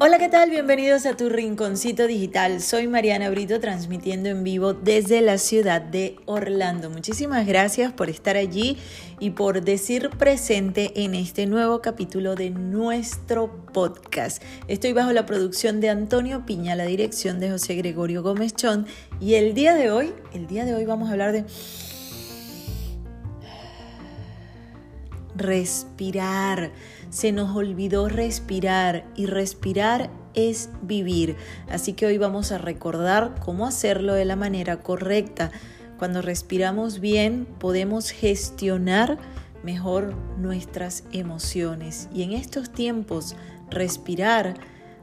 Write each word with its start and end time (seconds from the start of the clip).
Hola, 0.00 0.16
¿qué 0.18 0.30
tal? 0.30 0.48
Bienvenidos 0.48 1.04
a 1.04 1.18
tu 1.18 1.28
Rinconcito 1.28 2.06
Digital. 2.06 2.62
Soy 2.62 2.88
Mariana 2.88 3.28
Brito 3.28 3.60
transmitiendo 3.60 4.30
en 4.30 4.42
vivo 4.42 4.72
desde 4.72 5.20
la 5.20 5.36
ciudad 5.36 5.82
de 5.82 6.16
Orlando. 6.24 6.88
Muchísimas 6.88 7.46
gracias 7.46 7.92
por 7.92 8.08
estar 8.08 8.36
allí 8.36 8.78
y 9.20 9.32
por 9.32 9.60
decir 9.60 10.08
presente 10.08 11.04
en 11.04 11.14
este 11.14 11.44
nuevo 11.44 11.82
capítulo 11.82 12.34
de 12.34 12.48
nuestro 12.48 13.66
podcast. 13.74 14.42
Estoy 14.66 14.94
bajo 14.94 15.12
la 15.12 15.26
producción 15.26 15.82
de 15.82 15.90
Antonio 15.90 16.46
Piña, 16.46 16.74
la 16.74 16.86
dirección 16.86 17.38
de 17.38 17.50
José 17.50 17.74
Gregorio 17.74 18.22
Gómez 18.22 18.54
Chón 18.54 18.86
y 19.20 19.34
el 19.34 19.52
día 19.52 19.74
de 19.74 19.90
hoy, 19.90 20.14
el 20.32 20.46
día 20.46 20.64
de 20.64 20.74
hoy 20.74 20.86
vamos 20.86 21.10
a 21.10 21.12
hablar 21.12 21.32
de 21.32 21.44
respirar 25.38 26.72
se 27.10 27.32
nos 27.32 27.56
olvidó 27.56 28.08
respirar 28.08 29.06
y 29.16 29.26
respirar 29.26 30.10
es 30.34 30.68
vivir. 30.82 31.36
Así 31.68 31.94
que 31.94 32.06
hoy 32.06 32.18
vamos 32.18 32.52
a 32.52 32.58
recordar 32.58 33.36
cómo 33.44 33.66
hacerlo 33.66 34.14
de 34.14 34.24
la 34.24 34.36
manera 34.36 34.80
correcta. 34.80 35.50
Cuando 35.98 36.22
respiramos 36.22 37.00
bien 37.00 37.46
podemos 37.58 38.10
gestionar 38.10 39.18
mejor 39.62 40.14
nuestras 40.38 41.04
emociones. 41.12 42.08
Y 42.12 42.22
en 42.22 42.32
estos 42.32 42.70
tiempos 42.70 43.36
respirar, 43.70 44.54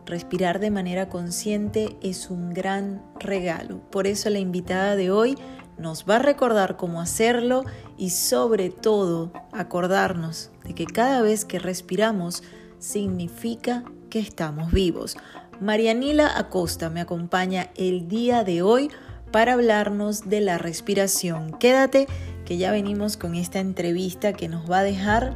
respirar 0.05 0.59
de 0.59 0.71
manera 0.71 1.09
consciente 1.09 1.97
es 2.01 2.29
un 2.29 2.53
gran 2.53 3.01
regalo. 3.19 3.81
Por 3.89 4.07
eso 4.07 4.29
la 4.29 4.39
invitada 4.39 4.95
de 4.95 5.11
hoy 5.11 5.37
nos 5.77 6.05
va 6.09 6.17
a 6.17 6.19
recordar 6.19 6.77
cómo 6.77 7.01
hacerlo 7.01 7.63
y 7.97 8.11
sobre 8.11 8.69
todo 8.69 9.31
acordarnos 9.51 10.51
de 10.63 10.73
que 10.73 10.85
cada 10.85 11.21
vez 11.21 11.45
que 11.45 11.59
respiramos 11.59 12.43
significa 12.79 13.83
que 14.09 14.19
estamos 14.19 14.71
vivos. 14.71 15.17
Marianila 15.59 16.37
Acosta 16.37 16.89
me 16.89 17.01
acompaña 17.01 17.69
el 17.75 18.07
día 18.07 18.43
de 18.43 18.61
hoy 18.61 18.89
para 19.31 19.53
hablarnos 19.53 20.29
de 20.29 20.41
la 20.41 20.57
respiración. 20.57 21.51
Quédate 21.59 22.07
que 22.45 22.57
ya 22.57 22.71
venimos 22.71 23.17
con 23.17 23.35
esta 23.35 23.59
entrevista 23.59 24.33
que 24.33 24.47
nos 24.47 24.69
va 24.69 24.79
a 24.79 24.83
dejar 24.83 25.33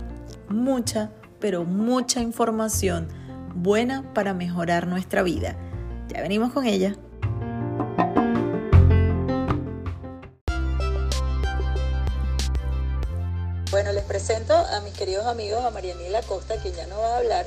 mucha, 0.48 1.12
pero 1.40 1.66
mucha 1.66 2.22
información 2.22 3.08
buena 3.56 4.14
para 4.14 4.34
mejorar 4.34 4.88
nuestra 4.88 5.24
vida. 5.24 5.58
Ya 6.08 6.22
venimos 6.22 6.53
con 6.53 6.66
ella. 6.66 6.96
Presento 14.10 14.56
a 14.56 14.82
mis 14.82 14.96
queridos 14.96 15.28
amigos, 15.28 15.64
a 15.64 15.70
Marianela 15.70 16.24
Costa, 16.24 16.60
que 16.60 16.72
ya 16.72 16.88
nos 16.88 16.98
va 16.98 17.14
a 17.14 17.18
hablar 17.20 17.46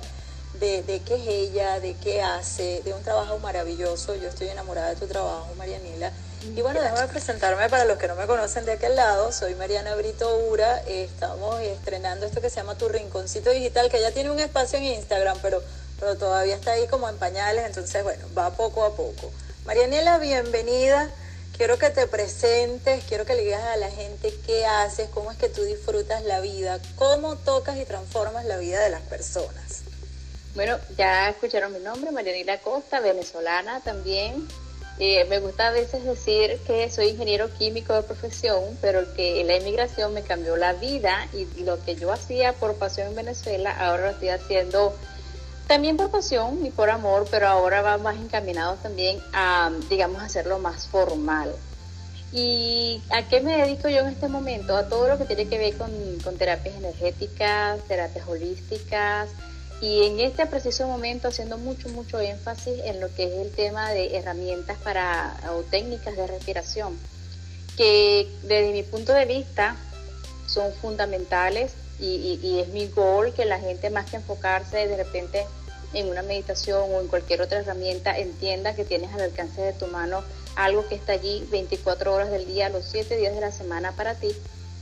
de, 0.60 1.02
qué 1.04 1.16
es 1.16 1.26
ella, 1.26 1.80
de 1.80 1.94
qué 1.96 2.22
hace, 2.22 2.82
de 2.84 2.94
un 2.94 3.02
trabajo 3.02 3.36
maravilloso. 3.40 4.14
Yo 4.14 4.28
estoy 4.28 4.46
enamorada 4.46 4.90
de 4.90 4.94
tu 4.94 5.08
trabajo, 5.08 5.48
Marianela. 5.58 6.12
Y 6.54 6.62
bueno, 6.62 6.80
déjame 6.80 7.08
presentarme 7.08 7.68
para 7.68 7.84
los 7.84 7.98
que 7.98 8.06
no 8.06 8.14
me 8.14 8.26
conocen 8.26 8.64
de 8.64 8.72
aquel 8.72 8.94
lado. 8.94 9.32
Soy 9.32 9.56
Mariana 9.56 9.96
Brito 9.96 10.38
Ura. 10.50 10.78
Estamos 10.86 11.60
estrenando 11.62 12.26
esto 12.26 12.40
que 12.40 12.48
se 12.48 12.56
llama 12.56 12.78
Tu 12.78 12.88
Rinconcito 12.88 13.50
Digital, 13.50 13.90
que 13.90 14.00
ya 14.00 14.12
tiene 14.12 14.30
un 14.30 14.38
espacio 14.38 14.78
en 14.78 14.84
Instagram, 14.84 15.38
pero, 15.42 15.60
pero 15.98 16.16
todavía 16.16 16.54
está 16.54 16.72
ahí 16.72 16.86
como 16.86 17.08
en 17.08 17.16
pañales. 17.16 17.66
Entonces, 17.66 18.04
bueno, 18.04 18.24
va 18.38 18.50
poco 18.50 18.84
a 18.84 18.94
poco. 18.94 19.32
Marianela, 19.64 20.18
bienvenida. 20.18 21.10
Quiero 21.56 21.78
que 21.78 21.90
te 21.90 22.06
presentes, 22.06 23.04
quiero 23.04 23.24
que 23.24 23.34
le 23.34 23.42
digas 23.42 23.62
a 23.62 23.76
la 23.76 23.90
gente 23.90 24.34
qué 24.46 24.64
haces, 24.64 25.08
cómo 25.10 25.30
es 25.30 25.36
que 25.36 25.48
tú 25.48 25.62
disfrutas 25.62 26.24
la 26.24 26.40
vida, 26.40 26.80
cómo 26.96 27.36
tocas 27.36 27.76
y 27.76 27.84
transformas 27.84 28.46
la 28.46 28.56
vida 28.56 28.80
de 28.80 28.90
las 28.90 29.02
personas. 29.02 29.82
Bueno, 30.54 30.78
ya 30.98 31.28
escucharon 31.28 31.72
mi 31.72 31.78
nombre, 31.78 32.10
Marianela 32.10 32.58
Costa, 32.58 33.00
venezolana 33.00 33.80
también. 33.80 34.48
Eh, 34.98 35.24
me 35.26 35.40
gusta 35.40 35.68
a 35.68 35.70
veces 35.70 36.04
decir 36.04 36.58
que 36.66 36.90
soy 36.90 37.08
ingeniero 37.08 37.52
químico 37.54 37.94
de 37.94 38.02
profesión, 38.02 38.76
pero 38.80 39.14
que 39.14 39.42
la 39.44 39.56
inmigración 39.56 40.12
me 40.12 40.22
cambió 40.22 40.56
la 40.56 40.74
vida 40.74 41.28
y 41.32 41.46
lo 41.62 41.82
que 41.82 41.96
yo 41.96 42.12
hacía 42.12 42.52
por 42.52 42.74
pasión 42.76 43.08
en 43.08 43.14
Venezuela, 43.14 43.74
ahora 43.78 44.04
lo 44.04 44.10
estoy 44.10 44.28
haciendo 44.28 44.94
también 45.66 45.96
por 45.96 46.10
pasión 46.10 46.64
y 46.64 46.70
por 46.70 46.90
amor, 46.90 47.26
pero 47.30 47.48
ahora 47.48 47.82
va 47.82 47.98
más 47.98 48.16
encaminado 48.16 48.74
también 48.76 49.18
a, 49.32 49.70
digamos, 49.88 50.22
hacerlo 50.22 50.58
más 50.58 50.86
formal. 50.86 51.54
¿Y 52.32 53.02
a 53.10 53.28
qué 53.28 53.40
me 53.40 53.56
dedico 53.56 53.88
yo 53.88 54.00
en 54.00 54.08
este 54.08 54.28
momento? 54.28 54.76
A 54.76 54.88
todo 54.88 55.08
lo 55.08 55.18
que 55.18 55.26
tiene 55.26 55.48
que 55.48 55.58
ver 55.58 55.76
con, 55.76 55.90
con 56.24 56.36
terapias 56.38 56.76
energéticas, 56.76 57.80
terapias 57.88 58.26
holísticas, 58.26 59.28
y 59.82 60.04
en 60.06 60.20
este 60.20 60.46
preciso 60.46 60.86
momento 60.86 61.26
haciendo 61.26 61.58
mucho, 61.58 61.88
mucho 61.88 62.20
énfasis 62.20 62.74
en 62.84 63.00
lo 63.00 63.12
que 63.14 63.24
es 63.24 63.46
el 63.46 63.50
tema 63.50 63.90
de 63.90 64.16
herramientas 64.16 64.78
para 64.78 65.34
o 65.50 65.62
técnicas 65.62 66.16
de 66.16 66.26
respiración, 66.28 66.96
que 67.76 68.28
desde 68.44 68.70
mi 68.72 68.84
punto 68.84 69.12
de 69.12 69.26
vista 69.26 69.76
son 70.46 70.72
fundamentales 70.74 71.72
y, 72.02 72.40
y, 72.42 72.58
es 72.58 72.68
mi 72.68 72.88
gol 72.88 73.32
que 73.32 73.44
la 73.44 73.60
gente 73.60 73.88
más 73.88 74.10
que 74.10 74.16
enfocarse 74.16 74.88
de 74.88 74.96
repente 74.96 75.46
en 75.94 76.08
una 76.08 76.22
meditación 76.22 76.92
o 76.92 77.00
en 77.00 77.06
cualquier 77.06 77.42
otra 77.42 77.60
herramienta, 77.60 78.18
entienda 78.18 78.74
que 78.74 78.84
tienes 78.84 79.12
al 79.14 79.20
alcance 79.20 79.60
de 79.60 79.72
tu 79.72 79.86
mano 79.86 80.24
algo 80.56 80.86
que 80.88 80.96
está 80.96 81.12
allí 81.12 81.46
24 81.50 82.12
horas 82.12 82.30
del 82.30 82.46
día, 82.46 82.68
los 82.70 82.84
7 82.86 83.16
días 83.16 83.34
de 83.34 83.40
la 83.40 83.52
semana 83.52 83.92
para 83.92 84.14
ti, 84.14 84.34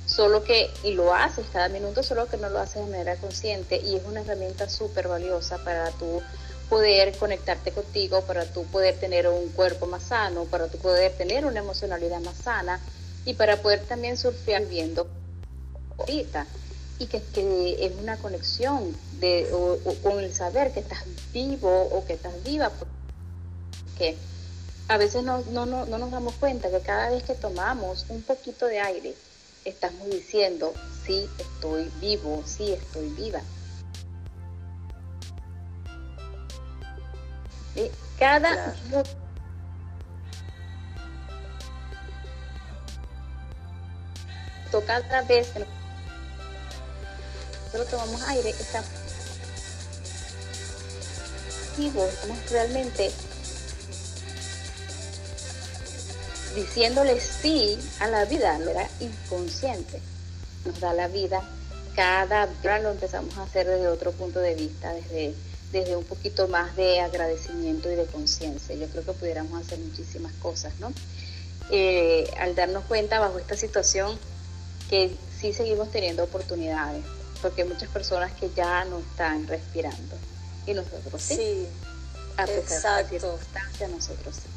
solo 0.07 0.43
que, 0.45 0.71
y 0.83 0.93
lo 0.93 1.15
haces 1.15 1.45
cada 1.53 1.69
minuto, 1.69 2.03
solo 2.03 2.27
que 2.27 2.37
no 2.37 2.49
lo 2.49 2.59
haces 2.59 2.85
de 2.85 2.91
manera 2.91 3.17
consciente 3.17 3.77
y 3.77 3.97
es 3.97 4.03
una 4.07 4.23
herramienta 4.23 4.69
súper 4.69 5.09
valiosa 5.09 5.59
para 5.59 5.91
tu 5.91 6.23
poder 6.71 7.17
conectarte 7.19 7.73
contigo, 7.73 8.23
para 8.23 8.47
tú 8.47 8.65
poder 8.65 8.95
tener 8.95 9.29
un 9.29 9.49
cuerpo 9.51 9.87
más 9.87 10.05
sano, 10.05 10.45
para 10.45 10.69
tú 10.69 10.79
poder 10.79 11.13
tener 11.13 11.45
una 11.45 11.61
emocionalidad 11.61 12.21
más 12.21 12.37
sana 12.37 12.81
y 13.25 13.35
para 13.35 13.57
poder 13.59 13.81
también 13.81 14.17
surfear 14.17 14.65
viendo. 14.67 15.07
Ahorita 15.99 16.47
y 17.01 17.07
que, 17.07 17.23
que 17.23 17.87
es 17.87 17.93
una 17.99 18.19
conexión 18.19 18.95
de, 19.21 19.49
o, 19.53 19.79
con 20.03 20.21
el 20.21 20.33
saber 20.35 20.71
que 20.73 20.81
estás 20.81 21.03
vivo 21.33 21.85
o 21.85 22.05
que 22.05 22.13
estás 22.13 22.33
viva, 22.45 22.71
porque 22.71 24.17
a 24.87 24.99
veces 24.99 25.25
no, 25.25 25.43
no, 25.51 25.65
no, 25.65 25.87
no 25.87 25.97
nos 25.97 26.11
damos 26.11 26.35
cuenta 26.35 26.71
que 26.71 26.81
cada 26.81 27.09
vez 27.11 27.23
que 27.23 27.35
tomamos 27.35 28.05
un 28.11 28.21
poquito 28.23 28.67
de 28.67 28.81
aire, 28.81 29.15
estamos 29.65 30.11
diciendo, 30.11 30.75
sí 31.07 31.27
estoy 31.39 31.91
vivo, 32.03 32.43
sí 32.45 32.71
estoy 32.71 33.09
viva. 33.09 33.41
¿Sí? 37.75 37.91
Cada 38.19 38.77
toca 44.71 45.01
cada 45.03 45.23
vez 45.23 45.49
que 45.49 45.80
nosotros 47.73 47.89
tomamos 47.89 48.23
aire, 48.29 48.51
estamos 48.51 48.91
estamos 51.89 52.51
realmente 52.51 53.11
diciéndole 56.55 57.19
sí 57.21 57.79
a 58.01 58.09
la 58.09 58.25
vida, 58.27 58.59
era 58.59 58.89
inconsciente. 59.01 60.01
Nos 60.67 60.79
da 60.81 60.93
la 60.93 61.09
vida, 61.09 61.43
cada 61.95 62.47
día 62.47 62.79
lo 62.81 62.91
empezamos 62.91 63.37
a 63.39 63.45
hacer 63.45 63.67
desde 63.67 63.89
otro 63.89 64.13
punto 64.13 64.41
de 64.41 64.55
vista, 64.55 64.93
desde, 64.93 65.35
desde 65.73 65.97
un 65.97 66.05
poquito 66.05 66.49
más 66.49 66.77
de 66.77 67.01
agradecimiento 67.01 67.91
y 67.91 67.95
de 67.95 68.05
conciencia. 68.07 68.75
Yo 68.75 68.87
creo 68.89 69.05
que 69.05 69.13
pudiéramos 69.13 69.65
hacer 69.65 69.79
muchísimas 69.79 70.33
cosas, 70.35 70.73
¿no? 70.81 70.93
Eh, 71.71 72.29
al 72.39 72.55
darnos 72.55 72.85
cuenta 72.85 73.21
bajo 73.21 73.39
esta 73.39 73.57
situación 73.57 74.19
que 74.91 75.17
sí 75.41 75.53
seguimos 75.53 75.91
teniendo 75.91 76.25
oportunidades, 76.25 77.05
porque 77.41 77.63
hay 77.63 77.69
muchas 77.69 77.89
personas 77.89 78.33
que 78.33 78.51
ya 78.55 78.85
no 78.85 78.99
están 78.99 79.47
respirando 79.47 80.17
y 80.67 80.75
nosotros 80.75 81.21
sí. 81.21 81.37
sí 81.37 81.67
a 82.37 82.47
pesar 82.47 83.05
exacto. 83.13 83.39
de 83.79 83.89
nosotros 83.89 84.35
sí. 84.35 84.51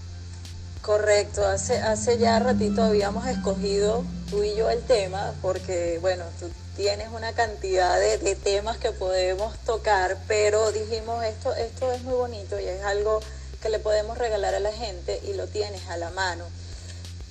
Correcto, 0.82 1.46
hace, 1.46 1.78
hace 1.78 2.18
ya 2.18 2.40
ratito 2.40 2.84
habíamos 2.84 3.26
escogido 3.28 4.04
tú 4.30 4.44
y 4.44 4.54
yo 4.54 4.70
el 4.70 4.82
tema 4.82 5.34
porque, 5.42 5.98
bueno, 6.02 6.26
tú 6.42 6.50
tienes 6.76 7.08
una 7.14 7.32
cantidad 7.32 7.98
de, 7.98 8.18
de, 8.18 8.36
temas 8.36 8.78
que 8.78 8.92
podemos 8.92 9.58
tocar, 9.60 10.18
pero 10.28 10.74
dijimos 10.74 11.24
esto, 11.24 11.56
esto 11.56 11.90
es 11.94 12.02
muy 12.04 12.16
bonito 12.16 12.60
y 12.60 12.66
es 12.66 12.84
algo 12.84 13.22
que 13.62 13.70
le 13.70 13.80
podemos 13.80 14.18
regalar 14.18 14.56
a 14.56 14.60
la 14.60 14.74
gente 14.74 15.22
y 15.26 15.36
lo 15.36 15.48
tienes 15.48 15.88
a 15.88 15.96
la 15.96 16.10
mano. 16.10 16.44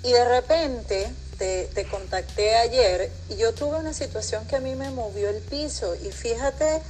Y 0.03 0.13
de 0.13 0.25
repente 0.25 1.13
te, 1.75 1.87
contacté 1.91 2.55
ayer 2.55 3.11
y 3.29 3.37
yo 3.37 3.53
tuve 3.53 3.77
una 3.77 3.93
situación 3.93 4.47
que 4.47 4.55
a 4.55 4.61
mí 4.61 4.77
me 4.77 4.91
movió 4.91 5.29
el 5.29 5.41
piso 5.41 5.97
y 5.97 6.13
fíjate 6.13 6.81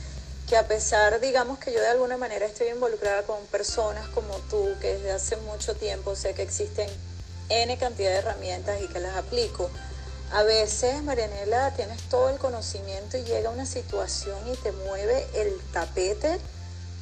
que 0.46 0.58
a 0.58 0.69
pesar, 0.69 1.20
digamos 1.20 1.58
que 1.58 1.72
yo 1.72 1.81
de 1.81 1.88
alguna 1.88 2.19
manera 2.19 2.44
estoy 2.44 2.69
involucrada 2.69 3.22
con 3.22 3.38
personas 3.46 4.06
como 4.08 4.34
tú, 4.50 4.75
que 4.81 4.94
desde 4.94 5.12
hace 5.12 5.37
mucho 5.38 5.75
tiempo 5.75 6.14
sé 6.16 6.34
que 6.34 6.43
existen 6.43 6.88
N 7.49 7.78
cantidad 7.78 8.10
de 8.10 8.16
herramientas 8.16 8.82
y 8.82 8.88
que 8.88 9.00
las 9.00 9.16
aplico, 9.16 9.70
A 10.32 10.43
veces, 10.43 11.02
Marianela, 11.02 11.75
tienes 11.75 12.00
todo 12.08 12.31
el 12.31 12.37
conocimiento 12.38 13.16
y 13.19 13.25
llega 13.25 13.50
una 13.50 13.66
situación 13.66 14.37
y 14.50 14.56
te 14.56 14.72
mueve 14.72 15.26
el 15.34 15.58
tapete. 15.72 16.38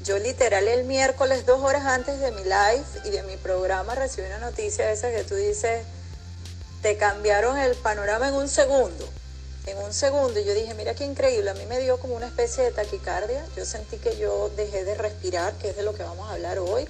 Yo 0.05 0.19
literal 0.19 0.67
el 0.67 0.85
miércoles, 0.85 1.47
dos 1.47 1.61
horas 1.63 1.85
antes 1.85 2.19
de 2.21 2.33
mi 2.33 2.43
live 2.43 2.85
y 3.05 3.11
de 3.11 3.23
mi 3.23 3.37
programa, 3.37 3.95
recibí 3.95 4.27
una 4.27 4.39
noticia 4.39 4.91
esa 4.91 5.11
que 5.11 5.23
tú 5.23 5.37
dices, 5.37 5.85
te 6.83 6.97
cambiaron 6.97 7.59
el 7.59 7.75
panorama 7.77 8.29
en 8.29 8.35
un 8.35 8.49
segundo. 8.49 9.09
En 9.67 9.79
un 9.79 9.93
segundo. 9.93 10.41
Y 10.41 10.45
yo 10.45 10.55
dije, 10.55 10.75
mira 10.75 10.95
qué 10.95 11.05
increíble. 11.05 11.51
A 11.51 11.55
mí 11.55 11.67
me 11.67 11.79
dio 11.81 11.99
como 11.99 12.15
una 12.15 12.27
especie 12.27 12.65
de 12.65 12.71
taquicardia. 12.73 13.45
Yo 13.57 13.65
sentí 13.65 13.99
que 13.99 14.17
yo 14.17 14.51
dejé 14.57 14.85
de 14.85 14.95
respirar, 14.95 15.55
que 15.55 15.71
es 15.71 15.77
de 15.77 15.83
lo 15.83 15.95
que 15.95 16.03
vamos 16.03 16.29
a 16.29 16.35
hablar 16.35 16.59
hoy 16.59 16.89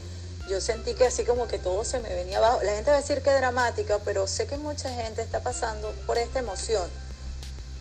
yo 0.50 0.60
sentí 0.60 0.94
que 0.94 1.06
así 1.06 1.24
como 1.24 1.46
que 1.46 1.58
todo 1.58 1.84
se 1.84 2.00
me 2.00 2.12
venía 2.12 2.38
abajo. 2.38 2.60
La 2.62 2.72
gente 2.72 2.90
va 2.90 2.96
a 2.96 3.00
decir 3.00 3.22
que 3.22 3.30
dramática, 3.30 4.00
pero 4.04 4.26
sé 4.26 4.46
que 4.46 4.58
mucha 4.58 4.90
gente 4.90 5.22
está 5.22 5.40
pasando 5.40 5.92
por 6.06 6.18
esta 6.18 6.40
emoción, 6.40 6.90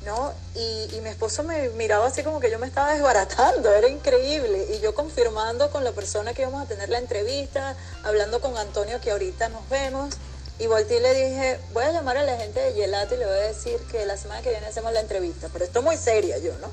¿no? 0.06 0.34
Y, 0.54 1.00
mi 1.02 1.10
esposo 1.10 1.44
me 1.44 1.70
miraba 1.70 2.08
así 2.08 2.22
como 2.22 2.40
que 2.40 2.52
yo 2.52 2.60
me 2.60 2.68
estaba 2.68 2.94
desbaratando, 2.94 3.72
era 3.74 3.88
increíble. 3.88 4.68
Y 4.76 4.80
yo 4.82 4.94
confirmando 4.94 5.72
con 5.72 5.84
la 5.84 5.94
persona 5.94 6.34
que 6.34 6.44
íbamos 6.44 6.62
a 6.62 6.68
tener 6.68 6.90
la 6.90 7.00
entrevista, 7.00 7.76
hablando 8.04 8.40
con 8.40 8.56
Antonio 8.56 9.02
que 9.02 9.12
ahorita 9.12 9.50
nos 9.50 9.68
vemos. 9.70 10.16
Y 10.60 10.68
volteé 10.68 10.98
y 10.98 11.02
le 11.02 11.14
dije, 11.14 11.60
voy 11.72 11.86
a 11.86 11.92
llamar 11.92 12.18
a 12.18 12.24
la 12.24 12.38
gente 12.38 12.60
de 12.60 12.74
Gelato 12.74 13.16
y 13.16 13.18
le 13.18 13.26
voy 13.26 13.38
a 13.38 13.48
decir 13.48 13.80
que 13.92 14.06
la 14.06 14.18
semana 14.18 14.42
que 14.42 14.50
viene 14.50 14.68
hacemos 14.68 14.92
la 14.92 15.00
entrevista. 15.00 15.48
Pero 15.52 15.66
esto 15.66 15.80
es 15.80 15.86
muy 15.86 15.98
seria 15.98 16.38
yo, 16.38 16.52
¿no? 16.58 16.70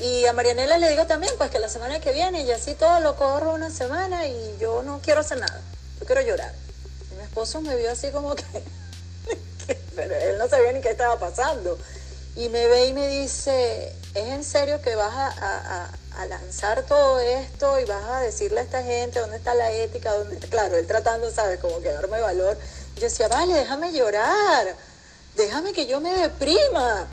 Y 0.00 0.26
a 0.26 0.32
Marianela 0.32 0.78
le 0.78 0.90
digo 0.90 1.06
también, 1.06 1.32
pues 1.38 1.50
que 1.50 1.58
la 1.58 1.68
semana 1.68 1.98
que 2.00 2.12
viene, 2.12 2.42
y 2.42 2.52
así 2.52 2.74
todo 2.74 3.00
lo 3.00 3.16
corro 3.16 3.54
una 3.54 3.70
semana 3.70 4.26
y 4.26 4.56
yo 4.60 4.82
no 4.82 5.00
quiero 5.02 5.22
hacer 5.22 5.38
nada, 5.38 5.60
yo 5.98 6.06
quiero 6.06 6.20
llorar. 6.20 6.54
Y 7.10 7.14
mi 7.16 7.22
esposo 7.24 7.60
me 7.60 7.74
vio 7.74 7.90
así 7.90 8.10
como 8.10 8.36
que, 8.36 8.44
pero 9.96 10.14
él 10.14 10.38
no 10.38 10.48
sabía 10.48 10.72
ni 10.72 10.80
qué 10.80 10.90
estaba 10.90 11.18
pasando. 11.18 11.78
Y 12.36 12.48
me 12.50 12.68
ve 12.68 12.86
y 12.86 12.92
me 12.92 13.08
dice, 13.08 13.92
¿es 14.14 14.28
en 14.28 14.44
serio 14.44 14.80
que 14.82 14.94
vas 14.94 15.12
a, 15.12 15.90
lanzar 16.28 16.82
todo 16.82 17.20
esto 17.20 17.78
y 17.78 17.84
vas 17.84 18.04
a 18.04 18.20
decirle 18.20 18.58
a 18.60 18.62
esta 18.64 18.82
gente 18.82 19.20
dónde 19.20 19.36
está 19.36 19.54
la 19.54 19.72
ética? 19.72 20.12
Dónde 20.12 20.36
Claro, 20.48 20.76
él 20.76 20.86
tratando, 20.86 21.30
¿sabes? 21.30 21.58
Como 21.58 21.80
que 21.80 21.90
darme 21.90 22.20
valor. 22.20 22.56
Yo 22.98 23.04
decía, 23.04 23.28
vale, 23.28 23.54
déjame 23.54 23.92
llorar, 23.92 24.74
déjame 25.36 25.72
que 25.72 25.86
yo 25.86 26.00
me 26.00 26.12
deprima 26.14 27.08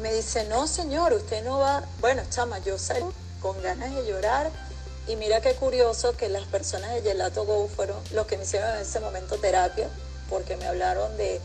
me 0.00 0.12
dice, 0.12 0.44
no 0.44 0.66
señor, 0.66 1.12
usted 1.12 1.44
no 1.44 1.58
va. 1.58 1.84
Bueno, 2.00 2.22
chama, 2.30 2.58
yo 2.60 2.78
salí 2.78 3.04
con 3.40 3.60
ganas 3.62 3.94
de 3.94 4.06
llorar 4.06 4.50
y 5.06 5.16
mira 5.16 5.40
qué 5.40 5.54
curioso 5.54 6.16
que 6.16 6.28
las 6.28 6.44
personas 6.44 6.92
de 6.94 7.02
Gelato 7.02 7.44
Go 7.44 7.68
fueron 7.68 7.98
los 8.12 8.26
que 8.26 8.36
me 8.36 8.44
hicieron 8.44 8.70
en 8.76 8.82
ese 8.82 9.00
momento 9.00 9.36
terapia, 9.36 9.88
porque 10.28 10.56
me 10.56 10.66
hablaron 10.66 11.16
de, 11.16 11.40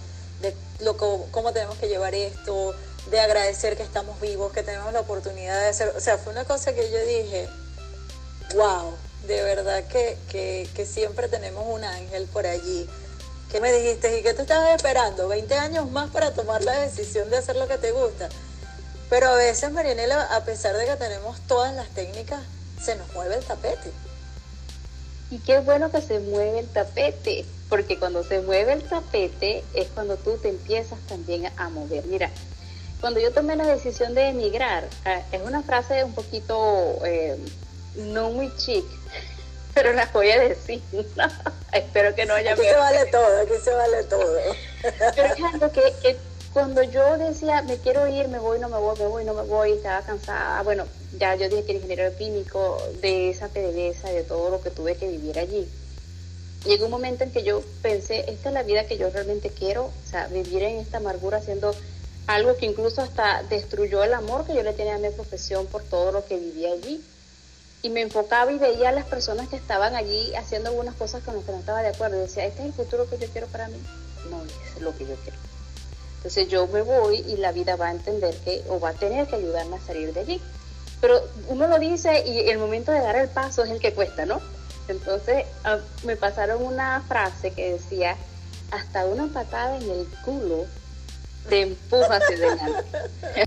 lo, 0.79 0.95
cómo 0.97 1.51
tenemos 1.53 1.77
que 1.77 1.87
llevar 1.87 2.15
esto, 2.15 2.73
de 3.09 3.19
agradecer 3.19 3.77
que 3.77 3.83
estamos 3.83 4.19
vivos, 4.21 4.51
que 4.51 4.63
tenemos 4.63 4.91
la 4.93 5.01
oportunidad 5.01 5.59
de 5.61 5.67
hacer. 5.67 5.93
O 5.95 5.99
sea, 5.99 6.17
fue 6.17 6.31
una 6.31 6.45
cosa 6.45 6.73
que 6.73 6.89
yo 6.91 6.99
dije, 7.01 7.49
wow, 8.55 8.93
de 9.27 9.41
verdad 9.43 9.83
que, 9.85 10.17
que 10.29 10.85
siempre 10.85 11.27
tenemos 11.27 11.65
un 11.67 11.83
ángel 11.83 12.27
por 12.27 12.45
allí. 12.45 12.87
¿Qué 13.51 13.61
me 13.61 13.71
dijiste? 13.71 14.19
¿Y 14.19 14.23
qué 14.23 14.33
te 14.33 14.41
estabas 14.41 14.75
esperando? 14.75 15.29
¿20 15.29 15.51
años 15.53 15.89
más 15.91 16.09
para 16.09 16.31
tomar 16.31 16.63
la 16.63 16.73
decisión 16.79 17.29
de 17.29 17.37
hacer 17.37 17.55
lo 17.55 17.67
que 17.67 17.77
te 17.77 17.91
gusta? 17.91 18.29
Pero 19.09 19.27
a 19.29 19.35
veces, 19.35 19.71
Marianela, 19.71 20.23
a 20.35 20.43
pesar 20.43 20.75
de 20.75 20.85
que 20.85 20.95
tenemos 20.95 21.39
todas 21.41 21.73
las 21.75 21.87
técnicas, 21.89 22.41
se 22.81 22.95
nos 22.95 23.13
mueve 23.13 23.35
el 23.35 23.43
tapete. 23.43 23.91
Y 25.31 25.39
qué 25.39 25.59
bueno 25.59 25.91
que 25.91 26.01
se 26.01 26.19
mueve 26.19 26.59
el 26.59 26.67
tapete, 26.67 27.45
porque 27.69 27.97
cuando 27.97 28.23
se 28.23 28.41
mueve 28.41 28.73
el 28.73 28.83
tapete 28.83 29.63
es 29.73 29.87
cuando 29.89 30.17
tú 30.17 30.37
te 30.37 30.49
empiezas 30.49 30.99
también 31.07 31.51
a 31.57 31.69
mover. 31.69 32.05
Mira, 32.05 32.29
cuando 33.01 33.19
yo 33.19 33.31
tomé 33.31 33.55
la 33.55 33.67
decisión 33.67 34.15
de 34.15 34.29
emigrar, 34.29 34.87
ah, 35.05 35.21
es 35.31 35.41
una 35.41 35.61
frase 35.61 36.03
un 36.03 36.13
poquito 36.13 36.99
eh, 37.05 37.37
no 37.95 38.31
muy 38.31 38.55
chic, 38.57 38.85
pero 39.73 39.93
la 39.93 40.09
voy 40.13 40.31
a 40.31 40.39
decir. 40.39 40.81
Espero 41.75 42.15
que 42.15 42.25
no 42.25 42.33
haya... 42.33 42.53
Aquí 42.53 42.63
se 42.63 42.75
vale 42.75 43.05
todo, 43.07 43.41
aquí 43.41 43.53
se 43.61 43.73
vale 43.73 44.03
todo. 44.05 44.37
pero 45.15 45.33
es 45.33 45.43
algo 45.43 45.71
que, 45.71 45.81
que 46.01 46.17
cuando 46.53 46.81
yo 46.83 47.17
decía, 47.17 47.61
me 47.63 47.77
quiero 47.77 48.07
ir, 48.07 48.29
me 48.29 48.39
voy, 48.39 48.59
no 48.59 48.69
me 48.69 48.77
voy, 48.77 48.97
me 48.97 49.07
voy, 49.07 49.25
no 49.25 49.33
me 49.33 49.43
voy, 49.43 49.73
estaba 49.73 50.01
cansada, 50.03 50.63
bueno, 50.63 50.85
ya 51.19 51.35
yo 51.35 51.49
dije 51.49 51.65
que 51.65 51.71
era 51.71 51.79
ingeniero 51.81 52.17
químico, 52.17 52.81
de 53.01 53.29
esa 53.29 53.49
pereza, 53.49 54.09
de 54.09 54.23
todo 54.23 54.49
lo 54.49 54.61
que 54.61 54.71
tuve 54.71 54.95
que 54.95 55.09
vivir 55.09 55.37
allí. 55.37 55.67
Llegó 56.65 56.85
un 56.85 56.91
momento 56.91 57.25
en 57.25 57.31
que 57.31 57.43
yo 57.43 57.61
pensé, 57.81 58.21
esta 58.31 58.49
es 58.49 58.53
la 58.53 58.63
vida 58.63 58.85
que 58.85 58.97
yo 58.97 59.09
realmente 59.09 59.49
quiero, 59.49 59.87
o 59.87 60.09
sea, 60.09 60.27
vivir 60.27 60.63
en 60.63 60.77
esta 60.77 60.97
amargura 60.97 61.39
haciendo 61.39 61.75
algo 62.25 62.55
que 62.55 62.65
incluso 62.65 63.01
hasta 63.01 63.43
destruyó 63.43 64.01
el 64.03 64.13
amor 64.13 64.45
que 64.45 64.55
yo 64.55 64.63
le 64.63 64.71
tenía 64.71 64.95
a 64.95 64.99
mi 64.99 65.09
profesión 65.09 65.67
por 65.67 65.83
todo 65.83 66.13
lo 66.13 66.25
que 66.25 66.37
vivía 66.37 66.71
allí. 66.71 67.03
Y 67.81 67.89
me 67.89 68.01
enfocaba 68.01 68.51
y 68.51 68.57
veía 68.57 68.89
a 68.89 68.91
las 68.91 69.05
personas 69.05 69.47
que 69.47 69.55
estaban 69.55 69.95
allí 69.95 70.33
haciendo 70.35 70.69
algunas 70.69 70.95
cosas 70.95 71.23
con 71.23 71.35
las 71.35 71.45
que 71.45 71.51
no 71.51 71.59
estaba 71.59 71.81
de 71.81 71.89
acuerdo. 71.89 72.17
Y 72.17 72.21
decía, 72.21 72.45
este 72.45 72.61
es 72.61 72.67
el 72.67 72.73
futuro 72.73 73.09
que 73.09 73.17
yo 73.17 73.27
quiero 73.27 73.47
para 73.47 73.67
mí. 73.67 73.77
No, 74.29 74.43
es 74.43 74.81
lo 74.81 74.97
que 74.97 75.05
yo 75.05 75.15
quiero. 75.23 75.37
Entonces 76.17 76.47
yo 76.47 76.65
me 76.67 76.81
voy 76.81 77.17
y 77.17 77.37
la 77.37 77.51
vida 77.51 77.75
va 77.75 77.89
a 77.89 77.91
entender 77.91 78.35
que, 78.37 78.63
o 78.69 78.79
va 78.79 78.89
a 78.89 78.93
tener 78.93 79.27
que 79.27 79.35
ayudarme 79.35 79.75
a 79.75 79.81
salir 79.81 80.11
de 80.11 80.21
allí. 80.21 80.41
Pero 80.99 81.21
uno 81.49 81.67
lo 81.67 81.77
dice 81.77 82.23
y 82.25 82.49
el 82.49 82.57
momento 82.57 82.91
de 82.91 82.99
dar 82.99 83.15
el 83.15 83.29
paso 83.29 83.63
es 83.63 83.69
el 83.69 83.79
que 83.79 83.93
cuesta, 83.93 84.25
¿no? 84.25 84.41
Entonces 84.87 85.45
ah, 85.63 85.77
me 86.03 86.15
pasaron 86.15 86.63
una 86.63 87.01
frase 87.07 87.51
que 87.51 87.73
decía, 87.73 88.15
hasta 88.71 89.05
una 89.05 89.27
patada 89.27 89.77
en 89.77 89.89
el 89.89 90.07
culo 90.23 90.65
te 91.49 91.61
empuja 91.61 92.17
hacia 92.17 92.35
adelante. 92.35 93.45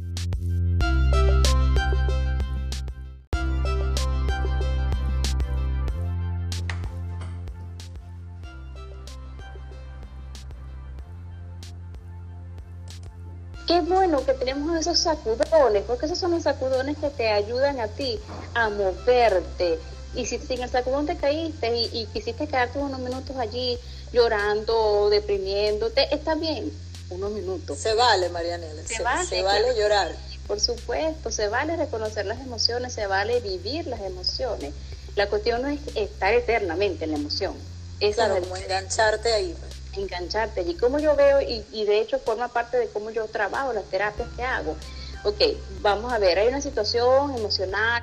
Qué 13.68 13.82
bueno 13.82 14.24
que 14.24 14.32
tenemos 14.32 14.80
esos 14.80 14.98
sacudones, 14.98 15.84
porque 15.86 16.06
esos 16.06 16.16
son 16.16 16.30
los 16.30 16.44
sacudones 16.44 16.96
que 16.96 17.10
te 17.10 17.28
ayudan 17.28 17.78
a 17.80 17.88
ti 17.88 18.18
a 18.54 18.70
moverte. 18.70 19.78
Y 20.14 20.24
si 20.24 20.38
sin 20.38 20.62
el 20.62 20.70
sacudón 20.70 21.04
te 21.04 21.18
caíste 21.18 21.76
y, 21.76 22.06
quisiste 22.06 22.46
quedarte 22.46 22.78
unos 22.78 22.98
minutos 22.98 23.36
allí 23.36 23.78
llorando, 24.10 25.10
deprimiéndote, 25.10 26.14
está 26.14 26.34
bien, 26.34 26.72
unos 27.10 27.30
minutos. 27.32 27.78
Se 27.78 27.92
vale, 27.92 28.30
Marianela, 28.30 28.82
se, 28.86 29.02
vale, 29.02 29.76
llorar. 29.76 30.16
Por 30.46 30.60
supuesto, 30.60 31.30
se 31.30 31.48
vale 31.48 31.76
reconocer 31.76 32.24
las 32.24 32.40
emociones, 32.40 32.94
se 32.94 33.06
vale 33.06 33.38
vivir 33.40 33.86
las 33.86 34.00
emociones. 34.00 34.72
La 35.14 35.26
cuestión 35.26 35.60
no 35.60 35.68
es 35.68 35.80
estar 35.94 36.32
eternamente 36.32 37.04
en 37.04 37.10
la 37.10 37.18
emoción. 37.18 37.54
Es 38.00 38.14
claro, 38.14 38.40
como 38.40 38.56
engancharte 38.56 39.30
ahí. 39.34 39.54
Pues 39.60 39.77
engancharte. 39.94 40.62
Y 40.62 40.74
como 40.74 40.98
yo 40.98 41.16
veo, 41.16 41.40
y, 41.40 41.64
y, 41.72 41.84
de 41.84 42.00
hecho 42.00 42.18
forma 42.18 42.48
parte 42.48 42.76
de 42.76 42.88
cómo 42.88 43.10
yo 43.10 43.26
trabajo, 43.26 43.72
las 43.72 43.84
terapias 43.84 44.28
que 44.36 44.42
hago. 44.42 44.76
Ok, 45.24 45.40
vamos 45.80 46.12
a 46.12 46.18
ver, 46.18 46.38
hay 46.38 46.48
una 46.48 46.60
situación 46.60 47.34
emocional. 47.36 48.02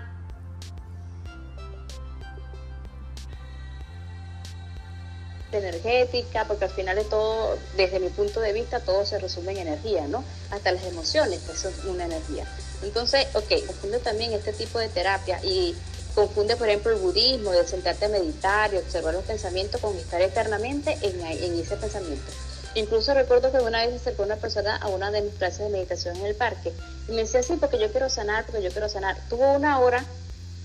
energética, 5.58 6.46
porque 6.46 6.66
al 6.66 6.72
final 6.72 6.96
de 6.96 7.06
todo, 7.06 7.58
desde 7.76 8.00
mi 8.00 8.10
punto 8.10 8.40
de 8.40 8.54
vista, 8.54 8.80
todo 8.80 9.06
se 9.06 9.20
resume 9.20 9.54
en 9.54 9.68
energía, 9.68 10.08
¿no? 10.08 10.24
Hasta 10.52 10.72
las 10.72 10.84
emociones, 10.84 11.40
que 11.42 11.56
son 11.56 11.74
una 11.90 12.06
energía. 12.06 12.46
Entonces, 12.84 13.28
ok, 13.34 13.66
confunde 13.66 14.00
también 14.00 14.34
este 14.34 14.54
tipo 14.54 14.80
de 14.80 14.90
terapia 14.90 15.40
y 15.44 15.76
Confunde, 16.16 16.56
por 16.56 16.70
ejemplo, 16.70 16.94
el 16.94 17.00
budismo 17.00 17.52
de 17.52 17.68
sentarte 17.68 18.06
a 18.06 18.10
meditar 18.10 18.74
y 18.74 18.78
observar 18.78 19.14
los 19.14 19.26
pensamientos 19.26 19.82
con 19.82 19.94
estar 19.98 20.22
eternamente 20.22 20.98
en, 21.02 21.60
ese 21.60 21.76
pensamiento. 21.76 22.32
Incluso 22.74 23.14
recuerdo 23.14 23.52
que 23.52 23.58
una 23.58 23.86
vez 23.86 23.90
se 23.90 23.96
acercó 23.98 24.24
una 24.24 24.38
persona 24.38 24.78
a 24.78 24.88
una 24.88 25.12
de 25.12 25.24
mis 25.24 25.34
clases 25.34 25.60
de 25.60 25.70
meditación 25.70 26.16
en 26.16 26.26
el 26.28 26.36
parque 26.36 26.72
y 27.10 27.12
me 27.12 27.24
decía, 27.24 27.44
sí, 27.44 27.58
porque 27.60 27.80
yo 27.80 27.92
quiero 27.92 28.10
sanar, 28.10 28.46
porque 28.46 28.64
yo 28.64 28.72
quiero 28.72 28.88
sanar. 28.88 29.18
Tuvo 29.30 29.52
una 29.52 29.80
hora 29.80 30.06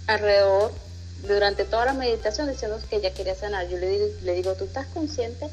alrededor, 0.07 0.71
durante 1.27 1.65
toda 1.65 1.85
la 1.85 1.95
meditación, 1.95 2.49
diciendo 2.49 2.79
que 2.89 2.97
ella 2.97 3.13
quería 3.13 3.35
sanar. 3.35 3.69
Yo 3.69 3.77
le, 3.77 4.13
le 4.23 4.33
digo, 4.35 4.55
¿tú 4.55 4.65
estás 4.65 4.87
consciente 4.87 5.49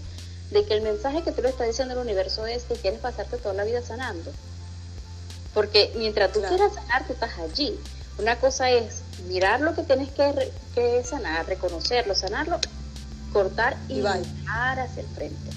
de 0.52 0.64
que 0.64 0.76
el 0.76 0.82
mensaje 0.82 1.24
que 1.24 1.32
tú 1.32 1.42
le 1.42 1.50
estás 1.50 1.68
diciendo 1.68 1.96
al 1.96 2.00
universo 2.00 2.46
es 2.46 2.64
que 2.64 2.76
quieres 2.76 3.00
pasarte 3.00 3.38
toda 3.38 3.56
la 3.56 3.64
vida 3.64 3.82
sanando? 3.82 4.32
Porque 5.56 5.92
mientras 5.96 6.32
tú 6.32 6.42
quieras 6.42 6.76
sanar, 6.76 7.08
tú 7.08 7.14
estás 7.14 7.32
allí. 7.40 7.80
Una 8.20 8.40
cosa 8.40 8.70
es 8.70 9.02
mirar 9.26 9.62
lo 9.62 9.76
que 9.76 9.84
tienes 9.84 10.10
que, 10.10 11.04
sanar, 11.04 11.46
reconocerlo, 11.48 12.16
sanarlo, 12.16 12.60
cortar 13.34 13.78
y 13.88 14.02
bajar 14.02 14.80
hacia 14.80 15.02
el 15.02 15.08
frente. 15.08 15.52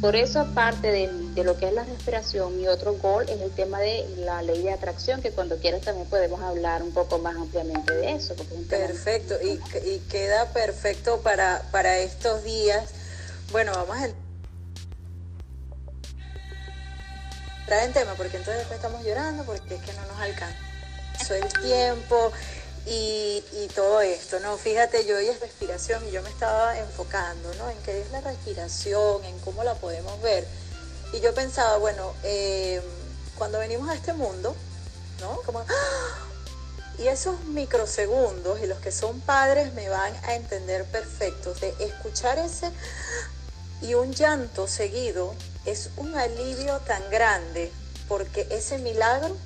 Por 0.00 0.16
eso, 0.16 0.40
aparte 0.40 0.90
de, 0.90 1.44
lo 1.44 1.58
que 1.58 1.68
es 1.68 1.74
la 1.74 1.84
respiración, 1.84 2.56
mi 2.56 2.66
otro 2.68 2.94
gol 2.94 3.28
es 3.28 3.38
el 3.40 3.50
tema 3.50 3.80
de 3.80 4.08
la 4.18 4.40
ley 4.40 4.62
de 4.62 4.72
atracción, 4.72 5.20
que 5.20 5.30
cuando 5.30 5.58
quieras 5.58 5.82
también 5.82 6.08
podemos 6.08 6.40
hablar 6.40 6.82
un 6.82 6.92
poco 6.92 7.18
más 7.18 7.36
ampliamente 7.36 7.94
de 7.94 8.12
eso. 8.12 8.34
perfecto, 8.68 9.34
y, 9.42 9.60
y, 9.86 9.98
queda 10.10 10.46
perfecto 10.52 11.20
para, 11.20 11.62
para 11.70 11.98
estos 11.98 12.44
días. 12.44 12.90
Bueno, 13.52 13.72
vamos 13.74 13.96
a 13.98 14.06
entrar 17.60 17.84
en 17.84 17.92
tema, 17.92 18.14
porque 18.14 18.38
entonces 18.38 18.60
después 18.60 18.78
estamos 18.78 19.04
llorando 19.04 19.44
porque 19.44 19.74
es 19.74 19.82
que 19.82 19.92
no 19.92 20.06
nos 20.06 20.18
alcanza 20.18 20.70
el 21.28 21.52
tiempo 21.62 22.32
y, 22.86 23.42
todo 23.74 24.00
esto, 24.00 24.40
¿no? 24.40 24.56
Fíjate, 24.56 25.06
yo 25.06 25.16
hoy 25.16 25.28
es 25.28 25.38
respiración 25.40 26.06
y 26.08 26.10
yo 26.10 26.22
me 26.22 26.28
estaba 26.28 26.76
enfocando, 26.78 27.54
¿no? 27.54 27.70
En 27.70 27.78
qué 27.78 28.00
es 28.00 28.10
la 28.10 28.20
respiración, 28.20 29.24
en 29.24 29.38
cómo 29.40 29.62
la 29.62 29.74
podemos 29.74 30.20
ver. 30.22 30.46
Y 31.12 31.20
yo 31.20 31.32
pensaba, 31.32 31.76
bueno, 31.76 32.12
eh, 32.24 32.82
cuando 33.38 33.58
venimos 33.58 33.88
a 33.88 33.94
este 33.94 34.12
mundo, 34.12 34.56
¿no? 35.20 35.40
Como, 35.46 35.60
¡ah! 35.60 36.28
y 36.98 37.08
esos 37.08 37.40
microsegundos, 37.44 38.60
y 38.60 38.66
los 38.66 38.78
que 38.80 38.92
son 38.92 39.20
padres 39.20 39.72
me 39.74 39.88
van 39.88 40.12
a 40.24 40.34
entender 40.34 40.84
perfecto, 40.86 41.54
de 41.54 41.74
escuchar 41.80 42.38
ese 42.38 42.70
y 43.82 43.94
un 43.94 44.12
llanto 44.12 44.68
seguido 44.68 45.34
es 45.64 45.90
un 45.96 46.14
alivio 46.16 46.78
tan 46.80 47.08
grande, 47.10 47.72
porque 48.08 48.46
ese 48.50 48.78
milagro 48.78 49.36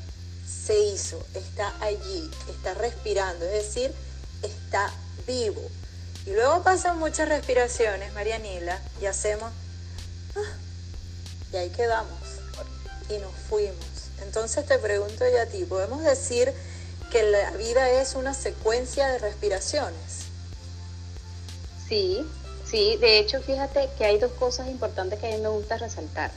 se 0.46 0.78
hizo, 0.78 1.24
está 1.34 1.74
allí, 1.80 2.30
está 2.48 2.74
respirando, 2.74 3.44
es 3.44 3.52
decir, 3.52 3.92
está 4.42 4.92
vivo. 5.26 5.62
Y 6.26 6.30
luego 6.30 6.62
pasan 6.62 6.98
muchas 6.98 7.28
respiraciones, 7.28 8.12
Marianila, 8.14 8.80
y 9.00 9.06
hacemos, 9.06 9.52
ah, 10.36 10.56
y 11.52 11.56
ahí 11.56 11.70
quedamos, 11.70 12.18
y 13.10 13.18
nos 13.18 13.32
fuimos. 13.48 13.76
Entonces 14.22 14.64
te 14.66 14.78
pregunto 14.78 15.24
yo 15.28 15.42
a 15.42 15.46
ti, 15.46 15.64
¿podemos 15.64 16.02
decir 16.02 16.52
que 17.10 17.22
la 17.22 17.50
vida 17.52 17.90
es 17.90 18.14
una 18.14 18.32
secuencia 18.32 19.08
de 19.08 19.18
respiraciones? 19.18 20.24
Sí, 21.88 22.26
sí, 22.68 22.96
de 22.96 23.18
hecho 23.18 23.42
fíjate 23.42 23.90
que 23.98 24.06
hay 24.06 24.18
dos 24.18 24.32
cosas 24.32 24.68
importantes 24.68 25.18
que 25.18 25.26
a 25.26 25.36
mí 25.36 25.42
me 25.42 25.48
gusta 25.48 25.76
resaltar. 25.76 26.30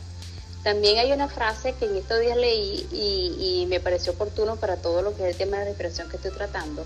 También 0.63 0.97
hay 0.97 1.11
una 1.11 1.27
frase 1.29 1.73
que 1.73 1.85
en 1.85 1.95
estos 1.95 2.19
días 2.19 2.37
leí 2.37 2.87
y, 2.91 3.65
me 3.67 3.79
pareció 3.79 4.13
oportuno 4.13 4.55
para 4.55 4.77
todo 4.77 5.01
lo 5.01 5.15
que 5.15 5.23
es 5.23 5.31
el 5.31 5.37
tema 5.37 5.57
de 5.57 5.63
la 5.63 5.69
respiración 5.69 6.09
que 6.09 6.17
estoy 6.17 6.31
tratando. 6.31 6.85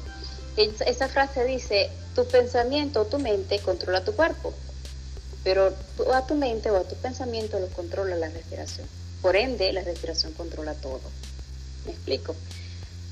Esa 0.57 1.07
frase 1.07 1.45
dice, 1.45 1.89
tu 2.15 2.25
pensamiento 2.25 3.01
o 3.01 3.05
tu 3.05 3.19
mente 3.19 3.59
controla 3.59 4.03
tu 4.03 4.13
cuerpo, 4.13 4.53
pero 5.43 5.73
a 6.13 6.27
tu 6.27 6.35
mente 6.35 6.69
o 6.69 6.77
a 6.77 6.83
tu 6.83 6.95
pensamiento 6.95 7.59
lo 7.59 7.67
controla 7.67 8.15
la 8.15 8.29
respiración. 8.29 8.87
Por 9.21 9.35
ende, 9.35 9.71
la 9.71 9.81
respiración 9.81 10.33
controla 10.33 10.73
todo. 10.73 11.01
¿Me 11.85 11.91
explico? 11.91 12.35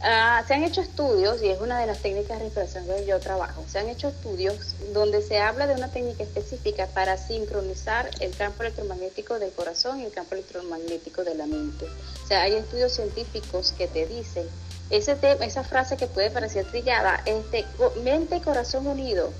Ah, 0.01 0.43
se 0.47 0.53
han 0.53 0.63
hecho 0.63 0.79
estudios, 0.79 1.41
y 1.41 1.49
es 1.49 1.59
una 1.59 1.77
de 1.79 1.85
las 1.85 1.99
técnicas 1.99 2.37
de 2.37 2.45
respiración 2.45 2.85
que 2.87 3.05
yo 3.05 3.19
trabajo, 3.19 3.65
se 3.67 3.79
han 3.79 3.89
hecho 3.89 4.07
estudios 4.07 4.75
donde 4.93 5.21
se 5.21 5.39
habla 5.39 5.67
de 5.67 5.73
una 5.73 5.91
técnica 5.91 6.23
específica 6.23 6.87
para 6.87 7.17
sincronizar 7.17 8.09
el 8.21 8.33
campo 8.33 8.63
electromagnético 8.63 9.39
del 9.39 9.51
corazón 9.51 9.99
y 9.99 10.05
el 10.05 10.11
campo 10.11 10.35
electromagnético 10.35 11.25
de 11.25 11.35
la 11.35 11.47
mente. 11.47 11.85
O 12.23 12.27
sea, 12.27 12.43
hay 12.43 12.55
estudios 12.55 12.93
científicos 12.93 13.73
que 13.77 13.87
te 13.87 14.05
dicen, 14.05 14.47
ese 14.89 15.17
esa 15.41 15.63
frase 15.63 15.97
que 15.97 16.07
puede 16.07 16.31
parecer 16.31 16.65
trillada, 16.65 17.21
este, 17.25 17.65
mente 18.01 18.37
y 18.37 18.39
corazón 18.39 18.87
unido, 18.87 19.33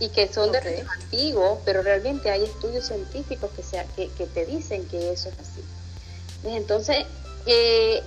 y 0.00 0.08
que 0.08 0.32
son 0.32 0.52
de 0.52 0.86
antiguo, 1.02 1.60
pero 1.66 1.82
realmente 1.82 2.30
hay 2.30 2.44
estudios 2.44 2.86
científicos 2.86 3.50
que, 3.54 3.62
sea, 3.62 3.84
que, 3.94 4.08
que 4.12 4.26
te 4.26 4.46
dicen 4.46 4.86
que 4.88 5.12
eso 5.12 5.28
es 5.28 5.34
así. 5.38 5.62
Entonces, 6.44 7.04
eh, 7.46 8.02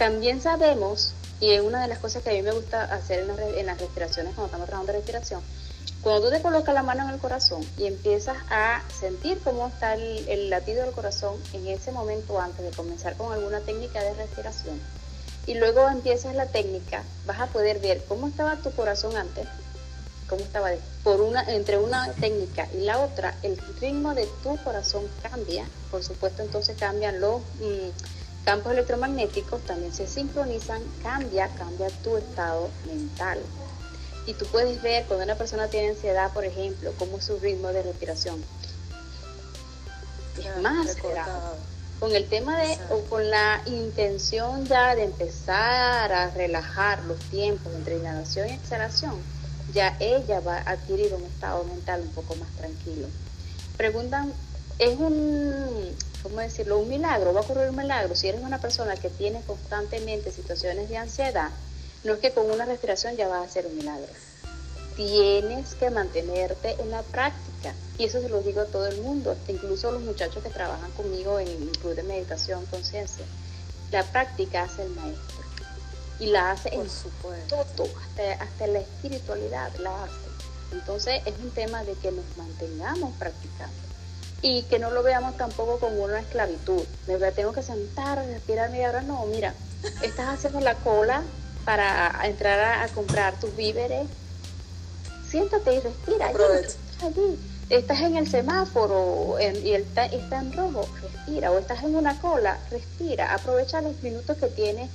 también 0.00 0.40
sabemos, 0.40 1.12
y 1.40 1.50
es 1.50 1.60
una 1.60 1.82
de 1.82 1.88
las 1.88 1.98
cosas 1.98 2.22
que 2.22 2.30
a 2.30 2.32
mí 2.32 2.40
me 2.40 2.52
gusta 2.52 2.84
hacer 2.84 3.18
en 3.18 3.66
las, 3.66 3.78
respiraciones, 3.78 4.32
cuando 4.32 4.46
estamos 4.46 4.66
trabajando 4.66 4.94
de 4.94 4.98
respiración, 4.98 5.42
cuando 6.00 6.22
tú 6.22 6.34
te 6.34 6.40
colocas 6.40 6.74
la 6.74 6.82
mano 6.82 7.02
en 7.02 7.10
el 7.10 7.20
corazón 7.20 7.62
y 7.76 7.84
empiezas 7.84 8.38
a 8.48 8.82
sentir 8.98 9.38
cómo 9.44 9.66
está 9.66 9.92
el, 9.92 10.48
latido 10.48 10.86
del 10.86 10.94
corazón 10.94 11.34
en 11.52 11.66
ese 11.66 11.92
momento 11.92 12.40
antes 12.40 12.64
de 12.64 12.70
comenzar 12.70 13.14
con 13.18 13.30
alguna 13.30 13.60
técnica 13.60 14.02
de 14.02 14.14
respiración, 14.14 14.80
y 15.46 15.52
luego 15.52 15.86
empiezas 15.86 16.34
la 16.34 16.46
técnica, 16.46 17.02
vas 17.26 17.38
a 17.38 17.48
poder 17.48 17.78
ver 17.80 18.02
cómo 18.08 18.28
estaba 18.28 18.56
tu 18.56 18.70
corazón 18.70 19.18
antes, 19.18 19.46
cómo 20.30 20.40
estaba 20.40 20.70
por 21.04 21.20
una 21.20 21.42
entre 21.42 21.76
una 21.76 22.10
técnica 22.14 22.66
y 22.72 22.84
la 22.84 23.00
otra, 23.00 23.34
el 23.42 23.58
ritmo 23.78 24.14
de 24.14 24.26
tu 24.42 24.56
corazón 24.64 25.02
cambia, 25.22 25.66
por 25.90 26.02
supuesto 26.02 26.40
entonces 26.42 26.74
cambian 26.78 27.20
los 27.20 27.42
mm, 27.60 28.19
campos 28.50 28.72
electromagnéticos 28.72 29.60
también 29.64 29.92
se 29.94 30.08
sincronizan, 30.08 30.82
cambia, 31.04 31.46
cambia 31.50 31.88
tu 32.02 32.16
estado 32.16 32.68
mental. 32.84 33.38
Y 34.26 34.34
tú 34.34 34.44
puedes 34.46 34.82
ver 34.82 35.04
cuando 35.04 35.24
una 35.24 35.36
persona 35.36 35.68
tiene 35.68 35.90
ansiedad, 35.90 36.32
por 36.32 36.44
ejemplo, 36.44 36.92
cómo 36.98 37.20
su 37.20 37.38
ritmo 37.38 37.68
de 37.68 37.84
respiración 37.84 38.42
es 40.36 40.62
más 40.62 40.88
acelerado. 40.88 41.58
Con 42.00 42.12
el 42.16 42.28
tema 42.28 42.60
de, 42.60 42.76
o 42.90 43.02
con 43.02 43.30
la 43.30 43.62
intención 43.66 44.66
ya 44.66 44.96
de 44.96 45.04
empezar 45.04 46.12
a 46.12 46.30
relajar 46.30 47.04
los 47.04 47.20
tiempos 47.30 47.72
entre 47.72 47.98
inhalación 47.98 48.48
y 48.48 48.54
exhalación, 48.54 49.14
ya 49.72 49.96
ella 50.00 50.40
va 50.40 50.56
a 50.56 50.70
adquirir 50.72 51.14
un 51.14 51.22
estado 51.22 51.62
mental 51.62 52.00
un 52.00 52.08
poco 52.08 52.34
más 52.34 52.50
tranquilo. 52.56 53.06
Preguntan, 53.76 54.32
es 54.80 54.98
un, 54.98 55.94
¿cómo 56.22 56.40
decirlo? 56.40 56.78
Un 56.78 56.88
milagro, 56.88 57.32
va 57.32 57.40
a 57.40 57.42
ocurrir 57.42 57.70
un 57.70 57.76
milagro. 57.76 58.14
Si 58.14 58.28
eres 58.28 58.42
una 58.42 58.60
persona 58.60 58.96
que 58.96 59.10
tiene 59.10 59.40
constantemente 59.46 60.30
situaciones 60.30 60.88
de 60.88 60.96
ansiedad, 60.96 61.50
no 62.04 62.14
es 62.14 62.18
que 62.20 62.32
con 62.32 62.50
una 62.50 62.64
respiración 62.64 63.16
ya 63.16 63.28
va 63.28 63.42
a 63.42 63.48
ser 63.48 63.66
un 63.66 63.76
milagro. 63.76 64.12
Tienes 64.96 65.74
que 65.74 65.90
mantenerte 65.90 66.76
en 66.80 66.90
la 66.90 67.02
práctica. 67.02 67.74
Y 67.98 68.04
eso 68.04 68.20
se 68.20 68.28
lo 68.28 68.40
digo 68.42 68.62
a 68.62 68.66
todo 68.66 68.86
el 68.86 69.00
mundo, 69.02 69.36
incluso 69.48 69.90
los 69.92 70.02
muchachos 70.02 70.42
que 70.42 70.50
trabajan 70.50 70.90
conmigo 70.92 71.38
en 71.38 71.48
el 71.48 71.78
club 71.78 71.94
de 71.94 72.02
meditación 72.02 72.64
conciencia. 72.66 73.24
La 73.90 74.04
práctica 74.04 74.62
hace 74.62 74.82
el 74.82 74.90
maestro. 74.90 75.40
Y 76.18 76.26
la 76.26 76.52
hace 76.52 76.68
en 76.74 76.86
todo, 77.48 77.88
hasta, 78.02 78.44
hasta 78.44 78.66
la 78.66 78.80
espiritualidad 78.80 79.74
la 79.76 80.04
hace. 80.04 80.14
Entonces 80.72 81.22
es 81.24 81.34
un 81.42 81.50
tema 81.50 81.82
de 81.84 81.94
que 81.94 82.12
nos 82.12 82.24
mantengamos 82.36 83.12
practicando 83.18 83.89
y 84.42 84.62
que 84.62 84.78
no 84.78 84.90
lo 84.90 85.02
veamos 85.02 85.36
tampoco 85.36 85.78
como 85.78 86.04
una 86.04 86.20
esclavitud. 86.20 86.82
Me 87.06 87.32
tengo 87.32 87.52
que 87.52 87.62
sentar, 87.62 88.24
respirar 88.24 88.70
media 88.70 88.88
hora. 88.88 89.02
No, 89.02 89.26
mira, 89.26 89.54
estás 90.02 90.28
haciendo 90.28 90.60
la 90.60 90.74
cola 90.76 91.22
para 91.64 92.18
entrar 92.24 92.82
a, 92.82 92.88
comprar 92.88 93.38
tus 93.38 93.54
víveres. 93.54 94.06
Siéntate 95.28 95.74
y 95.74 95.80
respira. 95.80 96.28
Allí. 96.28 97.38
Estás 97.68 98.00
en 98.00 98.16
el 98.16 98.28
semáforo 98.28 99.36
y 99.38 99.72
el, 99.72 99.82
está 99.82 100.40
en 100.40 100.52
rojo, 100.52 100.88
respira. 101.02 101.52
O 101.52 101.58
estás 101.58 101.84
en 101.84 101.94
una 101.94 102.20
cola, 102.20 102.58
respira. 102.70 103.34
Aprovecha 103.34 103.80
los 103.80 104.02
minutos 104.02 104.38
que 104.38 104.46
tienes 104.48 104.90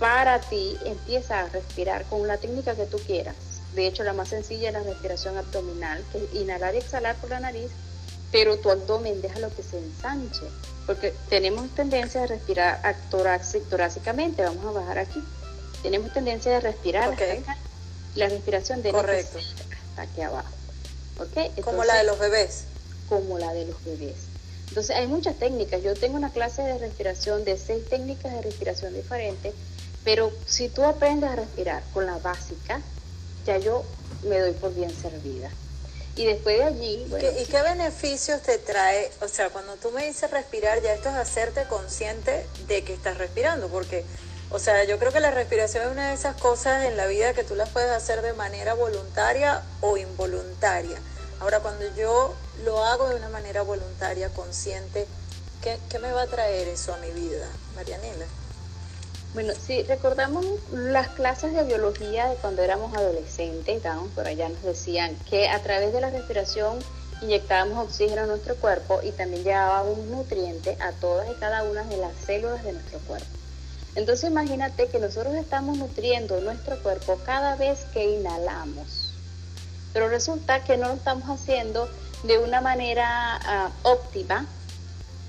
para 0.00 0.40
ti. 0.40 0.76
Empieza 0.84 1.40
a 1.40 1.48
respirar 1.48 2.04
con 2.06 2.26
la 2.26 2.38
técnica 2.38 2.74
que 2.74 2.86
tú 2.86 2.98
quieras. 3.06 3.36
De 3.74 3.86
hecho, 3.86 4.02
la 4.02 4.14
más 4.14 4.30
sencilla 4.30 4.68
es 4.68 4.74
la 4.74 4.82
respiración 4.82 5.36
abdominal, 5.36 6.02
que 6.10 6.18
es 6.18 6.34
inhalar 6.34 6.74
y 6.74 6.78
exhalar 6.78 7.14
por 7.16 7.30
la 7.30 7.38
nariz 7.38 7.70
pero 8.30 8.58
tu 8.58 8.70
abdomen 8.70 9.20
déjalo 9.22 9.54
que 9.54 9.62
se 9.62 9.78
ensanche, 9.78 10.44
porque 10.86 11.14
tenemos 11.28 11.68
tendencia 11.74 12.22
de 12.22 12.26
respirar 12.28 12.96
torácicamente, 13.10 14.42
vamos 14.42 14.64
a 14.66 14.80
bajar 14.80 14.98
aquí, 14.98 15.22
tenemos 15.82 16.12
tendencia 16.12 16.52
de 16.52 16.60
respirar 16.60 17.16
la 18.14 18.28
respiración 18.28 18.82
de 18.82 18.90
Correcto. 18.90 19.38
hasta 19.38 20.02
aquí 20.02 20.20
abajo. 20.22 20.48
como 21.64 21.84
la 21.84 21.96
de 21.96 22.04
los 22.04 22.18
bebés. 22.18 22.64
Como 23.08 23.38
la 23.38 23.52
de 23.52 23.66
los 23.66 23.84
bebés. 23.84 24.16
Entonces 24.68 24.96
hay 24.96 25.06
muchas 25.06 25.36
técnicas, 25.36 25.82
yo 25.82 25.94
tengo 25.94 26.16
una 26.16 26.30
clase 26.30 26.62
de 26.62 26.78
respiración 26.78 27.44
de 27.44 27.56
seis 27.56 27.88
técnicas 27.88 28.32
de 28.32 28.42
respiración 28.42 28.94
diferentes, 28.94 29.54
pero 30.04 30.30
si 30.46 30.68
tú 30.68 30.84
aprendes 30.84 31.30
a 31.30 31.36
respirar 31.36 31.82
con 31.94 32.04
la 32.06 32.18
básica, 32.18 32.80
ya 33.46 33.56
yo 33.58 33.84
me 34.24 34.38
doy 34.38 34.52
por 34.52 34.74
bien 34.74 34.90
servida. 34.90 35.50
Y 36.18 36.26
después 36.26 36.58
de 36.58 36.64
allí... 36.64 37.06
¿Y 37.38 37.44
qué 37.46 37.62
beneficios 37.62 38.42
te 38.42 38.58
trae? 38.58 39.08
O 39.20 39.28
sea, 39.28 39.50
cuando 39.50 39.76
tú 39.76 39.92
me 39.92 40.04
dices 40.04 40.28
respirar, 40.28 40.82
ya 40.82 40.92
esto 40.92 41.08
es 41.10 41.14
hacerte 41.14 41.64
consciente 41.68 42.44
de 42.66 42.82
que 42.82 42.92
estás 42.92 43.18
respirando, 43.18 43.68
porque, 43.68 44.04
o 44.50 44.58
sea, 44.58 44.82
yo 44.82 44.98
creo 44.98 45.12
que 45.12 45.20
la 45.20 45.30
respiración 45.30 45.84
es 45.84 45.92
una 45.92 46.08
de 46.08 46.14
esas 46.14 46.34
cosas 46.36 46.84
en 46.86 46.96
la 46.96 47.06
vida 47.06 47.34
que 47.34 47.44
tú 47.44 47.54
las 47.54 47.68
puedes 47.68 47.90
hacer 47.90 48.20
de 48.22 48.32
manera 48.32 48.74
voluntaria 48.74 49.62
o 49.80 49.96
involuntaria. 49.96 50.98
Ahora, 51.38 51.60
cuando 51.60 51.84
yo 51.94 52.34
lo 52.64 52.84
hago 52.84 53.08
de 53.08 53.14
una 53.14 53.28
manera 53.28 53.62
voluntaria, 53.62 54.28
consciente, 54.30 55.06
¿qué, 55.62 55.78
qué 55.88 56.00
me 56.00 56.10
va 56.10 56.22
a 56.22 56.26
traer 56.26 56.66
eso 56.66 56.92
a 56.92 56.96
mi 56.96 57.12
vida, 57.12 57.46
Marianela? 57.76 58.26
Bueno, 59.34 59.52
si 59.54 59.82
recordamos 59.82 60.44
las 60.72 61.08
clases 61.08 61.52
de 61.52 61.62
biología 61.62 62.28
de 62.28 62.36
cuando 62.36 62.62
éramos 62.62 62.96
adolescentes, 62.96 63.76
estábamos 63.76 64.10
por 64.12 64.26
allá, 64.26 64.48
nos 64.48 64.62
decían 64.62 65.14
que 65.28 65.48
a 65.48 65.62
través 65.62 65.92
de 65.92 66.00
la 66.00 66.08
respiración 66.08 66.78
inyectábamos 67.20 67.84
oxígeno 67.86 68.22
a 68.22 68.26
nuestro 68.26 68.56
cuerpo 68.56 69.00
y 69.02 69.10
también 69.12 69.44
llevábamos 69.44 69.98
nutrientes 69.98 70.80
a 70.80 70.92
todas 70.92 71.28
y 71.30 71.34
cada 71.34 71.62
una 71.64 71.84
de 71.84 71.98
las 71.98 72.12
células 72.24 72.64
de 72.64 72.72
nuestro 72.72 73.00
cuerpo. 73.00 73.26
Entonces 73.96 74.30
imagínate 74.30 74.86
que 74.88 74.98
nosotros 74.98 75.34
estamos 75.34 75.76
nutriendo 75.76 76.40
nuestro 76.40 76.82
cuerpo 76.82 77.20
cada 77.26 77.54
vez 77.56 77.80
que 77.92 78.10
inhalamos, 78.10 79.12
pero 79.92 80.08
resulta 80.08 80.64
que 80.64 80.78
no 80.78 80.88
lo 80.88 80.94
estamos 80.94 81.28
haciendo 81.28 81.88
de 82.22 82.38
una 82.38 82.60
manera 82.62 83.36
ah, 83.44 83.70
óptima 83.82 84.46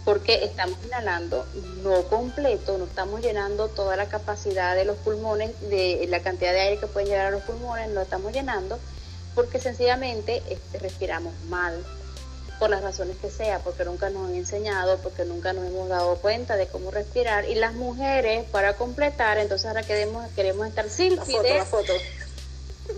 porque 0.10 0.44
estamos 0.44 0.76
inhalando 0.84 1.46
no 1.84 2.02
completo, 2.06 2.80
no 2.80 2.86
estamos 2.86 3.22
llenando 3.22 3.68
toda 3.68 3.96
la 3.96 4.08
capacidad 4.08 4.76
de 4.76 4.84
los 4.84 4.98
pulmones, 4.98 5.52
de 5.70 6.04
la 6.10 6.22
cantidad 6.22 6.52
de 6.52 6.62
aire 6.62 6.80
que 6.80 6.88
puede 6.88 7.06
llegar 7.06 7.28
a 7.28 7.32
los 7.32 7.44
pulmones, 7.44 7.90
no 7.90 8.02
estamos 8.02 8.34
llenando, 8.34 8.80
porque 9.36 9.60
sencillamente 9.60 10.42
este, 10.50 10.80
respiramos 10.80 11.32
mal, 11.48 11.86
por 12.58 12.72
las 12.72 12.82
razones 12.82 13.18
que 13.22 13.30
sea, 13.30 13.60
porque 13.60 13.86
nunca 13.86 14.10
nos 14.10 14.30
han 14.30 14.36
enseñado, 14.36 14.98
porque 14.98 15.26
nunca 15.26 15.54
nos 15.54 15.66
hemos 15.68 15.88
dado 15.88 16.16
cuenta 16.16 16.58
de 16.58 16.66
cómo 16.68 16.90
respirar. 16.90 17.46
Y 17.46 17.54
las 17.56 17.74
mujeres, 17.74 18.46
para 18.52 18.74
completar, 18.74 19.38
entonces 19.38 19.68
ahora 19.68 19.84
queremos, 19.84 20.28
queremos 20.32 20.68
estar 20.68 20.90
sin 20.90 21.18
la 21.18 21.24
foto, 21.24 21.44
la 21.44 21.66
foto. 21.66 21.94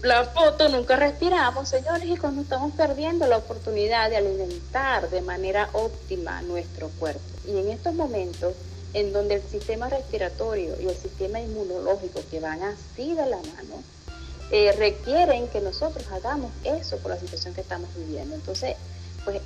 La 0.04 0.26
foto, 0.26 0.68
nunca 0.70 0.96
respiramos, 0.96 1.70
señores, 1.70 2.06
y 2.06 2.18
cuando 2.18 2.42
estamos 2.42 2.74
perdiendo 2.74 3.28
la 3.28 3.38
oportunidad 3.38 4.10
de 4.10 4.18
alimentar 4.18 5.10
de 5.10 5.22
manera 5.22 5.70
óptima 5.74 6.42
nuestro 6.42 6.90
cuerpo. 7.00 7.22
Y 7.46 7.58
en 7.58 7.70
estos 7.70 7.94
momentos, 7.94 8.56
en 8.94 9.14
donde 9.14 9.36
el 9.36 9.44
sistema 9.44 9.90
respiratorio 9.90 10.76
y 10.82 10.88
el 10.88 10.96
sistema 10.96 11.40
inmunológico, 11.40 12.22
que 12.32 12.40
van 12.40 12.64
así 12.64 13.14
de 13.14 13.28
la 13.28 13.38
mano, 13.38 13.84
eh, 14.52 14.72
requieren 14.74 15.48
que 15.50 15.62
nosotros 15.62 16.06
hagamos 16.12 16.52
eso 16.64 16.98
por 16.98 17.12
la 17.12 17.20
situación 17.20 17.54
que 17.54 17.62
estamos 17.62 17.90
viviendo. 17.96 18.34
Entonces, 18.36 18.76
pues 19.24 19.40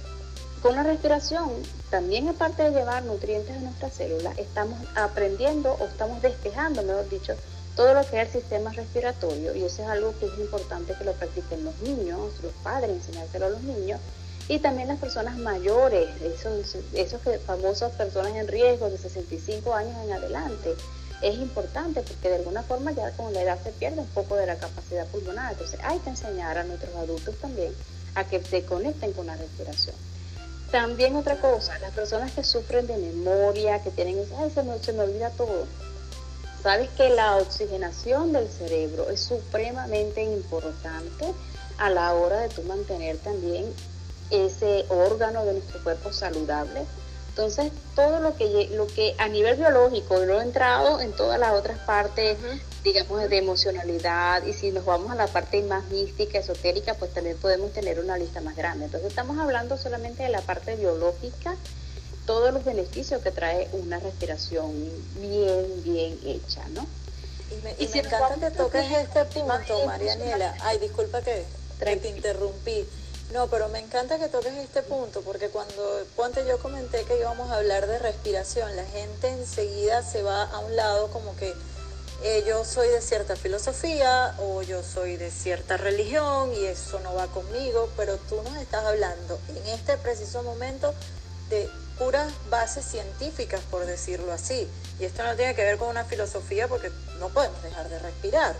con 0.62 0.76
la 0.76 0.82
respiración, 0.82 1.52
también 1.92 2.28
aparte 2.28 2.64
de 2.64 2.72
llevar 2.72 3.04
nutrientes 3.04 3.56
a 3.56 3.60
nuestras 3.60 3.94
células, 3.94 4.36
estamos 4.40 4.80
aprendiendo 4.96 5.74
o 5.74 5.86
estamos 5.86 6.24
despejando, 6.24 6.82
mejor 6.82 7.08
dicho, 7.08 7.36
todo 7.76 7.94
lo 7.94 8.02
que 8.10 8.22
es 8.22 8.28
el 8.28 8.42
sistema 8.42 8.72
respiratorio 8.72 9.54
y 9.56 9.64
eso 9.64 9.84
es 9.84 9.90
algo 9.90 10.14
que 10.20 10.28
es 10.28 10.40
importante 10.40 10.94
que 10.98 11.04
lo 11.04 11.14
practiquen 11.14 11.66
los 11.66 11.78
niños, 11.82 12.32
los 12.42 12.54
padres, 12.64 12.92
enseñárselo 12.92 13.48
a 13.48 13.50
los 13.50 13.62
niños 13.62 14.00
y 14.48 14.60
también 14.60 14.88
las 14.88 15.00
personas 15.00 15.38
mayores, 15.38 16.10
esos, 16.22 16.78
esos 16.94 17.22
famosas 17.46 17.92
personas 17.94 18.36
en 18.36 18.48
riesgo 18.48 18.90
de 18.90 18.98
65 18.98 19.74
años 19.74 19.94
en 20.06 20.14
adelante. 20.14 20.76
Es 21.22 21.36
importante 21.36 22.02
porque 22.02 22.30
de 22.30 22.36
alguna 22.36 22.62
forma 22.62 22.92
ya 22.92 23.12
con 23.12 23.34
la 23.34 23.42
edad 23.42 23.58
se 23.64 23.72
pierde 23.72 24.02
un 24.02 24.08
poco 24.08 24.36
de 24.36 24.46
la 24.46 24.58
capacidad 24.58 25.08
pulmonar, 25.08 25.54
entonces 25.54 25.80
hay 25.84 25.98
que 26.00 26.12
enseñar 26.12 26.58
a 26.58 26.64
nuestros 26.64 26.96
adultos 26.96 27.36
también 27.42 27.74
a 28.14 28.24
que 28.26 28.44
se 28.44 28.64
conecten 28.64 29.12
con 29.14 29.26
la 29.26 29.36
respiración. 29.36 29.96
También 30.72 31.16
otra 31.16 31.40
cosa, 31.40 31.78
las 31.80 31.94
personas 31.94 32.32
que 32.32 32.44
sufren 32.44 32.86
de 32.88 32.98
memoria, 32.98 33.82
que 33.82 33.92
tienen, 33.92 34.20
ay, 34.38 34.52
se 34.54 34.64
me, 34.64 34.78
se 34.80 34.94
me 34.94 35.04
olvida 35.04 35.30
todo. 35.32 35.66
Sabes 36.66 36.90
que 36.98 37.10
la 37.10 37.36
oxigenación 37.36 38.34
del 38.34 38.50
cerebro 38.50 39.12
es 39.12 39.20
supremamente 39.20 40.24
importante 40.24 41.32
a 41.78 41.92
la 41.92 42.12
hora 42.16 42.40
de 42.40 42.50
tú 42.50 42.64
mantener 42.64 43.18
también 43.18 43.72
ese 44.32 44.84
órgano 44.90 45.46
de 45.46 45.54
nuestro 45.54 45.84
cuerpo 45.84 46.12
saludable. 46.12 46.82
Entonces, 47.30 47.72
todo 47.96 48.20
lo 48.20 48.36
que, 48.36 48.70
lo 48.72 48.88
que 48.88 49.14
a 49.20 49.28
nivel 49.28 49.58
biológico, 49.58 50.18
lo 50.26 50.42
he 50.42 50.44
entrado 50.44 51.02
en 51.02 51.12
todas 51.12 51.40
las 51.40 51.54
otras 51.54 51.78
partes 51.78 52.36
digamos, 52.84 53.30
de 53.30 53.38
emocionalidad, 53.38 54.44
y 54.44 54.54
si 54.54 54.72
nos 54.72 54.86
vamos 54.86 55.12
a 55.12 55.16
la 55.16 55.28
parte 55.28 55.62
más 55.62 55.86
mística, 55.90 56.40
esotérica, 56.40 56.96
pues 56.96 57.14
también 57.14 57.38
podemos 57.38 57.74
tener 57.74 58.00
una 58.00 58.18
lista 58.18 58.42
más 58.42 58.56
grande. 58.56 58.86
Entonces 58.86 59.10
estamos 59.10 59.38
hablando 59.38 59.78
solamente 59.78 60.24
de 60.24 60.30
la 60.30 60.42
parte 60.42 60.76
biológica, 60.76 61.56
todos 62.26 62.54
los 62.54 62.64
beneficios 62.64 63.22
que 63.22 63.32
trae 63.32 63.70
una 63.74 64.00
respiración 64.00 64.72
bien, 65.20 65.84
bien 65.84 66.20
hecha, 66.26 66.68
¿no? 66.70 66.86
Y 67.52 67.64
me, 67.64 67.76
y 67.78 68.00
encanta 68.00 68.50
que 68.50 68.58
toques 68.58 68.92
este 68.92 69.26
punto, 69.26 69.86
Marianela. 69.86 70.56
Ay, 70.62 70.80
disculpa 70.80 71.22
que, 71.22 71.44
que 71.80 71.98
te 71.98 72.10
interrumpí. 72.10 72.88
No, 73.34 73.48
pero 73.48 73.70
me 73.70 73.80
encanta 73.80 74.20
que 74.20 74.28
toques 74.28 74.54
este 74.54 74.84
punto, 74.84 75.22
porque 75.22 75.50
cuando 75.50 76.06
Ponte 76.16 76.46
yo 76.48 76.60
comenté 76.60 77.04
que 77.04 77.20
íbamos 77.20 77.50
a 77.52 77.58
hablar 77.58 77.88
de 77.88 78.00
respiración, 78.00 78.76
la 78.76 78.86
gente 78.86 79.30
enseguida 79.30 80.04
se 80.04 80.22
va 80.22 80.44
a 80.44 80.60
un 80.60 80.76
lado 80.76 81.10
como 81.10 81.36
que 81.36 81.54
eh, 82.24 82.44
yo 82.48 82.64
soy 82.64 82.88
de 82.88 83.02
cierta 83.02 83.36
filosofía 83.36 84.36
o 84.40 84.62
yo 84.62 84.84
soy 84.84 85.18
de 85.18 85.32
cierta 85.32 85.76
religión 85.76 86.54
y 86.54 86.66
eso 86.66 87.00
no 87.02 87.14
va 87.14 87.28
conmigo, 87.28 87.90
pero 87.98 88.18
tú 88.18 88.42
nos 88.44 88.56
estás 88.58 88.86
hablando 88.86 89.40
en 89.50 89.68
este 89.68 89.98
preciso 89.98 90.42
momento 90.44 90.94
de 91.50 91.70
puras 91.98 92.32
bases 92.50 92.86
científicas, 92.86 93.62
por 93.72 93.86
decirlo 93.86 94.32
así. 94.32 94.68
Y 95.00 95.06
esto 95.06 95.24
no 95.24 95.36
tiene 95.36 95.56
que 95.56 95.64
ver 95.64 95.78
con 95.78 95.90
una 95.90 96.04
filosofía 96.04 96.68
porque 96.68 96.92
no 97.20 97.30
podemos 97.30 97.62
dejar 97.64 97.90
de 97.90 98.00
respirar. 98.00 98.56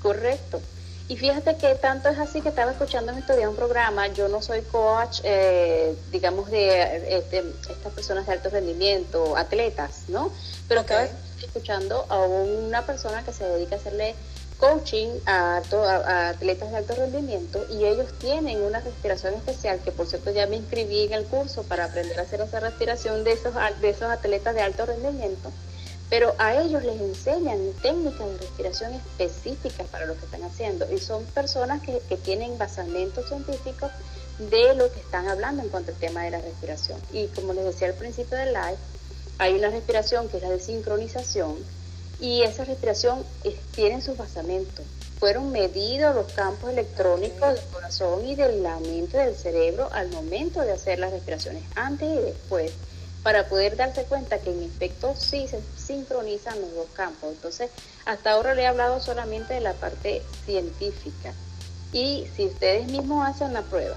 Correcto. 0.00 0.60
Y 1.08 1.16
fíjate 1.16 1.56
que 1.56 1.74
tanto 1.74 2.08
es 2.08 2.18
así 2.18 2.40
que 2.40 2.48
estaba 2.48 2.70
escuchando 2.70 3.12
en 3.12 3.18
estos 3.18 3.36
días 3.36 3.48
un 3.48 3.56
programa, 3.56 4.06
yo 4.08 4.28
no 4.28 4.40
soy 4.40 4.62
coach, 4.62 5.20
eh, 5.24 5.94
digamos, 6.10 6.50
de, 6.50 7.18
estas 7.18 7.92
personas 7.92 8.26
de 8.26 8.32
alto 8.32 8.48
rendimiento, 8.48 9.36
atletas, 9.36 10.04
¿no? 10.08 10.32
Pero 10.68 10.82
okay 10.82 11.08
escuchando 11.44 12.06
a 12.08 12.18
una 12.20 12.86
persona 12.86 13.24
que 13.24 13.32
se 13.32 13.44
dedica 13.44 13.76
a 13.76 13.78
hacerle 13.78 14.14
coaching 14.62 15.08
a, 15.26 15.56
atletas 16.30 16.70
de 16.70 16.76
alto 16.76 16.94
rendimiento 16.94 17.66
y 17.68 17.84
ellos 17.84 18.16
tienen 18.20 18.62
una 18.62 18.78
respiración 18.78 19.34
especial 19.34 19.80
que 19.80 19.90
por 19.90 20.06
cierto 20.06 20.30
ya 20.30 20.46
me 20.46 20.54
inscribí 20.54 21.02
en 21.02 21.14
el 21.14 21.24
curso 21.24 21.64
para 21.64 21.86
aprender 21.86 22.16
a 22.20 22.22
hacer 22.22 22.42
esa 22.42 22.60
respiración 22.60 23.24
de 23.24 23.32
esos, 23.32 23.54
de 23.80 23.90
esos 23.90 24.08
atletas 24.08 24.54
de 24.54 24.60
alto 24.60 24.86
rendimiento 24.86 25.50
pero 26.08 26.36
a 26.38 26.62
ellos 26.62 26.84
les 26.84 27.00
enseñan 27.00 27.58
técnicas 27.82 28.24
de 28.24 28.38
respiración 28.38 28.92
específicas 28.92 29.88
para 29.88 30.06
lo 30.06 30.16
que 30.16 30.26
están 30.26 30.44
haciendo 30.44 30.86
y 30.92 30.98
son 30.98 31.24
personas 31.24 31.82
que, 31.82 32.00
que 32.08 32.16
tienen 32.16 32.56
basamentos 32.56 33.26
científicos 33.26 33.90
de 34.38 34.76
lo 34.76 34.92
que 34.92 35.00
están 35.00 35.26
hablando 35.26 35.64
en 35.64 35.70
cuanto 35.70 35.90
al 35.90 35.98
tema 35.98 36.22
de 36.22 36.30
la 36.30 36.40
respiración. 36.40 37.00
Y 37.12 37.26
como 37.28 37.52
les 37.52 37.64
decía 37.64 37.88
al 37.88 37.94
principio 37.94 38.38
del 38.38 38.52
live 38.52 38.78
hay 39.38 39.54
una 39.54 39.70
respiración 39.70 40.28
que 40.28 40.36
es 40.36 40.42
la 40.44 40.50
de 40.50 40.60
sincronización 40.60 41.56
y 42.22 42.42
esa 42.42 42.64
respiración 42.64 43.24
tiene 43.74 44.00
sus 44.00 44.16
basamentos. 44.16 44.86
Fueron 45.18 45.50
medidos 45.50 46.14
los 46.14 46.32
campos 46.32 46.70
electrónicos 46.70 47.54
del 47.54 47.64
corazón 47.72 48.24
y 48.24 48.36
de 48.36 48.60
la 48.60 48.78
mente 48.78 49.18
del 49.18 49.34
cerebro 49.34 49.88
al 49.92 50.08
momento 50.08 50.60
de 50.60 50.72
hacer 50.72 51.00
las 51.00 51.10
respiraciones, 51.10 51.64
antes 51.74 52.08
y 52.08 52.22
después, 52.22 52.72
para 53.24 53.48
poder 53.48 53.76
darse 53.76 54.04
cuenta 54.04 54.38
que 54.38 54.50
en 54.50 54.62
efecto 54.62 55.14
sí 55.16 55.48
se 55.48 55.60
sincronizan 55.76 56.60
los 56.60 56.72
dos 56.74 56.86
campos. 56.94 57.30
Entonces, 57.32 57.70
hasta 58.04 58.30
ahora 58.30 58.54
le 58.54 58.62
he 58.62 58.66
hablado 58.66 59.00
solamente 59.00 59.54
de 59.54 59.60
la 59.60 59.74
parte 59.74 60.22
científica. 60.46 61.32
Y 61.92 62.26
si 62.36 62.46
ustedes 62.46 62.86
mismos 62.86 63.28
hacen 63.28 63.52
la 63.52 63.62
prueba, 63.62 63.96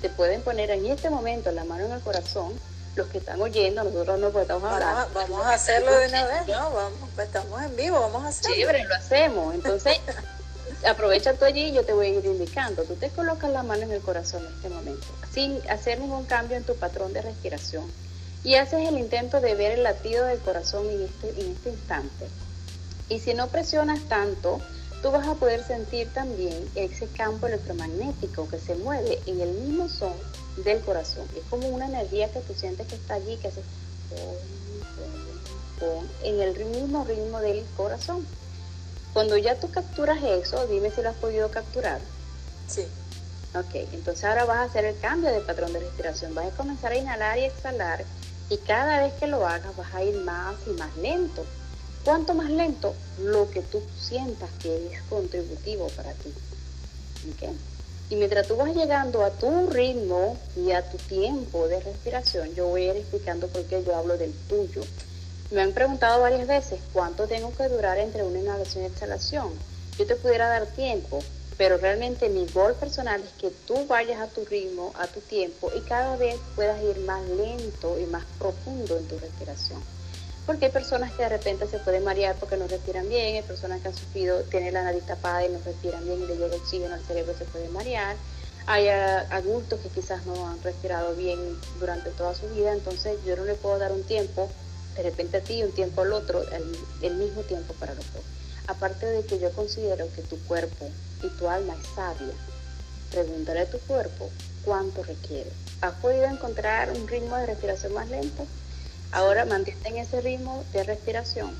se 0.00 0.08
pueden 0.08 0.40
poner 0.40 0.70
en 0.70 0.86
este 0.86 1.10
momento 1.10 1.52
la 1.52 1.64
mano 1.64 1.84
en 1.84 1.92
el 1.92 2.00
corazón 2.00 2.54
los 2.96 3.08
que 3.08 3.18
están 3.18 3.40
oyendo, 3.40 3.84
nosotros 3.84 4.18
no 4.18 4.30
podemos 4.30 4.64
hablar. 4.64 5.06
Vamos 5.12 5.44
a, 5.44 5.52
hacerlo 5.52 5.96
de 5.96 6.08
una 6.08 6.24
vez, 6.24 6.48
¿no? 6.48 6.70
Vamos, 6.72 7.18
estamos 7.18 7.62
en 7.62 7.76
vivo, 7.76 8.00
vamos 8.00 8.24
a 8.24 8.28
hacerlo. 8.28 8.56
Chévere, 8.56 8.84
lo 8.84 8.94
hacemos. 8.94 9.54
Entonces, 9.54 9.98
aprovecha 10.88 11.34
tú 11.34 11.44
allí 11.44 11.66
y 11.66 11.72
yo 11.72 11.84
te 11.84 11.92
voy 11.92 12.06
a 12.06 12.08
ir 12.10 12.24
indicando. 12.24 12.84
Tú 12.84 12.94
te 12.94 13.10
colocas 13.10 13.50
la 13.50 13.62
mano 13.62 13.82
en 13.82 13.92
el 13.92 14.00
corazón 14.00 14.46
en 14.46 14.54
este 14.54 14.70
momento, 14.70 15.06
sin 15.30 15.60
hacer 15.68 16.00
ningún 16.00 16.24
cambio 16.24 16.56
en 16.56 16.64
tu 16.64 16.74
patrón 16.74 17.12
de 17.12 17.22
respiración. 17.22 17.84
Y 18.42 18.54
haces 18.54 18.88
el 18.88 18.98
intento 18.98 19.40
de 19.40 19.54
ver 19.54 19.72
el 19.72 19.82
latido 19.82 20.24
del 20.24 20.38
corazón 20.38 20.88
en 20.88 21.02
este, 21.02 21.40
en 21.40 21.52
este 21.52 21.70
instante. 21.70 22.26
Y 23.08 23.20
si 23.20 23.34
no 23.34 23.48
presionas 23.48 24.00
tanto, 24.08 24.60
tú 25.02 25.10
vas 25.10 25.26
a 25.26 25.34
poder 25.34 25.64
sentir 25.64 26.12
también 26.12 26.68
ese 26.74 27.06
campo 27.08 27.46
electromagnético 27.46 28.48
que 28.48 28.58
se 28.58 28.74
mueve 28.76 29.20
en 29.26 29.40
el 29.40 29.50
mismo 29.50 29.88
son 29.88 30.14
del 30.64 30.80
corazón. 30.80 31.26
Es 31.36 31.44
como 31.50 31.68
una 31.68 31.86
energía 31.86 32.30
que 32.30 32.40
tú 32.40 32.54
sientes 32.54 32.86
que 32.86 32.94
está 32.94 33.14
allí, 33.14 33.36
que 33.36 33.48
hace 33.48 33.62
en 36.22 36.40
el 36.40 36.64
mismo 36.66 37.04
ritmo 37.04 37.40
del 37.40 37.64
corazón. 37.76 38.26
Cuando 39.12 39.36
ya 39.36 39.58
tú 39.58 39.70
capturas 39.70 40.22
eso, 40.22 40.66
dime 40.66 40.90
si 40.90 41.02
lo 41.02 41.10
has 41.10 41.16
podido 41.16 41.50
capturar. 41.50 42.00
Sí. 42.68 42.86
Ok, 43.54 43.74
entonces 43.92 44.24
ahora 44.24 44.44
vas 44.44 44.58
a 44.58 44.62
hacer 44.64 44.84
el 44.84 44.98
cambio 44.98 45.30
de 45.30 45.40
patrón 45.40 45.72
de 45.72 45.80
respiración. 45.80 46.34
Vas 46.34 46.46
a 46.46 46.56
comenzar 46.56 46.92
a 46.92 46.96
inhalar 46.96 47.38
y 47.38 47.44
exhalar 47.44 48.04
y 48.48 48.58
cada 48.58 49.00
vez 49.00 49.14
que 49.14 49.26
lo 49.26 49.46
hagas 49.46 49.74
vas 49.76 49.94
a 49.94 50.02
ir 50.02 50.16
más 50.18 50.56
y 50.66 50.70
más 50.70 50.94
lento. 50.96 51.44
¿Cuánto 52.06 52.34
más 52.34 52.48
lento? 52.48 52.94
Lo 53.18 53.50
que 53.50 53.62
tú 53.62 53.82
sientas 53.98 54.48
que 54.62 54.92
es 54.92 55.02
contributivo 55.10 55.88
para 55.88 56.12
ti. 56.12 56.32
Y 58.10 58.14
mientras 58.14 58.46
tú 58.46 58.54
vas 58.54 58.76
llegando 58.76 59.24
a 59.24 59.30
tu 59.30 59.66
ritmo 59.70 60.38
y 60.54 60.70
a 60.70 60.88
tu 60.88 60.98
tiempo 60.98 61.66
de 61.66 61.80
respiración, 61.80 62.54
yo 62.54 62.68
voy 62.68 62.84
a 62.84 62.92
ir 62.92 62.98
explicando 62.98 63.48
por 63.48 63.64
qué 63.64 63.82
yo 63.82 63.96
hablo 63.96 64.16
del 64.16 64.32
tuyo. 64.48 64.82
Me 65.50 65.62
han 65.62 65.72
preguntado 65.72 66.20
varias 66.20 66.46
veces 66.46 66.78
cuánto 66.92 67.26
tengo 67.26 67.52
que 67.56 67.68
durar 67.68 67.98
entre 67.98 68.22
una 68.22 68.38
inhalación 68.38 68.84
y 68.84 68.86
exhalación. 68.86 69.48
Yo 69.98 70.06
te 70.06 70.14
pudiera 70.14 70.46
dar 70.46 70.68
tiempo, 70.68 71.18
pero 71.58 71.76
realmente 71.76 72.28
mi 72.28 72.46
gol 72.46 72.74
personal 72.74 73.20
es 73.20 73.32
que 73.32 73.50
tú 73.66 73.84
vayas 73.88 74.20
a 74.20 74.28
tu 74.28 74.44
ritmo, 74.44 74.92
a 74.94 75.08
tu 75.08 75.18
tiempo 75.22 75.72
y 75.76 75.80
cada 75.80 76.16
vez 76.16 76.36
puedas 76.54 76.80
ir 76.84 77.00
más 77.00 77.28
lento 77.30 77.98
y 77.98 78.04
más 78.04 78.24
profundo 78.38 78.96
en 78.96 79.08
tu 79.08 79.18
respiración 79.18 79.95
porque 80.46 80.66
hay 80.66 80.70
personas 80.70 81.12
que 81.12 81.24
de 81.24 81.28
repente 81.28 81.66
se 81.66 81.80
pueden 81.80 82.04
marear 82.04 82.36
porque 82.36 82.56
no 82.56 82.68
respiran 82.68 83.08
bien, 83.08 83.34
hay 83.34 83.42
personas 83.42 83.80
que 83.82 83.88
han 83.88 83.96
sufrido, 83.96 84.42
tienen 84.44 84.74
la 84.74 84.84
nariz 84.84 85.04
tapada 85.04 85.44
y 85.44 85.48
no 85.48 85.58
respiran 85.64 86.04
bien 86.04 86.22
y 86.22 86.26
le 86.26 86.36
llega 86.36 86.54
oxígeno 86.54 86.94
al 86.94 87.02
cerebro, 87.02 87.34
se 87.36 87.44
pueden 87.44 87.72
marear. 87.72 88.16
Hay 88.68 88.88
adultos 88.88 89.80
que 89.80 89.88
quizás 89.88 90.24
no 90.26 90.48
han 90.48 90.60
respirado 90.62 91.14
bien 91.14 91.38
durante 91.78 92.10
toda 92.10 92.34
su 92.34 92.48
vida, 92.48 92.72
entonces 92.72 93.18
yo 93.24 93.36
no 93.36 93.44
le 93.44 93.54
puedo 93.54 93.78
dar 93.78 93.92
un 93.92 94.02
tiempo, 94.04 94.48
de 94.96 95.02
repente 95.02 95.36
a 95.36 95.40
ti, 95.40 95.62
un 95.62 95.72
tiempo 95.72 96.02
al 96.02 96.12
otro, 96.12 96.44
el, 97.02 97.14
mismo 97.14 97.42
tiempo 97.42 97.74
para 97.74 97.94
los 97.94 98.12
dos. 98.12 98.22
Aparte 98.68 99.06
de 99.06 99.24
que 99.24 99.38
yo 99.38 99.52
considero 99.52 100.12
que 100.14 100.22
tu 100.22 100.36
cuerpo 100.46 100.88
y 101.22 101.28
tu 101.38 101.48
alma 101.48 101.76
es 101.80 101.88
sabia, 101.94 102.34
pregúntale 103.12 103.60
a 103.60 103.70
tu 103.70 103.78
cuerpo 103.80 104.30
cuánto 104.64 105.02
requiere. 105.04 105.50
¿Has 105.80 105.94
podido 105.94 106.24
encontrar 106.24 106.90
un 106.90 107.06
ritmo 107.06 107.36
de 107.36 107.46
respiración 107.46 107.94
más 107.94 108.08
lento? 108.08 108.46
Ahora 109.12 109.44
mantente 109.44 109.88
en 109.88 109.98
ese 109.98 110.20
ritmo 110.20 110.64
de 110.72 110.84
respiración 110.84 111.54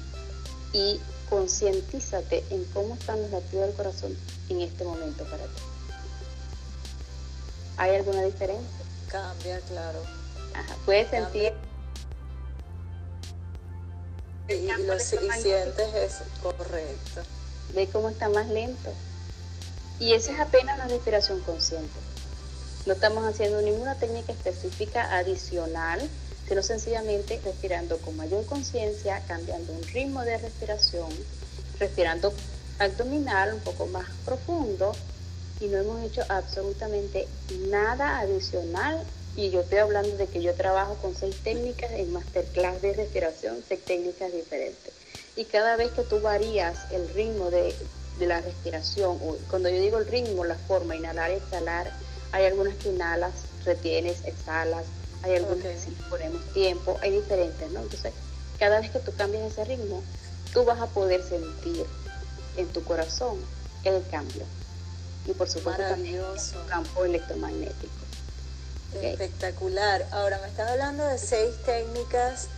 y 0.72 1.00
concientízate 1.30 2.44
en 2.50 2.64
cómo 2.66 2.94
están 2.94 3.20
los 3.22 3.30
latidos 3.30 3.66
del 3.66 3.74
corazón 3.74 4.16
en 4.48 4.60
este 4.60 4.84
momento 4.84 5.24
para 5.24 5.44
ti. 5.44 5.62
¿Hay 7.78 7.94
alguna 7.96 8.22
diferencia? 8.22 8.84
Cambia, 9.08 9.60
claro. 9.60 10.00
Ajá. 10.54 10.76
Puedes 10.84 11.10
sentir. 11.10 11.52
Y, 14.48 14.66
lo 14.82 14.98
sientes 14.98 15.94
es 15.94 16.22
correcto. 16.42 17.22
Ve 17.74 17.88
cómo 17.88 18.08
está 18.08 18.28
más 18.28 18.48
lento. 18.48 18.92
Y 19.98 20.12
esa 20.12 20.32
es 20.32 20.40
apenas 20.40 20.76
una 20.76 20.88
respiración 20.88 21.40
consciente. 21.40 21.98
No 22.86 22.92
estamos 22.92 23.24
haciendo 23.24 23.60
ninguna 23.62 23.96
técnica 23.96 24.32
específica 24.32 25.16
adicional, 25.16 26.08
sino 26.48 26.62
sencillamente 26.62 27.40
respirando 27.44 27.98
con 27.98 28.16
mayor 28.16 28.46
conciencia, 28.46 29.22
cambiando 29.26 29.72
un 29.72 29.82
ritmo 29.84 30.22
de 30.22 30.38
respiración, 30.38 31.08
respirando 31.78 32.32
abdominal 32.78 33.54
un 33.54 33.60
poco 33.60 33.86
más 33.86 34.06
profundo 34.24 34.92
y 35.60 35.66
no 35.66 35.78
hemos 35.78 36.02
hecho 36.04 36.22
absolutamente 36.28 37.26
nada 37.68 38.20
adicional. 38.20 39.02
Y 39.36 39.50
yo 39.50 39.60
estoy 39.60 39.78
hablando 39.78 40.16
de 40.16 40.26
que 40.26 40.42
yo 40.42 40.54
trabajo 40.54 40.94
con 40.94 41.14
seis 41.14 41.36
técnicas 41.42 41.90
en 41.92 42.12
masterclass 42.12 42.80
de 42.80 42.94
respiración, 42.94 43.62
seis 43.68 43.84
técnicas 43.84 44.32
diferentes. 44.32 44.94
Y 45.36 45.44
cada 45.44 45.76
vez 45.76 45.90
que 45.90 46.02
tú 46.02 46.20
varías 46.20 46.90
el 46.90 47.08
ritmo 47.10 47.50
de, 47.50 47.74
la 48.20 48.40
respiración, 48.40 49.18
o 49.22 49.36
cuando 49.50 49.68
yo 49.68 49.78
digo 49.78 49.98
el 49.98 50.06
ritmo, 50.06 50.46
la 50.46 50.54
forma, 50.54 50.96
inhalar, 50.96 51.30
exhalar, 51.30 51.92
hay 52.32 52.46
algunas 52.46 52.74
que 52.76 52.88
inhalas, 52.88 53.32
retienes, 53.66 54.24
exhalas, 54.24 54.86
hay 55.22 55.36
algunas 55.36 55.62
que 55.62 55.78
si 55.78 55.90
ponemos 56.08 56.42
tiempo, 56.52 56.98
hay 57.02 57.12
diferentes, 57.12 57.70
¿no? 57.72 57.80
Entonces, 57.80 58.12
cada 58.58 58.80
vez 58.80 58.90
que 58.90 58.98
tú 59.00 59.12
cambias 59.16 59.52
ese 59.52 59.64
ritmo, 59.64 60.02
tú 60.52 60.64
vas 60.64 60.80
a 60.80 60.86
poder 60.86 61.22
sentir 61.22 61.86
en 62.56 62.66
tu 62.68 62.82
corazón 62.84 63.38
el 63.84 64.02
cambio 64.10 64.44
y 65.26 65.32
por 65.32 65.48
supuesto 65.48 65.82
también 65.82 66.16
el 66.16 66.66
campo 66.68 67.04
electromagnético. 67.04 67.92
Espectacular. 69.02 70.06
Ahora 70.12 70.38
me 70.38 70.48
estás 70.48 70.70
hablando 70.70 71.04
de 71.04 71.18
seis 71.18 71.54
técnicas. 71.64 72.48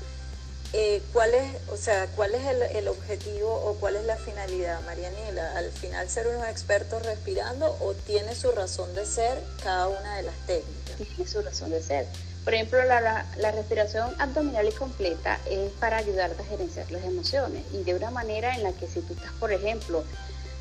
Eh, 0.75 1.03
¿Cuál 1.15 1.33
es, 1.33 1.57
o 1.73 1.79
sea, 1.79 2.07
cuál 2.09 2.35
es 2.35 2.43
el, 2.75 2.89
objetivo 2.89 3.51
o 3.51 3.75
cuál 3.77 3.97
es 3.97 4.05
la 4.05 4.17
finalidad, 4.17 4.81
Marianela? 4.83 5.57
¿Al 5.57 5.71
final 5.73 6.09
ser 6.11 6.29
unos 6.29 6.47
expertos 6.47 7.03
respirando 7.05 7.75
o 7.81 7.95
tiene 7.95 8.35
su 8.35 8.53
razón 8.53 8.95
de 8.95 9.07
ser 9.07 9.43
cada 9.65 9.89
una 9.89 10.17
de 10.17 10.25
las 10.25 10.37
técnicas? 10.47 10.97
Tiene 10.97 11.31
su 11.31 11.41
razón 11.41 11.71
de 11.71 11.83
ser. 11.83 12.07
Por 12.49 12.55
ejemplo, 12.55 12.83
la, 12.83 13.27
la, 13.37 13.53
respiración 13.53 14.11
abdominal 14.19 14.67
y 14.67 14.73
completa 14.73 15.39
es 15.51 15.71
para 15.73 15.99
ayudarte 15.99 16.41
a 16.41 16.47
gerenciar 16.47 16.91
las 16.91 17.05
emociones 17.05 17.63
y 17.75 17.83
de 17.83 17.95
una 17.95 18.11
manera 18.11 18.55
en 18.55 18.63
la 18.63 18.73
que 18.73 18.87
si 18.87 19.03
tú 19.03 19.13
estás, 19.13 19.33
por 19.33 19.53
ejemplo, 19.53 20.03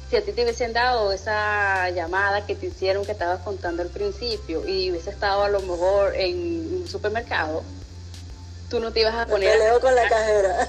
si 0.09 0.17
a 0.17 0.21
ti 0.21 0.33
te 0.33 0.43
hubiesen 0.43 0.73
dado 0.73 1.13
esa 1.13 1.89
llamada 1.91 2.45
que 2.45 2.55
te 2.55 2.65
hicieron 2.65 3.05
que 3.05 3.13
estabas 3.13 3.39
contando 3.39 3.83
al 3.83 3.87
principio 3.87 4.67
y 4.67 4.91
hubiese 4.91 5.11
estado 5.11 5.43
a 5.43 5.47
lo 5.47 5.61
mejor 5.61 6.13
en 6.17 6.81
un 6.81 6.87
supermercado, 6.89 7.63
tú 8.69 8.81
no 8.81 8.91
te 8.91 8.99
ibas 8.99 9.15
a 9.15 9.25
poner... 9.25 9.57
leo 9.57 9.79
con 9.79 9.95
la 9.95 10.09
cajera. 10.09 10.67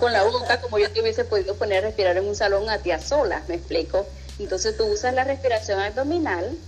Con 0.00 0.12
la 0.12 0.22
boca, 0.24 0.60
como 0.60 0.78
yo 0.78 0.90
te 0.90 1.00
hubiese 1.00 1.24
podido 1.24 1.54
poner 1.54 1.78
a 1.78 1.86
respirar 1.86 2.14
en 2.18 2.26
un 2.26 2.36
salón 2.36 2.68
a 2.68 2.76
ti 2.76 2.90
a 2.90 3.00
solas, 3.00 3.48
me 3.48 3.54
explico. 3.54 4.06
Entonces 4.38 4.76
tú 4.76 4.84
usas 4.84 5.14
la 5.14 5.24
respiración 5.24 5.80
abdominal 5.80 6.58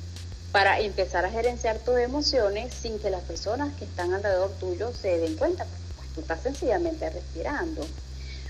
para 0.52 0.80
empezar 0.80 1.24
a 1.24 1.30
gerenciar 1.30 1.78
tus 1.78 1.98
emociones 1.98 2.72
sin 2.72 2.98
que 2.98 3.10
las 3.10 3.22
personas 3.22 3.74
que 3.74 3.84
están 3.84 4.14
alrededor 4.14 4.50
tuyo 4.58 4.92
se 4.92 5.18
den 5.18 5.36
cuenta, 5.36 5.66
pues 5.96 6.08
tú 6.14 6.20
estás 6.22 6.42
sencillamente 6.42 7.08
respirando. 7.10 7.82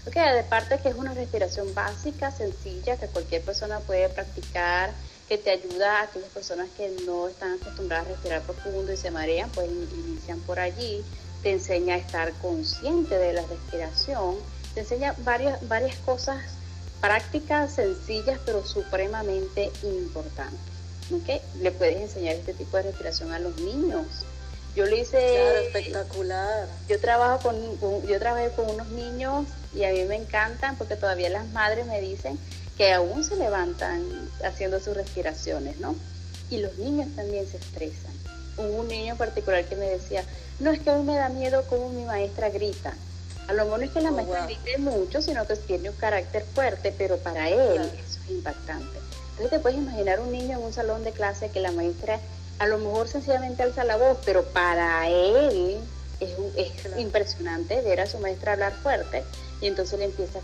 Ok, 0.06 0.14
de 0.14 0.44
parte 0.44 0.78
que 0.78 0.88
es 0.88 0.94
una 0.94 1.12
respiración 1.12 1.74
básica, 1.74 2.30
sencilla, 2.30 2.96
que 2.96 3.08
cualquier 3.08 3.42
persona 3.42 3.80
puede 3.80 4.08
practicar, 4.08 4.90
que 5.28 5.36
te 5.36 5.50
ayuda 5.50 5.98
a 5.98 6.02
aquellas 6.04 6.30
personas 6.30 6.68
que 6.76 6.88
no 7.04 7.28
están 7.28 7.54
acostumbradas 7.54 8.06
a 8.06 8.10
respirar 8.10 8.42
profundo 8.42 8.92
y 8.92 8.96
se 8.96 9.10
marean, 9.10 9.50
pues 9.50 9.68
inician 9.68 10.40
por 10.40 10.60
allí, 10.60 11.04
te 11.42 11.50
enseña 11.50 11.96
a 11.96 11.98
estar 11.98 12.32
consciente 12.34 13.18
de 13.18 13.34
la 13.34 13.42
respiración, 13.42 14.36
te 14.72 14.80
enseña 14.80 15.14
varias, 15.18 15.66
varias 15.68 15.96
cosas 15.98 16.42
prácticas, 17.00 17.74
sencillas, 17.74 18.40
pero 18.46 18.64
supremamente 18.64 19.70
importantes. 19.82 20.77
¿Okay? 21.12 21.40
Le 21.60 21.70
puedes 21.72 21.96
enseñar 21.96 22.36
este 22.36 22.54
tipo 22.54 22.76
de 22.76 22.84
respiración 22.84 23.32
a 23.32 23.38
los 23.38 23.56
niños 23.60 24.06
yo 24.78 24.86
le 24.86 25.00
hice... 25.00 25.66
espectacular. 25.66 26.68
Yo 26.88 27.00
trabajo 27.00 27.42
con, 27.42 28.06
yo 28.06 28.18
trabajé 28.20 28.50
con 28.50 28.70
unos 28.70 28.86
niños 28.90 29.46
y 29.74 29.82
a 29.82 29.90
mí 29.90 30.04
me 30.04 30.14
encantan 30.14 30.76
porque 30.76 30.94
todavía 30.94 31.28
las 31.30 31.48
madres 31.48 31.84
me 31.86 32.00
dicen 32.00 32.38
que 32.76 32.92
aún 32.92 33.24
se 33.24 33.34
levantan 33.34 34.04
haciendo 34.44 34.78
sus 34.78 34.96
respiraciones, 34.96 35.78
¿no? 35.78 35.96
Y 36.48 36.58
los 36.58 36.78
niños 36.78 37.08
también 37.16 37.44
se 37.48 37.56
estresan. 37.56 38.12
Hubo 38.56 38.82
un 38.82 38.88
niño 38.88 39.12
en 39.12 39.18
particular 39.18 39.64
que 39.64 39.74
me 39.74 39.86
decía, 39.86 40.24
no 40.60 40.70
es 40.70 40.78
que 40.78 40.90
a 40.90 40.94
mí 40.94 41.02
me 41.02 41.16
da 41.16 41.28
miedo 41.28 41.64
como 41.68 41.88
mi 41.88 42.04
maestra 42.04 42.48
grita. 42.48 42.94
A 43.48 43.54
lo 43.54 43.64
mejor 43.64 43.80
no 43.80 43.84
es 43.86 43.90
que 43.90 44.00
la 44.00 44.10
oh, 44.10 44.12
maestra 44.12 44.46
grite 44.46 44.78
mucho, 44.78 45.20
sino 45.20 45.44
que 45.44 45.56
tiene 45.56 45.90
un 45.90 45.96
carácter 45.96 46.44
fuerte, 46.54 46.94
pero 46.96 47.16
para 47.16 47.48
él 47.48 47.80
eso 47.80 48.20
es 48.24 48.30
impactante. 48.30 48.98
Entonces 49.38 49.58
te 49.58 49.60
puedes 49.60 49.78
imaginar 49.78 50.18
un 50.18 50.32
niño 50.32 50.58
en 50.58 50.64
un 50.64 50.72
salón 50.72 51.04
de 51.04 51.12
clase 51.12 51.48
que 51.50 51.60
la 51.60 51.70
maestra 51.70 52.18
a 52.58 52.66
lo 52.66 52.78
mejor 52.78 53.06
sencillamente 53.06 53.62
alza 53.62 53.84
la 53.84 53.96
voz, 53.96 54.18
pero 54.24 54.42
para 54.42 55.08
él 55.08 55.78
es, 56.18 56.30
es 56.56 56.98
impresionante 56.98 57.80
ver 57.82 58.00
a 58.00 58.08
su 58.08 58.18
maestra 58.18 58.54
hablar 58.54 58.72
fuerte 58.72 59.22
y 59.60 59.68
entonces 59.68 59.96
le 59.96 60.06
empieza, 60.06 60.40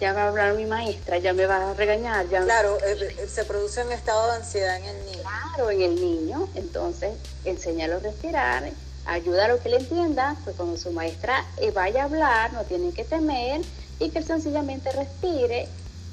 ya 0.00 0.12
va 0.12 0.24
a 0.24 0.28
hablar 0.28 0.52
mi 0.52 0.66
maestra, 0.66 1.16
ya 1.16 1.32
me 1.32 1.46
va 1.46 1.70
a 1.70 1.74
regañar. 1.74 2.28
Ya 2.28 2.42
claro, 2.42 2.76
eh, 2.84 3.26
se 3.26 3.44
produce 3.44 3.82
un 3.82 3.92
estado 3.92 4.26
de 4.26 4.36
ansiedad 4.36 4.76
en 4.76 4.84
el 4.84 5.06
niño. 5.06 5.22
Claro, 5.22 5.70
en 5.70 5.80
el 5.80 5.94
niño, 5.94 6.46
entonces 6.56 7.12
enséñalo 7.46 7.96
a 7.96 8.00
respirar, 8.00 8.70
ayuda 9.06 9.46
a 9.46 9.48
lo 9.48 9.60
que 9.60 9.70
le 9.70 9.76
entienda, 9.78 10.36
pues 10.44 10.56
cuando 10.56 10.76
su 10.76 10.92
maestra 10.92 11.42
eh, 11.56 11.70
vaya 11.70 12.02
a 12.02 12.04
hablar, 12.04 12.52
no 12.52 12.64
tiene 12.64 12.92
que 12.92 13.04
temer 13.04 13.62
y 13.98 14.10
que 14.10 14.18
él 14.18 14.26
sencillamente 14.26 14.92
respire 14.92 15.68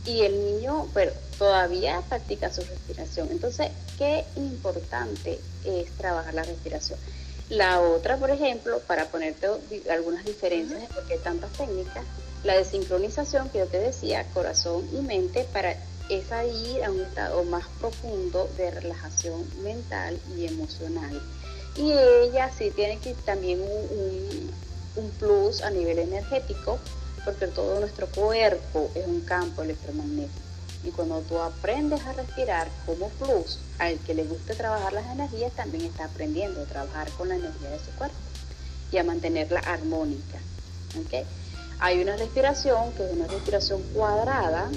y 0.06 0.22
el 0.22 0.39
niño 0.44 0.88
pero 0.94 1.12
todavía 1.38 2.02
practica 2.08 2.52
su 2.52 2.62
respiración. 2.62 3.30
Entonces, 3.32 3.70
qué 3.98 4.26
importante 4.36 5.39
es 5.65 5.91
trabajar 5.98 6.34
la 6.34 6.44
respiración. 6.44 7.00
La 7.50 7.82
otra, 7.82 8.18
por 8.18 8.32
ejemplo, 8.32 8.80
para 8.88 9.06
ponerte 9.06 9.48
algunas 9.89 10.26
diferencias 10.26 10.82
de 10.82 10.88
por 10.88 11.06
qué 11.06 11.18
tantas 11.18 11.52
técnicas, 11.54 12.04
la 12.44 12.58
de 12.58 12.65
sincronización 12.65 13.50
que 13.50 13.60
yo 13.60 13.68
te 13.68 13.80
decía, 13.80 14.26
corazón 14.34 14.88
y 14.94 15.02
mente, 15.02 15.46
para 15.54 15.76
esa 16.10 16.46
ir 16.46 16.84
a 16.84 16.91
un 16.91 17.02
estado 17.02 17.44
más 17.44 17.65
profundo 17.80 18.50
de 18.58 18.72
relajación 18.72 19.44
mental 19.63 20.20
y 20.38 20.46
emocional. 20.46 21.22
Y 21.76 21.91
ella 21.91 22.52
sí 22.58 22.72
tiene 22.72 23.00
que 23.00 23.13
también 23.26 23.62
un 23.62 25.10
plus 25.20 25.62
a 25.62 25.70
nivel 25.70 26.00
energético, 26.00 26.80
porque 27.25 27.47
todo 27.47 27.79
nuestro 27.79 28.07
cuerpo 28.07 28.91
es 28.95 29.05
un 29.07 29.21
campo 29.21 29.63
electromagnético. 29.63 30.39
Y 30.83 30.91
cuando 30.91 31.19
tú 31.21 31.39
aprendes 31.39 32.05
a 32.05 32.13
respirar 32.13 32.67
como 32.85 33.09
plus, 33.09 33.57
al 33.79 33.97
que 33.99 34.13
le 34.13 34.23
guste 34.23 34.53
trabajar 34.53 34.93
las 34.93 35.07
energías 35.07 35.51
también 35.53 35.85
está 35.85 36.05
aprendiendo 36.05 36.61
a 36.61 36.65
trabajar 36.65 37.09
con 37.11 37.27
la 37.27 37.35
energía 37.35 37.71
de 37.71 37.79
su 37.79 37.91
cuerpo 37.97 38.15
y 38.91 38.97
a 38.97 39.03
mantenerla 39.03 39.59
armónica. 39.61 40.38
¿okay? 41.03 41.25
Hay 41.79 42.01
una 42.01 42.15
respiración 42.15 42.91
que 42.93 43.05
es 43.05 43.11
una 43.11 43.27
respiración 43.27 43.81
cuadrada 43.93 44.69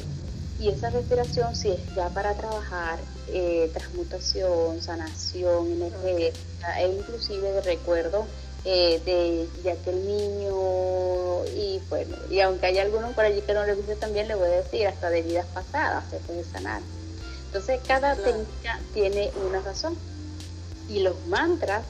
y 0.58 0.70
esa 0.70 0.90
respiración 0.90 1.54
sí 1.54 1.70
es 1.70 1.94
ya 1.94 2.08
para 2.08 2.34
trabajar 2.34 2.98
eh, 3.28 3.70
transmutación, 3.74 4.82
sanación 4.82 5.72
energética 5.72 6.80
e 6.80 6.88
inclusive 6.88 7.52
de 7.52 7.60
recuerdo 7.60 8.26
eh, 8.64 9.00
de, 9.62 9.70
aquel 9.70 10.06
niño 10.06 11.44
y 11.56 11.80
bueno, 11.88 12.16
y 12.30 12.40
aunque 12.40 12.66
hay 12.66 12.78
algunos 12.78 13.14
por 13.14 13.24
allí 13.24 13.40
que 13.40 13.54
no 13.54 13.64
le 13.64 13.74
guste 13.74 13.96
también, 13.96 14.28
le 14.28 14.34
voy 14.34 14.48
a 14.48 14.62
decir, 14.62 14.86
hasta 14.86 15.10
de 15.10 15.22
vidas 15.22 15.46
pasadas 15.54 16.04
se 16.10 16.18
puede 16.18 16.44
sanar. 16.44 16.82
Entonces 17.46 17.80
cada 17.86 18.14
técnica 18.14 18.78
tiene 18.92 19.30
una 19.46 19.60
razón 19.60 19.96
y 20.88 21.00
los 21.00 21.14
mantras 21.26 21.84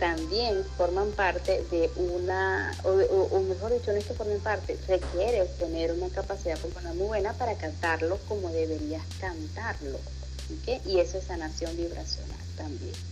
también 0.00 0.64
forman 0.76 1.10
parte 1.10 1.62
de 1.70 1.90
una, 1.96 2.72
o, 2.84 3.40
mejor 3.40 3.72
dicho, 3.72 3.92
no 3.92 3.98
es 3.98 4.06
que 4.06 4.14
formen 4.14 4.40
parte, 4.40 4.78
requiere 4.88 5.44
tener 5.58 5.92
una 5.92 6.08
capacidad 6.08 6.58
pulmonar 6.58 6.94
muy 6.94 7.06
buena 7.06 7.34
para 7.34 7.54
cantarlo 7.54 8.18
como 8.26 8.48
deberías 8.48 9.04
cantarlo. 9.20 9.98
Y 10.66 10.98
eso 10.98 11.18
es 11.18 11.24
sanación 11.24 11.76
vibracional 11.76 12.38
también. 12.56 13.09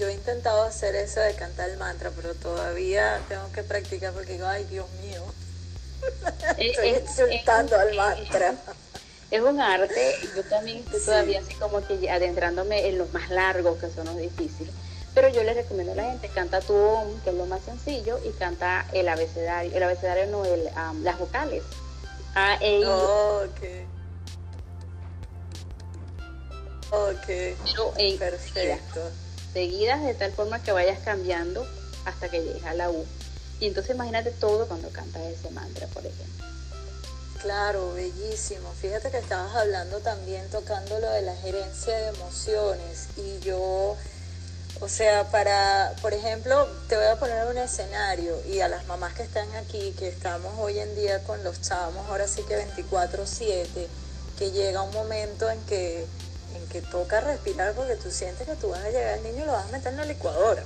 Yo 0.00 0.08
he 0.08 0.14
intentado 0.14 0.62
hacer 0.62 0.96
eso 0.96 1.20
de 1.20 1.34
cantar 1.34 1.68
el 1.68 1.76
mantra, 1.76 2.10
pero 2.16 2.34
todavía 2.34 3.20
tengo 3.28 3.52
que 3.52 3.62
practicar 3.62 4.14
porque 4.14 4.32
digo, 4.32 4.46
ay 4.46 4.64
Dios 4.64 4.86
mío, 5.02 5.22
estoy 6.56 6.88
insultando 6.88 7.78
al 7.78 7.94
mantra. 7.94 8.54
Es 9.30 9.42
un 9.42 9.60
arte, 9.60 10.16
yo 10.34 10.42
también 10.44 10.78
estoy 10.78 11.00
todavía 11.00 11.40
así 11.40 11.52
como 11.56 11.86
que 11.86 12.10
adentrándome 12.10 12.88
en 12.88 12.96
los 12.96 13.12
más 13.12 13.28
largos, 13.28 13.78
que 13.78 13.90
son 13.90 14.06
los 14.06 14.16
difíciles. 14.16 14.72
Pero 15.14 15.28
yo 15.28 15.42
les 15.42 15.54
recomiendo 15.54 15.92
a 15.92 15.96
la 15.96 16.04
gente, 16.04 16.28
canta 16.28 16.62
tu 16.62 16.72
OM, 16.74 17.20
que 17.20 17.28
es 17.28 17.36
lo 17.36 17.44
más 17.44 17.60
sencillo, 17.60 18.18
y 18.24 18.30
canta 18.30 18.86
el 18.94 19.06
abecedario, 19.06 19.76
el 19.76 19.82
abecedario 19.82 20.26
no, 20.28 20.46
el, 20.46 20.70
las 21.02 21.18
vocales. 21.18 21.62
A, 22.34 22.54
E, 22.54 22.78
I. 22.80 22.84
ok. 22.84 23.60
Ok. 26.90 27.26
Pero 27.26 27.92
en 27.98 28.18
Perfecto. 28.18 29.10
Seguidas, 29.52 30.02
de 30.02 30.14
tal 30.14 30.32
forma 30.32 30.62
que 30.62 30.72
vayas 30.72 30.98
cambiando 31.00 31.66
hasta 32.04 32.28
que 32.28 32.40
llegues 32.40 32.64
a 32.64 32.74
la 32.74 32.90
U. 32.90 33.04
Y 33.58 33.66
entonces 33.66 33.94
imagínate 33.94 34.30
todo 34.30 34.66
cuando 34.66 34.90
cantas 34.90 35.22
ese 35.22 35.50
mantra, 35.50 35.86
por 35.88 36.06
ejemplo. 36.06 36.46
Claro, 37.42 37.94
bellísimo. 37.94 38.70
Fíjate 38.80 39.10
que 39.10 39.18
estabas 39.18 39.54
hablando 39.54 39.98
también 40.00 40.48
tocando 40.50 40.98
lo 40.98 41.10
de 41.10 41.22
la 41.22 41.34
gerencia 41.36 41.96
de 41.96 42.08
emociones 42.08 43.08
y 43.16 43.40
yo 43.40 43.96
o 44.80 44.88
sea, 44.88 45.30
para, 45.30 45.94
por 46.00 46.14
ejemplo, 46.14 46.66
te 46.88 46.96
voy 46.96 47.04
a 47.04 47.16
poner 47.16 47.46
un 47.46 47.58
escenario 47.58 48.34
y 48.46 48.60
a 48.60 48.68
las 48.68 48.86
mamás 48.86 49.12
que 49.12 49.22
están 49.22 49.54
aquí, 49.56 49.94
que 49.98 50.08
estamos 50.08 50.54
hoy 50.58 50.78
en 50.78 50.94
día 50.94 51.22
con 51.24 51.44
los 51.44 51.60
chamos, 51.60 52.08
ahora 52.08 52.26
sí 52.26 52.42
que 52.44 52.56
24/7, 52.56 53.88
que 54.38 54.50
llega 54.52 54.80
un 54.80 54.92
momento 54.94 55.50
en 55.50 55.60
que, 55.66 56.06
en 56.54 56.66
que 56.68 56.82
toca 56.82 57.20
respirar 57.20 57.74
porque 57.74 57.96
tú 57.96 58.10
sientes 58.10 58.46
que 58.46 58.56
tú 58.56 58.70
vas 58.70 58.84
a 58.84 58.90
llegar 58.90 59.14
al 59.14 59.22
niño 59.22 59.42
y 59.42 59.46
lo 59.46 59.52
vas 59.52 59.66
a 59.66 59.72
meter 59.72 59.92
en 59.92 59.98
la 59.98 60.04
licuadora. 60.04 60.62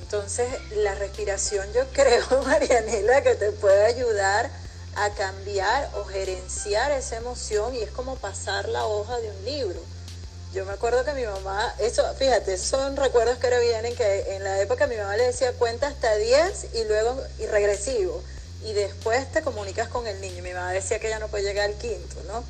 Entonces, 0.00 0.48
la 0.76 0.94
respiración 0.94 1.66
yo 1.72 1.84
creo, 1.92 2.42
Marianela, 2.44 3.22
que 3.22 3.34
te 3.34 3.52
puede 3.52 3.84
ayudar 3.84 4.50
a 4.94 5.10
cambiar 5.10 5.90
o 5.96 6.04
gerenciar 6.04 6.90
esa 6.92 7.16
emoción 7.16 7.74
y 7.74 7.82
es 7.82 7.90
como 7.90 8.16
pasar 8.16 8.68
la 8.68 8.86
hoja 8.86 9.18
de 9.18 9.30
un 9.30 9.44
libro 9.44 9.96
yo 10.56 10.64
me 10.64 10.72
acuerdo 10.72 11.04
que 11.04 11.12
mi 11.12 11.26
mamá, 11.26 11.74
eso, 11.78 12.02
fíjate, 12.14 12.56
son 12.56 12.96
recuerdos 12.96 13.36
que 13.36 13.46
ahora 13.46 13.58
vienen 13.58 13.94
que 13.94 14.36
en 14.36 14.42
la 14.42 14.58
época 14.62 14.86
mi 14.86 14.96
mamá 14.96 15.14
le 15.14 15.24
decía 15.24 15.52
cuenta 15.52 15.86
hasta 15.86 16.16
10 16.16 16.68
y 16.72 16.84
luego 16.84 17.22
y 17.38 17.44
regresivo. 17.44 18.22
Y 18.64 18.72
después 18.72 19.30
te 19.32 19.42
comunicas 19.42 19.88
con 19.88 20.06
el 20.06 20.18
niño. 20.18 20.42
Mi 20.42 20.54
mamá 20.54 20.72
decía 20.72 20.98
que 20.98 21.10
ya 21.10 21.18
no 21.18 21.28
puede 21.28 21.44
llegar 21.44 21.66
al 21.68 21.76
quinto, 21.76 22.16
¿no? 22.26 22.42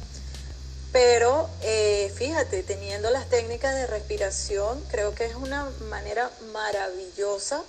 Pero 0.96 1.50
eh, 1.60 2.10
fíjate, 2.14 2.62
teniendo 2.62 3.10
las 3.10 3.28
técnicas 3.28 3.74
de 3.74 3.86
respiración, 3.86 4.82
creo 4.90 5.14
que 5.14 5.26
es 5.26 5.34
una 5.34 5.68
manera 5.90 6.30
maravillosa 6.54 7.62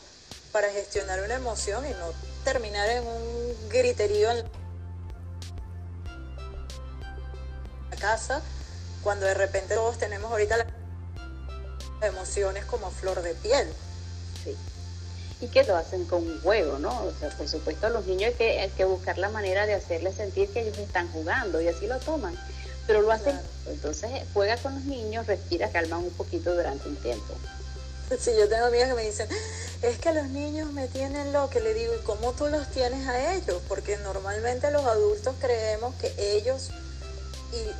para 0.53 0.69
gestionar 0.71 1.21
una 1.21 1.35
emoción 1.35 1.85
y 1.85 1.89
no 1.89 2.13
terminar 2.45 2.89
en 2.89 3.05
un 3.05 3.69
griterío 3.69 4.31
en 4.31 4.45
la 7.91 7.97
casa 7.99 8.41
cuando 9.03 9.25
de 9.25 9.33
repente 9.33 9.75
todos 9.75 9.97
tenemos 9.97 10.31
ahorita 10.31 10.55
las 10.55 10.67
emociones 12.03 12.63
como 12.63 12.91
flor 12.91 13.21
de 13.23 13.33
piel. 13.33 13.67
Sí. 14.41 14.55
Y 15.41 15.47
que 15.49 15.65
lo 15.65 15.75
hacen 15.75 16.05
con 16.05 16.25
un 16.25 16.39
juego, 16.39 16.79
¿no? 16.79 17.03
O 17.03 17.11
sea, 17.19 17.29
por 17.31 17.49
supuesto, 17.49 17.87
a 17.87 17.89
los 17.89 18.05
niños 18.05 18.29
hay 18.29 18.35
que, 18.35 18.61
hay 18.61 18.69
que 18.69 18.85
buscar 18.85 19.17
la 19.17 19.27
manera 19.27 19.65
de 19.65 19.73
hacerles 19.73 20.15
sentir 20.15 20.47
que 20.53 20.61
ellos 20.61 20.77
están 20.77 21.11
jugando 21.11 21.59
y 21.59 21.67
así 21.67 21.87
lo 21.87 21.99
toman. 21.99 22.39
Pero 22.87 23.01
lo 23.01 23.11
hacen, 23.11 23.39
entonces 23.67 24.09
juega 24.33 24.57
con 24.57 24.73
los 24.73 24.85
niños, 24.85 25.27
respira, 25.27 25.69
calma 25.69 25.97
un 25.97 26.09
poquito 26.11 26.55
durante 26.55 26.87
un 26.87 26.95
tiempo. 26.95 27.33
Sí, 28.19 28.31
yo 28.39 28.47
tengo 28.47 28.67
amigas 28.67 28.87
que 28.87 28.95
me 28.95 29.03
dicen, 29.03 29.27
es 29.81 29.99
que 29.99 30.13
los 30.13 30.27
niños 30.29 30.71
me 30.71 30.87
tienen 30.87 31.33
lo 31.33 31.49
que 31.49 31.59
le 31.59 31.73
digo, 31.73 31.93
¿y 31.93 32.03
cómo 32.03 32.31
tú 32.31 32.47
los 32.47 32.67
tienes 32.71 33.05
a 33.07 33.33
ellos? 33.33 33.61
Porque 33.67 33.97
normalmente 33.97 34.71
los 34.71 34.85
adultos 34.85 35.35
creemos 35.41 35.93
que 35.95 36.13
ellos 36.17 36.71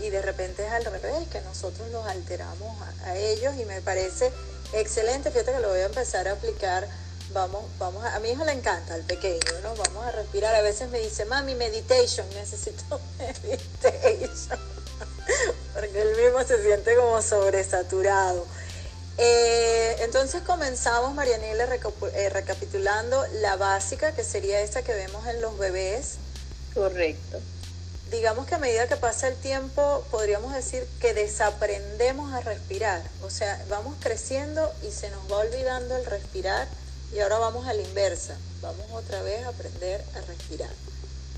y, 0.02 0.10
de 0.10 0.22
repente 0.22 0.66
es 0.66 0.72
al 0.72 0.86
revés, 0.86 1.28
que 1.30 1.42
nosotros 1.42 1.90
los 1.92 2.06
alteramos 2.06 2.78
a, 3.06 3.16
ellos 3.16 3.54
y 3.60 3.66
me 3.66 3.82
parece 3.82 4.32
excelente, 4.74 5.32
fíjate 5.32 5.54
que 5.54 5.60
lo 5.60 5.70
voy 5.70 5.80
a 5.80 5.86
empezar 5.86 6.28
a 6.28 6.34
aplicar, 6.34 6.88
vamos, 7.34 7.64
vamos 7.78 8.04
a, 8.06 8.20
mi 8.20 8.30
hijo 8.30 8.46
le 8.46 8.54
encanta, 8.54 8.94
al 8.94 9.04
pequeño, 9.04 9.40
¿no? 9.64 9.76
Vamos 9.76 10.06
a 10.06 10.12
respirar, 10.12 10.56
a 10.56 10.62
veces 10.62 10.90
me 10.90 11.00
dice, 11.00 11.26
mami, 11.26 11.56
meditation, 11.56 12.28
necesito 12.34 13.00
meditation, 13.18 14.60
porque 15.74 16.02
él 16.02 16.16
mismo 16.16 16.44
se 16.44 16.62
siente 16.62 16.96
como 16.96 17.22
sobresaturado. 17.22 18.46
Eh, 19.18 19.96
entonces 20.02 20.42
comenzamos, 20.44 21.14
Marianela, 21.14 21.68
eh, 22.14 22.30
recapitulando 22.30 23.26
la 23.42 23.56
básica, 23.56 24.14
que 24.14 24.24
sería 24.24 24.62
esa 24.62 24.84
que 24.84 24.94
vemos 24.94 25.26
en 25.28 25.42
los 25.42 25.58
bebés. 25.58 26.18
Correcto 26.74 27.40
digamos 28.12 28.48
que 28.48 28.56
a 28.56 28.58
medida 28.58 28.88
que 28.88 28.96
pasa 28.96 29.28
el 29.28 29.36
tiempo, 29.36 30.06
podríamos 30.12 30.54
decir 30.54 30.88
que 31.00 31.14
desaprendemos 31.14 32.34
a 32.34 32.42
respirar. 32.42 33.02
O 33.24 33.30
sea, 33.30 33.64
vamos 33.70 33.96
creciendo 34.00 34.72
y 34.84 34.92
se 34.92 35.10
nos 35.10 35.32
va 35.32 35.38
olvidando 35.38 35.96
el 35.98 36.06
respirar 36.06 36.68
y 37.14 37.20
ahora 37.20 37.40
vamos 37.40 37.68
a 37.68 37.74
la 37.74 37.82
inversa. 37.82 38.38
Vamos 38.62 38.86
otra 38.94 39.22
vez 39.22 39.44
a 39.46 39.50
aprender 39.50 40.04
a 40.16 40.22
respirar. 40.22 40.70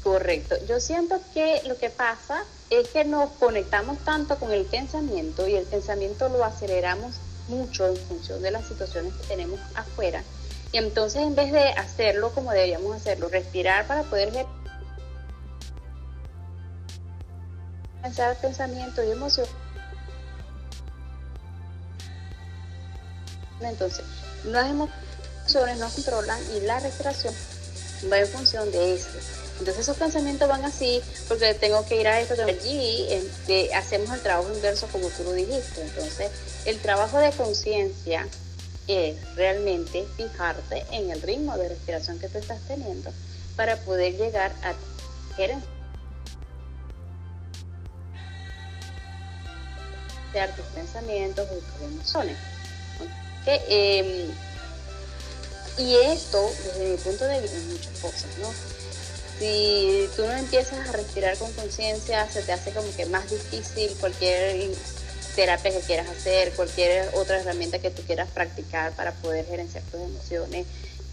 Correcto. 0.04 0.56
Yo 0.68 0.80
siento 0.80 1.20
que 1.34 1.62
lo 1.66 1.78
que 1.78 1.90
pasa 1.90 2.44
es 2.70 2.90
que 2.90 3.04
nos 3.04 3.32
conectamos 3.32 3.98
tanto 4.06 4.38
con 4.38 4.52
el 4.52 4.66
pensamiento 4.66 5.48
y 5.48 5.56
el 5.56 5.66
pensamiento 5.66 6.30
lo 6.30 6.44
aceleramos 6.46 7.16
mucho 7.50 7.88
en 7.88 7.98
función 7.98 8.42
de 8.42 8.52
las 8.52 8.68
situaciones 8.68 9.14
que 9.14 9.28
tenemos 9.28 9.60
afuera. 9.76 10.24
Y 10.72 10.78
entonces 10.78 11.24
en 11.24 11.36
vez 11.36 11.52
de 11.52 11.64
hacerlo 11.70 12.32
como 12.32 12.52
deberíamos 12.52 12.96
hacerlo, 12.96 13.28
respirar 13.28 13.88
para 13.88 14.04
poder 14.04 14.46
pensar, 18.02 18.38
pensamiento 18.38 19.04
y 19.04 19.12
emoción. 19.12 19.48
Entonces, 23.62 24.06
las 24.46 24.70
emociones 24.70 25.78
no 25.80 25.90
controlan 25.90 26.40
y 26.56 26.62
la 26.62 26.80
respiración 26.80 27.34
va 28.10 28.20
en 28.20 28.28
función 28.28 28.72
de 28.72 28.96
esto. 28.96 29.38
Entonces 29.60 29.80
esos 29.80 29.98
pensamientos 29.98 30.48
van 30.48 30.63
así 30.63 31.02
porque 31.28 31.54
tengo 31.54 31.86
que 31.86 32.00
ir 32.00 32.08
a 32.08 32.19
esto, 32.22 32.36
allí 32.43 33.08
hacemos 33.76 34.12
el 34.13 34.22
trabajo 34.22 34.54
inverso 34.54 34.88
como 34.88 35.10
tú 35.10 35.24
lo 35.24 35.34
dijiste. 35.34 35.82
Entonces 35.82 36.32
el 36.65 36.80
trabajo 36.80 37.17
de 37.19 37.32
conciencia 37.32 38.28
es 38.88 39.17
realmente 39.36 40.08
fijarte 40.17 40.86
en 40.91 41.12
el 41.12 41.22
ritmo 41.22 41.58
de 41.58 41.69
respiración 41.69 42.19
que 42.19 42.30
tú 42.30 42.38
estás 42.38 42.60
teniendo 42.67 43.12
para 43.56 43.76
poder 43.78 44.13
llegar 44.13 44.52
a 44.63 44.74
gerenciar 45.36 45.67
tus 50.56 50.65
pensamientos 50.74 51.48
o 51.52 51.56
tus 51.56 51.82
emociones. 51.82 52.38
Em, 53.45 54.32
y 55.78 55.95
esto, 55.95 56.50
desde 56.63 56.89
mi 56.89 56.98
punto 56.98 57.26
de 57.26 57.41
vista, 57.41 57.58
muchas 57.69 58.00
cosas, 58.00 58.38
¿no? 58.41 58.79
Si 59.39 60.10
tú 60.17 60.23
no 60.23 60.34
empiezas 60.34 60.89
a 60.89 60.91
respirar 60.91 61.38
con 61.38 61.52
conciencia, 61.54 62.30
se 62.30 62.41
te 62.41 62.52
hace 62.52 62.71
como 62.71 62.93
que 62.95 63.06
más 63.06 63.30
difícil 63.32 63.89
cualquier 63.99 64.69
terapia 65.36 65.71
que 65.71 65.80
quieras 65.80 66.10
hacer, 66.10 66.52
cualquier 66.52 67.10
otra 67.15 67.39
herramienta 67.39 67.80
que 67.80 67.89
tú 67.89 68.02
quieras 68.02 68.30
practicar 68.30 68.91
para 68.93 69.13
poder 69.13 69.45
gerenciar 69.45 69.84
tus 69.84 70.02
emociones. 70.02 70.65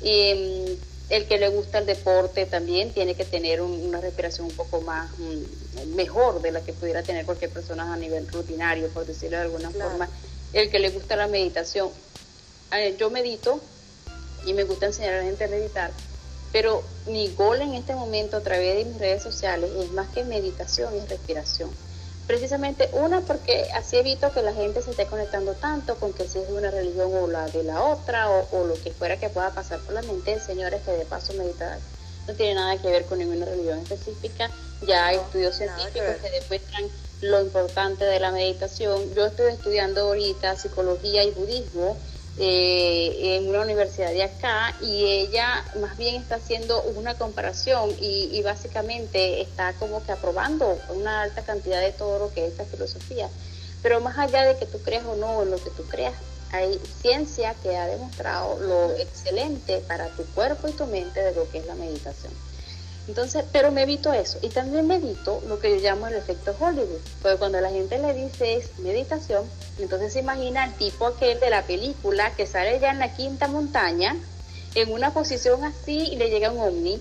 Y, 0.03 0.31
em, 0.31 0.77
el 1.09 1.27
que 1.27 1.39
le 1.39 1.49
gusta 1.51 1.79
el 1.79 1.87
deporte 1.87 2.47
también 2.47 2.93
tiene 2.93 3.15
que 3.15 3.25
tener 3.25 3.63
una 3.63 4.01
respiración 4.01 4.49
un 4.49 4.57
poco 4.57 4.81
más 4.81 5.09
mm, 5.19 5.95
mejor 5.95 6.43
de 6.43 6.51
la 6.51 6.63
que 6.63 6.73
pudiera 6.73 7.05
tener 7.05 7.25
cualquier 7.25 7.51
persona 7.51 7.93
a 7.93 7.97
nivel 7.97 8.27
rutinario, 8.27 8.89
por 8.89 9.07
decirlo 9.07 9.37
de 9.37 9.45
alguna 9.45 9.71
forma. 9.71 10.09
El 10.53 10.69
que 10.69 10.81
le 10.81 10.91
gusta 10.91 11.15
la 11.15 11.29
meditación. 11.29 11.91
yo 12.99 13.11
medito 13.11 13.61
y 14.47 14.53
me 14.53 14.65
gusta 14.65 14.87
enseñar 14.87 15.15
a 15.15 15.19
la 15.19 15.25
gente 15.25 15.45
a 15.45 15.49
meditar, 15.49 15.93
pero 16.57 16.83
mi 17.05 17.29
gol 17.35 17.61
en 17.61 17.75
este 17.75 17.95
momento 17.95 18.39
a 18.39 18.41
través 18.41 18.79
de 18.79 18.87
mis 18.87 18.99
redes 18.99 19.23
sociales 19.23 19.71
es 19.79 19.93
más 19.93 20.09
que 20.09 20.25
meditación, 20.25 20.95
es 20.95 21.07
respiración 21.07 21.69
Precisamente 22.27 22.89
una 22.95 23.21
porque 23.21 23.69
así 23.75 23.99
evito 23.99 24.33
que 24.33 24.41
la 24.41 24.55
gente 24.55 24.81
se 24.81 24.93
esté 24.93 25.05
conectando 25.05 25.53
tanto 25.53 25.97
con 25.97 26.15
que 26.15 26.27
si 26.27 26.39
es 26.39 26.49
de 26.49 26.55
una 26.55 26.71
religión 26.71 27.13
o 27.13 27.27
la 27.27 27.47
de 27.49 27.63
la 27.63 27.83
otra 27.83 28.31
o, 28.31 28.65
lo 28.65 28.73
que 28.83 28.91
fuera 28.91 29.19
que 29.19 29.29
pueda 29.29 29.51
pasar 29.51 29.81
por 29.81 29.93
la 29.93 30.01
mente, 30.01 30.41
señores, 30.41 30.81
que 30.81 30.93
de 30.93 31.05
paso 31.05 31.35
meditar 31.35 31.79
no 32.27 32.33
tiene 32.33 32.55
nada 32.55 32.81
que 32.81 32.89
ver 32.89 33.05
con 33.05 33.19
ninguna 33.19 33.45
religión 33.45 33.79
específica. 33.81 34.51
Ya 34.87 35.09
hay 35.09 35.19
estudios 35.19 35.57
científicos 35.57 36.17
que 36.23 36.41
demuestran 36.41 36.85
lo 37.21 37.43
importante 37.43 38.07
de 38.07 38.19
la 38.19 38.31
meditación. 38.31 39.15
Yo 39.15 39.27
estoy 39.27 39.53
estudiando 39.53 40.01
ahorita 40.01 40.57
psicología 40.57 41.23
y 41.23 41.33
budismo 41.33 41.99
eh, 42.39 43.37
en 43.37 43.49
una 43.49 43.63
universidad 43.63 44.11
de 44.11 44.23
acá 44.23 44.75
y 44.83 45.05
ella 45.05 45.65
más 45.81 45.97
bien 45.97 46.17
está 46.17 46.35
haciendo 46.35 46.83
una 46.83 47.15
comparación 47.15 47.91
y, 47.99 48.43
básicamente 48.43 49.41
está 49.41 49.73
como 49.75 50.05
que 50.05 50.13
aprobando 50.13 50.79
una 50.91 51.23
alta 51.23 51.43
cantidad 51.43 51.81
de 51.81 51.93
todo 51.93 52.19
lo 52.19 52.33
que 52.33 52.45
es 52.45 52.53
esta 52.53 52.65
filosofía. 52.65 53.29
Pero 53.83 54.01
más 54.01 54.19
allá 54.19 54.45
de 54.45 54.57
que 54.57 54.67
tú 54.67 54.79
creas 54.83 55.05
o 55.07 55.17
no 55.17 55.43
en 55.43 55.51
lo 55.51 55.57
que 55.57 55.71
tú 55.71 55.85
creas, 55.85 56.15
hay 56.53 56.79
ciencia 57.01 57.55
que 57.63 57.77
ha 57.77 57.87
demostrado 57.87 58.59
lo 58.61 58.93
excelente 58.97 59.79
para 59.89 60.09
tu 60.09 60.25
cuerpo 60.27 60.69
y 60.69 60.73
tu 60.73 60.87
mente 60.87 61.23
de 61.23 61.35
lo 61.35 61.51
que 61.51 61.59
es 61.59 61.67
la 61.67 61.75
meditación. 61.75 62.33
Entonces, 63.09 63.45
pero 63.53 63.71
me 63.71 63.83
evito 63.83 64.13
eso. 64.13 64.39
Y 64.43 64.49
también 64.49 64.87
me 64.87 64.97
evito 64.97 65.43
lo 65.47 65.61
que 65.61 65.71
yo 65.71 65.77
llamo 65.77 66.09
el 66.09 66.15
efecto 66.15 66.55
Hollywood. 66.59 67.01
Porque 67.23 67.39
cuando 67.39 67.61
la 67.61 67.71
gente 67.71 67.99
le 67.99 68.13
dice 68.15 68.57
es 68.57 68.79
meditación, 68.79 69.45
entonces 69.79 70.13
se 70.13 70.21
imagina 70.21 70.65
el 70.65 70.75
tipo 70.75 71.07
aquel 71.07 71.39
de 71.39 71.51
la 71.51 71.63
película 71.63 72.35
que 72.35 72.47
sale 72.47 72.81
ya 72.81 72.91
en 72.91 72.99
la 72.99 73.15
quinta 73.15 73.47
montaña, 73.47 74.17
en 74.75 74.93
una 74.93 75.13
posición 75.13 75.65
así 75.65 75.99
y 75.99 76.17
le 76.17 76.31
llega 76.31 76.51
un 76.51 76.61
ovni 76.61 77.01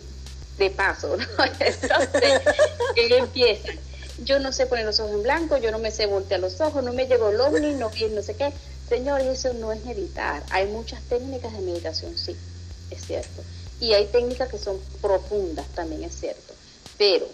de 0.57 0.69
paso. 0.69 1.17
¿no? 1.17 1.25
Entonces, 1.59 2.41
él 2.95 3.11
empieza. 3.13 3.69
Yo 4.23 4.39
no 4.39 4.51
sé 4.51 4.65
poner 4.67 4.85
los 4.85 4.99
ojos 4.99 5.13
en 5.13 5.23
blanco, 5.23 5.57
yo 5.57 5.71
no 5.71 5.79
me 5.79 5.91
sé 5.91 6.05
voltear 6.05 6.39
los 6.39 6.61
ojos, 6.61 6.81
no 6.83 6.93
me 6.93 7.05
llegó 7.05 7.31
el 7.31 7.41
ovni, 7.41 7.73
no 7.73 7.89
vi 7.89 8.05
no 8.05 8.21
sé 8.21 8.35
qué. 8.35 8.53
Señores, 8.87 9.27
eso 9.27 9.53
no 9.55 9.73
es 9.73 9.83
meditar. 9.83 10.43
Hay 10.51 10.67
muchas 10.67 11.01
técnicas 11.09 11.51
de 11.51 11.59
meditación, 11.59 12.17
sí, 12.17 12.37
es 12.91 13.05
cierto 13.05 13.41
y 13.79 13.93
hay 13.93 14.07
técnicas 14.07 14.49
que 14.49 14.57
son 14.57 14.79
profundas, 15.01 15.67
también 15.75 16.03
es 16.03 16.15
cierto. 16.15 16.53
Pero 16.97 17.27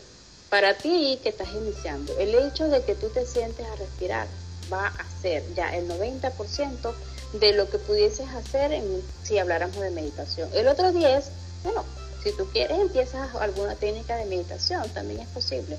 para 0.49 0.77
ti 0.77 1.19
que 1.23 1.29
estás 1.29 1.49
iniciando, 1.53 2.17
el 2.17 2.35
hecho 2.35 2.67
de 2.67 2.83
que 2.83 2.95
tú 2.95 3.09
te 3.09 3.25
sientes 3.25 3.65
a 3.65 3.75
respirar 3.75 4.27
va 4.71 4.87
a 4.87 5.21
ser 5.21 5.43
ya 5.55 5.75
el 5.75 5.87
90% 5.87 6.93
de 7.33 7.53
lo 7.53 7.69
que 7.69 7.77
pudieses 7.77 8.27
hacer 8.29 8.73
en, 8.73 9.03
si 9.23 9.37
habláramos 9.37 9.79
de 9.79 9.91
meditación. 9.91 10.49
El 10.53 10.67
otro 10.67 10.91
10, 10.91 11.25
bueno, 11.63 11.85
si 12.23 12.31
tú 12.33 12.47
quieres 12.51 12.79
empiezas 12.79 13.33
alguna 13.35 13.75
técnica 13.75 14.15
de 14.17 14.25
meditación, 14.25 14.87
también 14.89 15.21
es 15.21 15.27
posible, 15.29 15.77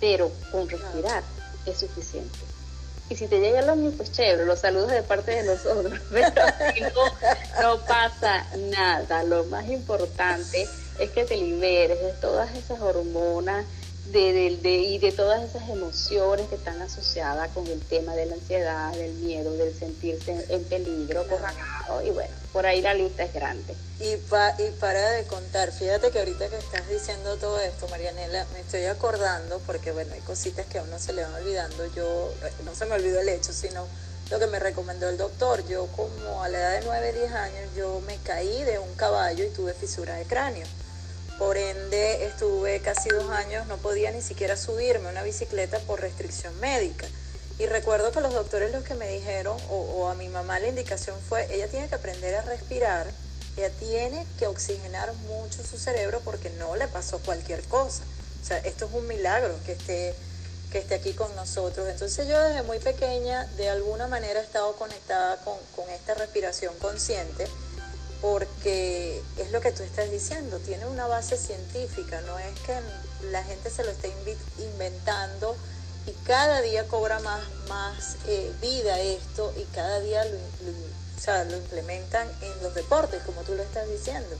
pero 0.00 0.30
con 0.50 0.68
respirar 0.68 1.22
es 1.66 1.78
suficiente. 1.78 2.38
Y 3.10 3.16
si 3.16 3.26
te 3.26 3.40
llega 3.40 3.60
el 3.60 3.70
ovni, 3.70 3.90
pues 3.90 4.12
chévere, 4.12 4.44
los 4.44 4.60
saludos 4.60 4.90
de 4.90 5.02
parte 5.02 5.30
de 5.30 5.44
nosotros. 5.44 5.98
Pero 6.10 6.30
si 6.74 6.80
no, 6.82 6.88
no 7.62 7.80
pasa 7.86 8.46
nada. 8.70 9.22
Lo 9.24 9.44
más 9.44 9.66
importante 9.68 10.68
es 10.98 11.10
que 11.10 11.24
te 11.24 11.36
liberes 11.36 12.00
de 12.00 12.12
todas 12.20 12.54
esas 12.54 12.80
hormonas 12.80 13.64
de, 14.12 14.58
de, 14.62 14.70
y 14.70 14.98
de 14.98 15.12
todas 15.12 15.42
esas 15.42 15.68
emociones 15.68 16.48
que 16.48 16.54
están 16.54 16.80
asociadas 16.80 17.50
con 17.50 17.66
el 17.66 17.80
tema 17.80 18.14
de 18.14 18.26
la 18.26 18.34
ansiedad, 18.34 18.92
del 18.92 19.12
miedo, 19.14 19.52
del 19.52 19.76
sentirse 19.78 20.46
en 20.48 20.64
peligro, 20.64 21.24
y 22.04 22.10
bueno, 22.10 22.34
por 22.52 22.66
ahí 22.66 22.80
la 22.80 22.94
lista 22.94 23.24
es 23.24 23.32
grande. 23.32 23.74
Y, 24.00 24.16
pa, 24.16 24.54
y 24.58 24.70
para 24.72 25.10
de 25.10 25.24
contar, 25.24 25.72
fíjate 25.72 26.10
que 26.10 26.18
ahorita 26.20 26.48
que 26.48 26.56
estás 26.56 26.88
diciendo 26.88 27.36
todo 27.36 27.60
esto, 27.60 27.88
Marianela, 27.88 28.46
me 28.52 28.60
estoy 28.60 28.84
acordando, 28.84 29.60
porque 29.66 29.92
bueno, 29.92 30.14
hay 30.14 30.20
cositas 30.20 30.66
que 30.66 30.78
a 30.78 30.82
uno 30.82 30.98
se 30.98 31.12
le 31.12 31.22
van 31.22 31.34
olvidando, 31.34 31.84
yo, 31.94 32.32
no 32.64 32.74
se 32.74 32.86
me 32.86 32.94
olvidó 32.94 33.20
el 33.20 33.28
hecho, 33.28 33.52
sino 33.52 33.86
lo 34.30 34.38
que 34.38 34.46
me 34.46 34.58
recomendó 34.58 35.08
el 35.08 35.16
doctor, 35.16 35.66
yo 35.68 35.86
como 35.88 36.42
a 36.42 36.48
la 36.48 36.58
edad 36.58 36.80
de 36.80 36.86
9, 36.86 37.12
10 37.12 37.32
años, 37.32 37.70
yo 37.76 38.00
me 38.06 38.16
caí 38.18 38.62
de 38.64 38.78
un 38.78 38.94
caballo 38.94 39.44
y 39.44 39.48
tuve 39.48 39.72
fisura 39.74 40.16
de 40.16 40.24
cráneo 40.24 40.66
por 41.38 41.56
ende, 41.56 42.26
estuve 42.26 42.80
casi 42.80 43.08
dos 43.10 43.30
años, 43.30 43.66
no 43.68 43.76
podía 43.76 44.10
ni 44.10 44.20
siquiera 44.20 44.56
subirme 44.56 45.08
una 45.08 45.22
bicicleta 45.22 45.78
por 45.80 46.00
restricción 46.00 46.58
médica. 46.58 47.06
Y 47.60 47.66
recuerdo 47.66 48.10
que 48.10 48.20
los 48.20 48.34
doctores 48.34 48.72
lo 48.72 48.82
que 48.82 48.94
me 48.94 49.08
dijeron, 49.08 49.56
o, 49.70 50.08
a 50.08 50.14
mi 50.14 50.28
mamá 50.28 50.58
la 50.58 50.68
indicación 50.68 51.16
fue, 51.28 51.52
ella 51.54 51.68
tiene 51.68 51.88
que 51.88 51.94
aprender 51.94 52.34
a 52.34 52.42
respirar, 52.42 53.06
ella 53.56 53.70
tiene 53.70 54.26
que 54.38 54.46
oxigenar 54.48 55.12
mucho 55.14 55.62
su 55.64 55.78
cerebro 55.78 56.20
porque 56.24 56.50
no 56.50 56.76
le 56.76 56.88
pasó 56.88 57.18
cualquier 57.20 57.62
cosa. 57.64 58.02
O 58.42 58.46
sea, 58.46 58.58
esto 58.58 58.86
es 58.86 58.92
un 58.92 59.06
milagro 59.06 59.54
que 59.64 59.72
esté, 59.72 60.14
que 60.70 60.78
esté 60.78 60.94
aquí 60.96 61.12
con 61.14 61.34
nosotros. 61.36 61.88
Entonces 61.88 62.26
yo 62.28 62.40
desde 62.40 62.62
muy 62.62 62.78
pequeña, 62.78 63.46
de 63.56 63.68
alguna 63.68 64.06
manera 64.06 64.40
he 64.40 64.44
estado 64.44 64.74
conectada 64.76 65.36
con, 65.38 65.56
con 65.74 65.88
esta 65.90 66.14
respiración 66.14 66.74
consciente 66.80 67.46
porque 68.20 69.22
es 69.36 69.50
lo 69.52 69.60
que 69.60 69.72
tú 69.72 69.82
estás 69.82 70.10
diciendo, 70.10 70.58
tiene 70.58 70.86
una 70.86 71.06
base 71.06 71.36
científica, 71.36 72.20
no 72.22 72.38
es 72.38 72.58
que 72.60 72.78
la 73.30 73.44
gente 73.44 73.70
se 73.70 73.84
lo 73.84 73.90
esté 73.90 74.12
inventando 74.58 75.56
y 76.06 76.12
cada 76.26 76.60
día 76.62 76.88
cobra 76.88 77.20
más, 77.20 77.42
más 77.68 78.16
eh, 78.26 78.52
vida 78.60 79.00
esto 79.00 79.52
y 79.56 79.64
cada 79.74 80.00
día 80.00 80.24
lo, 80.24 80.38
lo 81.44 81.56
implementan 81.56 82.28
en 82.42 82.62
los 82.62 82.74
deportes, 82.74 83.22
como 83.24 83.42
tú 83.42 83.54
lo 83.54 83.62
estás 83.62 83.88
diciendo. 83.88 84.36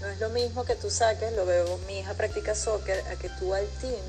No 0.00 0.08
es 0.08 0.20
lo 0.20 0.28
mismo 0.30 0.64
que 0.64 0.74
tú 0.74 0.90
saques, 0.90 1.32
lo 1.32 1.46
veo, 1.46 1.78
mi 1.86 2.00
hija 2.00 2.14
practica 2.14 2.54
soccer, 2.54 3.02
a 3.08 3.16
que 3.16 3.30
tú 3.30 3.54
al 3.54 3.66
team 3.80 4.02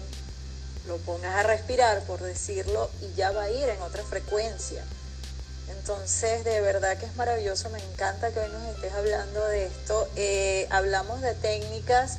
lo 0.88 0.98
pongas 0.98 1.36
a 1.36 1.44
respirar, 1.44 2.02
por 2.04 2.22
decirlo, 2.22 2.90
y 3.02 3.14
ya 3.16 3.32
va 3.32 3.44
a 3.44 3.50
ir 3.50 3.70
en 3.70 3.82
otra 3.82 4.04
frecuencia. 4.04 4.84
Entonces, 5.70 6.44
de 6.44 6.62
verdad 6.62 6.98
que 6.98 7.06
es 7.06 7.16
maravilloso, 7.16 7.70
me 7.70 7.80
encanta 7.80 8.32
que 8.32 8.40
hoy 8.40 8.50
nos 8.52 8.76
estés 8.76 8.94
hablando 8.94 9.46
de 9.48 9.66
esto. 9.66 10.08
Eh, 10.16 10.68
hablamos 10.70 11.22
de 11.22 11.34
técnicas, 11.34 12.18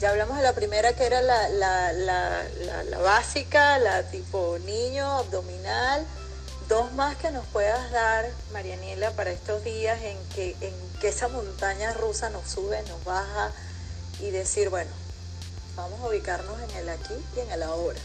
ya 0.00 0.10
hablamos 0.10 0.36
de 0.36 0.42
la 0.42 0.52
primera 0.52 0.92
que 0.94 1.06
era 1.06 1.22
la, 1.22 2.98
básica, 3.02 3.78
la 3.78 4.02
tipo 4.04 4.58
niño, 4.60 5.06
abdominal. 5.18 6.04
Dos 6.68 6.92
más 6.92 7.16
que 7.16 7.30
nos 7.30 7.46
puedas 7.46 7.90
dar, 7.90 8.26
Marianiela, 8.52 9.10
para 9.12 9.30
estos 9.30 9.62
días 9.64 10.00
en 10.02 10.18
que, 10.34 10.56
en 10.60 10.74
que 11.00 11.08
esa 11.08 11.28
montaña 11.28 11.92
rusa 11.92 12.30
nos 12.30 12.50
sube, 12.50 12.82
nos 12.88 13.04
baja 13.04 13.52
y 14.20 14.30
decir, 14.30 14.70
bueno, 14.70 14.90
vamos 15.76 16.00
a 16.00 16.08
ubicarnos 16.08 16.58
en 16.62 16.76
el 16.76 16.88
aquí 16.88 17.14
y 17.36 17.40
en 17.40 17.50
el 17.50 17.62
ahora. 17.62 18.00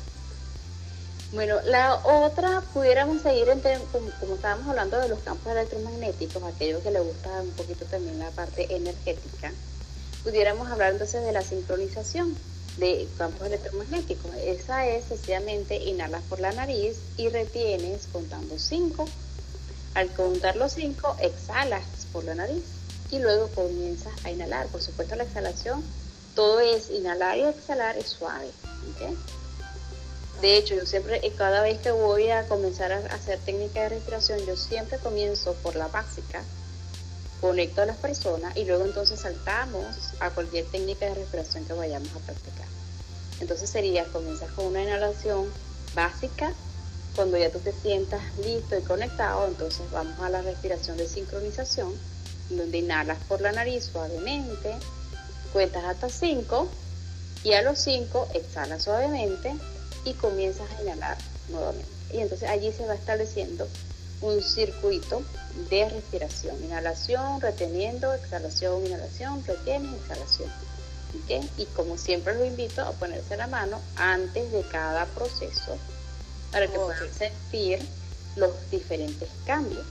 Bueno, 1.32 1.58
la 1.64 1.96
otra, 2.06 2.62
pudiéramos 2.74 3.22
seguir, 3.22 3.46
como, 3.92 4.34
estábamos 4.34 4.68
hablando 4.68 5.00
de 5.00 5.10
los 5.10 5.20
campos 5.20 5.52
electromagnéticos, 5.52 6.42
aquellos 6.42 6.82
que 6.82 6.90
le 6.90 7.02
gusta 7.02 7.30
un 7.42 7.52
poquito 7.52 7.86
también 7.86 8.18
la 8.18 8.32
parte 8.32 8.76
energética, 8.76 9.54
pudiéramos 10.24 10.72
hablar 10.72 10.94
entonces 10.94 11.24
de 11.24 11.32
la 11.32 11.44
sincronización 11.44 12.36
de 12.78 13.08
campos 13.20 13.46
electromagnéticos. 13.46 14.34
Esa 14.38 14.88
es 14.88 15.06
sencillamente 15.06 15.76
inhalas 15.76 16.24
por 16.24 16.40
la 16.40 16.52
nariz 16.52 16.98
y 17.18 17.30
retienes 17.30 18.08
contando 18.12 18.58
5. 18.58 19.08
Al 19.94 20.10
contar 20.14 20.56
los 20.56 20.74
5, 20.74 21.18
exhalas 21.22 21.84
por 22.12 22.24
la 22.24 22.34
nariz 22.34 22.64
y 23.12 23.20
luego 23.20 23.50
comienzas 23.50 24.14
a 24.26 24.32
inhalar. 24.32 24.66
Por 24.68 24.82
supuesto, 24.82 25.16
la 25.16 25.26
exhalación, 25.26 25.84
todo 26.36 26.60
es 26.60 26.90
inhalar 26.90 27.38
y 27.38 27.44
exhalar, 27.44 27.98
es 27.98 28.08
suave. 28.08 28.50
¿okay? 28.96 29.16
De 30.42 30.56
hecho, 30.56 30.74
yo 30.74 30.86
siempre, 30.86 31.22
cada 31.38 31.62
vez 31.62 31.80
que 31.80 31.92
voy 31.92 32.30
a 32.30 32.48
comenzar 32.48 32.94
a 32.94 33.00
hacer 33.14 33.40
técnica 33.40 33.82
de 33.82 33.90
respiración, 33.90 34.40
yo 34.46 34.56
siempre 34.56 34.98
comienzo 34.98 35.54
por 35.56 35.76
la 35.76 35.88
básica, 35.90 36.44
conecto 37.42 37.82
a 37.82 37.86
las 37.86 37.98
personas 37.98 38.56
y 38.56 38.64
luego 38.64 38.86
entonces 38.86 39.20
saltamos 39.20 39.86
a 40.22 40.30
cualquier 40.30 40.66
técnica 40.66 41.08
de 41.08 41.16
respiración 41.16 41.66
que 41.66 41.74
vayamos 41.74 42.10
a 42.16 42.20
practicar. 42.20 42.68
Entonces 43.42 43.70
sería, 43.70 44.06
comenzar 44.06 44.50
con 44.54 44.68
una 44.68 44.82
inhalación 44.82 45.52
básica, 45.94 46.54
cuando 47.16 47.38
ya 47.38 47.52
tú 47.52 47.60
te 47.60 47.74
sientas 47.74 48.22
listo 48.38 48.78
y 48.78 48.82
conectado, 48.82 49.46
entonces 49.46 49.82
vamos 49.92 50.18
a 50.22 50.30
la 50.30 50.42
respiración 50.42 50.96
de 50.96 51.08
sincronización, 51.08 51.94
donde 52.50 52.78
inhalas 52.78 53.18
por 53.28 53.42
la 53.42 53.52
nariz 53.52 53.90
suavemente, 53.92 54.74
cuentas 55.52 55.84
hasta 55.84 56.08
5 56.08 56.70
y 57.44 57.54
a 57.54 57.62
los 57.62 57.78
5 57.80 58.30
exhalas 58.36 58.84
suavemente 58.84 59.54
y 60.06 60.14
comienzas 60.14 60.70
a 60.72 60.82
inhalar 60.82 61.18
nuevamente. 61.50 61.90
Y 62.14 62.20
entonces 62.20 62.50
allí 62.50 62.72
se 62.72 62.86
va 62.86 62.96
estableciendo 62.96 63.68
un 64.22 64.42
circuito 64.42 65.22
de 65.70 65.90
respiración. 65.90 66.62
Inhalación, 66.64 67.42
reteniendo, 67.42 68.14
exhalación, 68.14 68.86
inhalación, 68.86 69.44
retienes, 69.46 69.94
exhalación. 70.02 70.50
Y 71.58 71.66
como 71.68 71.98
siempre 71.98 72.36
lo 72.36 72.46
invito 72.46 72.82
a 72.82 72.92
ponerse 72.92 73.36
la 73.38 73.48
mano 73.48 73.80
antes 73.96 74.52
de 74.52 74.62
cada 74.64 75.06
proceso 75.06 75.78
para 76.52 76.68
que 76.68 76.78
puedan 76.78 77.14
sentir 77.14 77.80
los 78.36 78.52
diferentes 78.70 79.30
cambios. 79.46 79.86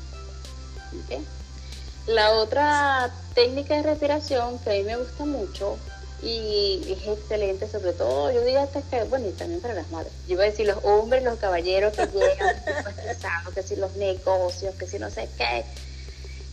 La 2.07 2.33
otra 2.33 3.13
técnica 3.35 3.77
de 3.77 3.83
respiración 3.83 4.59
que 4.61 4.71
a 4.71 4.73
mí 4.75 4.83
me 4.85 4.97
gusta 4.97 5.25
mucho 5.25 5.77
y 6.23 6.83
es 6.91 7.07
excelente, 7.07 7.69
sobre 7.69 7.93
todo, 7.93 8.33
yo 8.33 8.41
diría 8.41 8.63
hasta 8.63 8.83
que, 8.83 9.05
bueno, 9.05 9.29
y 9.29 9.33
también 9.33 9.61
para 9.61 9.75
las 9.75 9.89
madres. 9.91 10.13
Yo 10.27 10.35
iba 10.35 10.43
a 10.43 10.47
decir 10.47 10.67
los 10.67 10.83
hombres, 10.83 11.23
los 11.23 11.39
caballeros 11.39 11.93
que 11.95 12.07
llegan 12.07 12.57
estresados, 12.67 13.55
que 13.55 13.63
si 13.63 13.77
los 13.77 13.95
negocios, 13.97 14.75
que 14.75 14.87
si 14.87 14.99
no 14.99 15.11
sé 15.11 15.29
qué, 15.37 15.65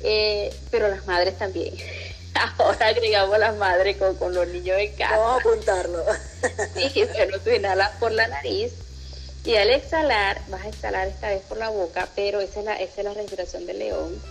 eh, 0.01 0.55
pero 0.69 0.87
las 0.87 1.05
madres 1.07 1.37
también. 1.37 1.73
Ahora 2.57 2.87
agregamos 2.87 3.39
las 3.39 3.55
madres 3.55 3.97
con, 3.97 4.15
con 4.17 4.33
los 4.33 4.47
niños 4.47 4.77
en 4.77 4.91
casa. 4.95 5.17
Vamos 5.17 5.37
a 5.37 5.49
apuntarlo. 5.49 6.03
sí, 6.75 7.05
bueno, 7.13 7.39
tú 7.39 7.49
inhalas 7.49 7.91
por 7.99 8.11
la 8.11 8.27
nariz 8.27 8.73
y 9.45 9.55
al 9.55 9.69
exhalar, 9.69 10.41
vas 10.49 10.63
a 10.63 10.69
exhalar 10.69 11.07
esta 11.07 11.29
vez 11.29 11.41
por 11.43 11.57
la 11.57 11.69
boca, 11.69 12.07
pero 12.15 12.39
esa 12.39 12.59
es 12.59 12.65
la, 12.65 12.75
esa 12.75 13.01
es 13.01 13.05
la 13.05 13.13
respiración 13.13 13.65
del 13.65 13.79
león, 13.79 14.21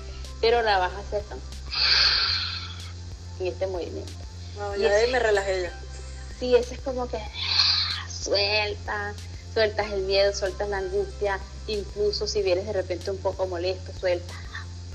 pero 0.40 0.62
la 0.62 0.78
vas 0.78 0.92
a 0.92 0.98
hacer 0.98 1.22
en 3.40 3.46
este 3.46 3.66
movimiento. 3.66 4.23
No, 4.58 4.76
ya 4.76 4.90
me 5.10 5.18
relajé 5.18 5.62
ya. 5.62 5.72
Sí, 6.38 6.54
ese 6.54 6.74
es 6.74 6.80
como 6.80 7.08
que 7.08 7.16
ah, 7.16 8.08
suelta, 8.08 9.14
sueltas 9.52 9.92
el 9.92 10.02
miedo, 10.02 10.32
sueltas 10.32 10.68
la 10.68 10.78
angustia, 10.78 11.40
incluso 11.66 12.26
si 12.26 12.42
vienes 12.42 12.66
de 12.66 12.72
repente 12.72 13.10
un 13.10 13.18
poco 13.18 13.46
molesto, 13.46 13.92
sueltas. 13.98 14.36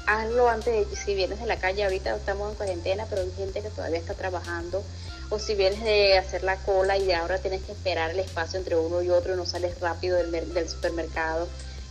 Hazlo 0.07 0.49
antes 0.49 0.89
de 0.89 0.95
si 0.95 1.13
vienes 1.13 1.39
de 1.39 1.45
la 1.45 1.59
calle, 1.59 1.83
ahorita 1.83 2.15
estamos 2.15 2.49
en 2.49 2.55
cuarentena, 2.55 3.05
pero 3.09 3.21
hay 3.21 3.31
gente 3.37 3.61
que 3.61 3.69
todavía 3.69 3.99
está 3.99 4.15
trabajando, 4.15 4.83
o 5.29 5.37
si 5.37 5.53
vienes 5.53 5.83
de 5.83 6.17
hacer 6.17 6.43
la 6.43 6.57
cola 6.57 6.97
y 6.97 7.11
ahora 7.11 7.37
tienes 7.37 7.61
que 7.61 7.73
esperar 7.73 8.11
el 8.11 8.19
espacio 8.19 8.57
entre 8.57 8.75
uno 8.75 9.01
y 9.01 9.09
otro 9.11 9.33
y 9.33 9.37
no 9.37 9.45
sales 9.45 9.79
rápido 9.79 10.17
del, 10.17 10.31
del 10.31 10.69
supermercado. 10.69 11.47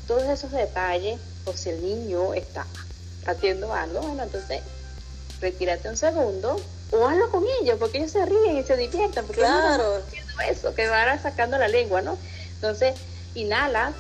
Todos 0.09 0.25
esos 0.25 0.51
detalles, 0.51 1.21
o 1.45 1.53
si 1.53 1.71
el 1.71 1.83
niño 1.83 2.35
está 2.35 2.66
haciendo 3.27 3.73
algo, 3.73 4.01
bueno, 4.01 4.25
entonces 4.25 4.62
retírate 5.41 5.89
un 5.89 5.97
segundo 5.97 6.61
o 6.91 7.07
hazlo 7.07 7.30
con 7.30 7.45
ellos, 7.61 7.76
porque 7.78 7.99
ellos 7.99 8.12
se 8.12 8.24
ríen 8.24 8.59
y 8.59 8.62
se 8.62 8.76
divierten, 8.76 9.26
porque 9.26 9.43
claro. 9.43 9.97
haciendo 9.97 10.41
eso, 10.41 10.74
que 10.74 10.89
van 10.89 11.22
sacando 11.22 11.59
la 11.59 11.68
lengua, 11.68 12.03
¿no? 12.03 12.18
Entonces, 12.55 12.99
inhalas 13.34 13.95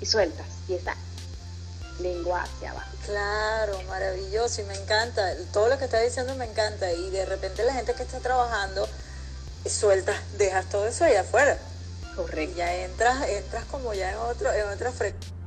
y 0.00 0.06
sueltas, 0.06 0.46
y 0.68 0.74
esa 0.74 0.94
lengua 2.00 2.42
hacia 2.42 2.70
abajo. 2.70 2.90
Claro, 3.04 3.82
maravilloso, 3.88 4.60
y 4.60 4.64
me 4.64 4.74
encanta, 4.74 5.34
todo 5.52 5.68
lo 5.68 5.78
que 5.78 5.86
estás 5.86 6.02
diciendo 6.02 6.34
me 6.36 6.44
encanta, 6.44 6.92
y 6.92 7.10
de 7.10 7.24
repente 7.24 7.64
la 7.64 7.72
gente 7.72 7.94
que 7.94 8.02
está 8.02 8.18
trabajando, 8.20 8.88
sueltas, 9.68 10.16
dejas 10.36 10.68
todo 10.68 10.86
eso 10.86 11.04
ahí 11.04 11.16
afuera. 11.16 11.58
Correcto. 12.14 12.52
Y 12.52 12.56
ya 12.56 12.74
entras, 12.74 13.28
entras 13.28 13.64
como 13.64 13.94
ya 13.94 14.10
en 14.10 14.18
otro, 14.18 14.52
en 14.52 14.68
otra 14.68 14.92
frecuencia 14.92 15.37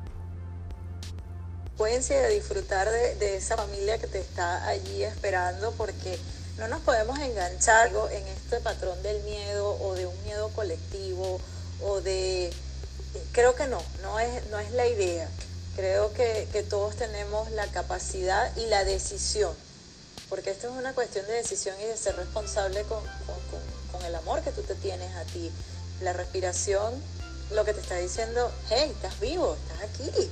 de 1.84 2.30
disfrutar 2.30 2.90
de, 2.92 3.36
esa 3.36 3.58
familia 3.58 3.98
que 3.98 4.06
te 4.06 4.20
está 4.20 4.68
allí 4.68 5.04
esperando 5.04 5.72
porque 5.72 6.20
no 6.58 6.68
nos 6.68 6.80
podemos 6.82 7.18
enganchar 7.20 7.92
en 8.12 8.28
este 8.28 8.60
patrón 8.60 9.02
del 9.02 9.22
miedo 9.24 9.78
o 9.82 9.96
de 9.96 10.06
un 10.06 10.24
miedo 10.24 10.50
colectivo 10.50 11.42
o 11.82 12.02
de 12.02 12.54
creo 13.32 13.56
que 13.56 13.66
no, 13.66 13.82
no 14.04 14.20
es, 14.20 14.46
no 14.52 14.60
es 14.60 14.72
la 14.74 14.86
idea. 14.88 15.28
Creo 15.76 16.14
que, 16.14 16.48
todos 16.70 16.96
tenemos 16.98 17.50
la 17.52 17.66
capacidad 17.68 18.56
y 18.58 18.68
la 18.68 18.84
decisión, 18.84 19.54
porque 20.30 20.52
esto 20.52 20.68
es 20.70 20.74
una 20.74 20.94
cuestión 20.94 21.26
de 21.26 21.34
decisión 21.34 21.76
y 21.82 21.86
de 21.86 21.98
ser 21.98 22.16
responsable 22.16 22.84
con, 22.84 23.04
con 23.92 24.06
el 24.06 24.14
amor 24.16 24.42
que 24.44 24.52
tú 24.52 24.62
te 24.62 24.76
tienes 24.76 25.14
a 25.16 25.24
ti. 25.24 25.52
La 26.02 26.14
respiración, 26.14 26.94
lo 27.52 27.66
que 27.66 27.74
te 27.74 27.82
está 27.82 27.96
diciendo, 27.96 28.52
hey, 28.70 28.92
estás 28.94 29.20
vivo, 29.20 29.56
estás 29.56 29.90
aquí, 29.90 30.30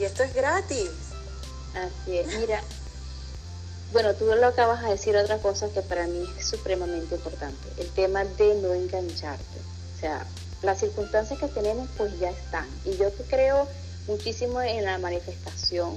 y 0.00 0.04
esto 0.04 0.22
es 0.22 0.34
gratis. 0.34 0.90
Así 1.74 2.18
es. 2.18 2.26
Mira, 2.38 2.62
bueno, 3.92 4.14
tú 4.14 4.24
lo 4.24 4.46
acabas 4.46 4.82
de 4.82 4.90
decir 4.90 5.16
otra 5.16 5.38
cosa 5.38 5.68
que 5.68 5.82
para 5.82 6.06
mí 6.06 6.26
es 6.38 6.46
supremamente 6.46 7.14
importante, 7.14 7.68
el 7.78 7.88
tema 7.90 8.24
de 8.24 8.54
no 8.56 8.72
engancharte. 8.72 9.58
O 9.96 10.00
sea, 10.00 10.26
las 10.62 10.80
circunstancias 10.80 11.38
que 11.38 11.48
tenemos 11.48 11.88
pues 11.96 12.18
ya 12.18 12.30
están. 12.30 12.66
Y 12.84 12.96
yo 12.96 13.12
creo 13.28 13.68
muchísimo 14.06 14.60
en 14.62 14.84
la 14.84 14.98
manifestación. 14.98 15.94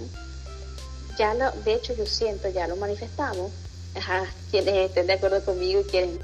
Ya 1.17 1.33
lo, 1.33 1.51
de 1.63 1.73
hecho 1.73 1.93
yo 1.93 2.05
siento, 2.05 2.49
ya 2.49 2.67
lo 2.67 2.75
manifestamos. 2.75 3.51
Ajá, 3.95 4.25
quienes 4.49 4.89
estén 4.89 5.07
de 5.07 5.13
acuerdo 5.13 5.43
conmigo 5.45 5.81
y 5.81 5.83
quieren 5.83 6.19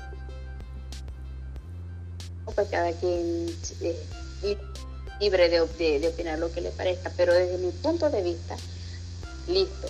pues 2.56 2.68
cada 2.70 2.92
quien 2.94 3.48
eh, 3.82 4.58
libre 5.20 5.50
de, 5.50 6.00
de, 6.00 6.08
opinar 6.08 6.40
lo 6.40 6.52
que 6.52 6.62
le 6.62 6.72
parezca, 6.72 7.12
pero 7.16 7.34
desde 7.34 7.58
mi 7.58 7.72
punto 7.72 8.10
de 8.10 8.22
vista, 8.22 8.56
listo, 9.48 9.88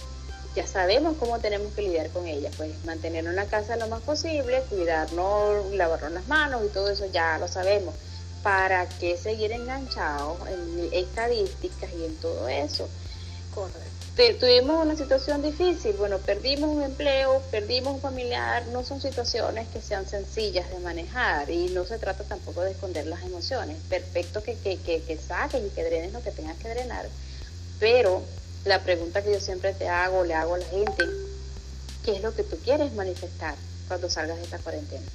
ya 0.55 0.65
sabemos 0.65 1.15
cómo 1.17 1.39
tenemos 1.39 1.73
que 1.73 1.83
lidiar 1.83 2.09
con 2.09 2.27
ella, 2.27 2.49
pues 2.57 2.71
mantenernos 2.85 3.31
en 3.31 3.35
la 3.35 3.45
casa 3.45 3.75
lo 3.75 3.87
más 3.87 4.01
posible, 4.01 4.63
cuidarnos, 4.69 5.71
lavarnos 5.73 6.11
las 6.11 6.27
manos 6.27 6.63
y 6.65 6.69
todo 6.69 6.89
eso 6.89 7.05
ya 7.11 7.37
lo 7.37 7.47
sabemos. 7.47 7.93
¿Para 8.43 8.87
qué 8.87 9.17
seguir 9.17 9.51
enganchados 9.51 10.37
en 10.47 10.89
estadísticas 10.93 11.89
y 11.93 12.05
en 12.05 12.15
todo 12.17 12.47
eso? 12.47 12.87
Tuvimos 14.37 14.85
una 14.85 14.97
situación 14.97 15.41
difícil, 15.41 15.93
bueno, 15.93 16.17
perdimos 16.17 16.69
un 16.69 16.83
empleo, 16.83 17.41
perdimos 17.51 17.93
un 17.93 18.01
familiar, 18.01 18.67
no 18.67 18.83
son 18.83 18.99
situaciones 18.99 19.67
que 19.69 19.79
sean 19.81 20.05
sencillas 20.07 20.69
de 20.69 20.79
manejar 20.79 21.49
y 21.49 21.69
no 21.69 21.85
se 21.85 21.97
trata 21.97 22.25
tampoco 22.25 22.61
de 22.61 22.71
esconder 22.71 23.07
las 23.07 23.23
emociones. 23.23 23.77
Perfecto 23.87 24.43
que, 24.43 24.55
que, 24.55 24.77
que, 24.77 25.01
que 25.03 25.17
saques 25.17 25.63
y 25.65 25.69
que 25.69 25.85
drenes 25.85 26.11
lo 26.11 26.21
que 26.21 26.31
tengas 26.31 26.57
que 26.57 26.67
drenar, 26.67 27.07
pero 27.79 28.21
la 28.65 28.83
pregunta 28.83 29.21
que 29.21 29.31
yo 29.31 29.39
siempre 29.39 29.73
te 29.73 29.87
hago, 29.87 30.25
le 30.25 30.33
hago 30.33 30.55
a 30.55 30.57
la 30.57 30.65
gente, 30.65 31.05
¿qué 32.03 32.17
es 32.17 32.21
lo 32.21 32.35
que 32.35 32.43
tú 32.43 32.57
quieres 32.57 32.91
manifestar 32.93 33.55
cuando 33.87 34.09
salgas 34.09 34.37
de 34.37 34.43
esta 34.43 34.59
cuarentena? 34.59 35.05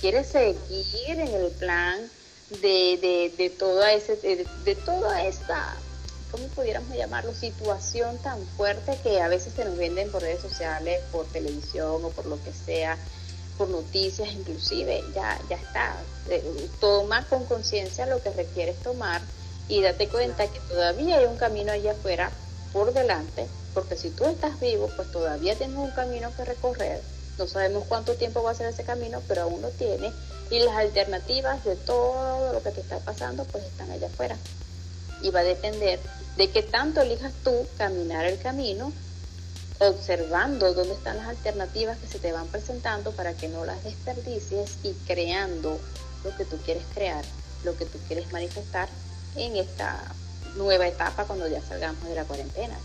¿Quieres 0.00 0.28
seguir 0.28 1.18
en 1.18 1.34
el 1.34 1.50
plan 1.50 1.98
de, 2.62 2.98
de, 3.00 3.34
de, 3.36 3.50
toda, 3.50 3.92
ese, 3.92 4.14
de, 4.16 4.74
toda 4.76 5.26
esta 5.26 5.74
¿cómo 6.36 6.48
pudiéramos 6.48 6.94
llamarlo? 6.94 7.34
Situación 7.34 8.18
tan 8.18 8.38
fuerte 8.58 8.98
que 9.02 9.22
a 9.22 9.28
veces 9.28 9.54
se 9.54 9.64
nos 9.64 9.76
venden 9.78 10.10
por 10.10 10.20
redes 10.20 10.42
sociales, 10.42 11.00
por 11.10 11.24
televisión 11.26 12.04
o 12.04 12.10
por 12.10 12.26
lo 12.26 12.42
que 12.44 12.52
sea, 12.52 12.98
por 13.56 13.68
noticias 13.68 14.28
inclusive, 14.32 15.02
ya, 15.14 15.38
ya 15.48 15.56
está. 15.56 15.96
Eh, 16.28 16.68
toma 16.78 17.24
con 17.28 17.46
conciencia 17.46 18.04
lo 18.06 18.22
que 18.22 18.30
requieres 18.30 18.76
tomar 18.82 19.22
y 19.68 19.80
date 19.80 20.08
cuenta 20.08 20.46
que 20.46 20.60
todavía 20.68 21.16
hay 21.16 21.24
un 21.24 21.38
camino 21.38 21.72
allá 21.72 21.92
afuera 21.92 22.30
por 22.72 22.92
delante, 22.92 23.46
porque 23.72 23.96
si 23.96 24.10
tú 24.10 24.26
estás 24.26 24.60
vivo, 24.60 24.90
pues 24.94 25.10
todavía 25.10 25.56
tienes 25.56 25.78
un 25.78 25.90
camino 25.92 26.30
que 26.36 26.44
recorrer. 26.44 27.00
No 27.38 27.46
sabemos 27.46 27.84
cuánto 27.88 28.14
tiempo 28.14 28.42
va 28.42 28.50
a 28.50 28.54
ser 28.54 28.66
ese 28.66 28.84
camino, 28.84 29.22
pero 29.26 29.42
aún 29.42 29.62
lo 29.62 29.70
tienes. 29.70 30.12
Y 30.50 30.58
las 30.60 30.74
alternativas 30.76 31.64
de 31.64 31.76
todo 31.76 32.52
lo 32.52 32.62
que 32.62 32.70
te 32.70 32.80
está 32.80 32.98
pasando, 32.98 33.44
pues 33.44 33.64
están 33.64 33.90
allá 33.90 34.06
afuera. 34.06 34.36
Y 35.22 35.30
va 35.30 35.40
a 35.40 35.44
depender 35.44 35.98
de 36.36 36.50
que 36.50 36.62
tanto 36.62 37.00
elijas 37.00 37.32
tú 37.42 37.66
caminar 37.78 38.26
el 38.26 38.38
camino, 38.38 38.92
observando 39.78 40.72
dónde 40.74 40.94
están 40.94 41.16
las 41.16 41.28
alternativas 41.28 41.98
que 41.98 42.06
se 42.06 42.18
te 42.18 42.32
van 42.32 42.46
presentando 42.48 43.12
para 43.12 43.34
que 43.34 43.48
no 43.48 43.64
las 43.64 43.82
desperdicies 43.84 44.78
y 44.82 44.92
creando 45.06 45.78
lo 46.24 46.36
que 46.36 46.44
tú 46.44 46.56
quieres 46.64 46.84
crear, 46.94 47.24
lo 47.64 47.76
que 47.76 47.86
tú 47.86 47.98
quieres 48.06 48.32
manifestar 48.32 48.88
en 49.36 49.56
esta 49.56 50.14
nueva 50.56 50.88
etapa 50.88 51.24
cuando 51.24 51.46
ya 51.48 51.60
salgamos 51.62 52.08
de 52.08 52.14
la 52.14 52.24
cuarentena. 52.24 52.76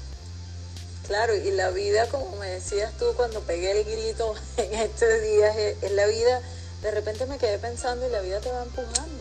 Claro, 1.07 1.35
y 1.35 1.51
la 1.51 1.71
vida, 1.71 2.07
como 2.07 2.35
me 2.37 2.49
decías 2.49 2.93
tú 2.97 3.05
cuando 3.15 3.41
pegué 3.41 3.71
el 3.71 3.83
grito 3.85 4.33
en 4.57 4.73
estos 4.73 5.21
días, 5.21 5.55
es 5.57 5.91
la 5.91 6.07
vida, 6.07 6.41
de 6.81 6.91
repente 6.91 7.25
me 7.25 7.37
quedé 7.37 7.57
pensando 7.57 8.07
y 8.07 8.11
la 8.11 8.21
vida 8.21 8.39
te 8.39 8.51
va 8.51 8.63
empujando. 8.63 9.20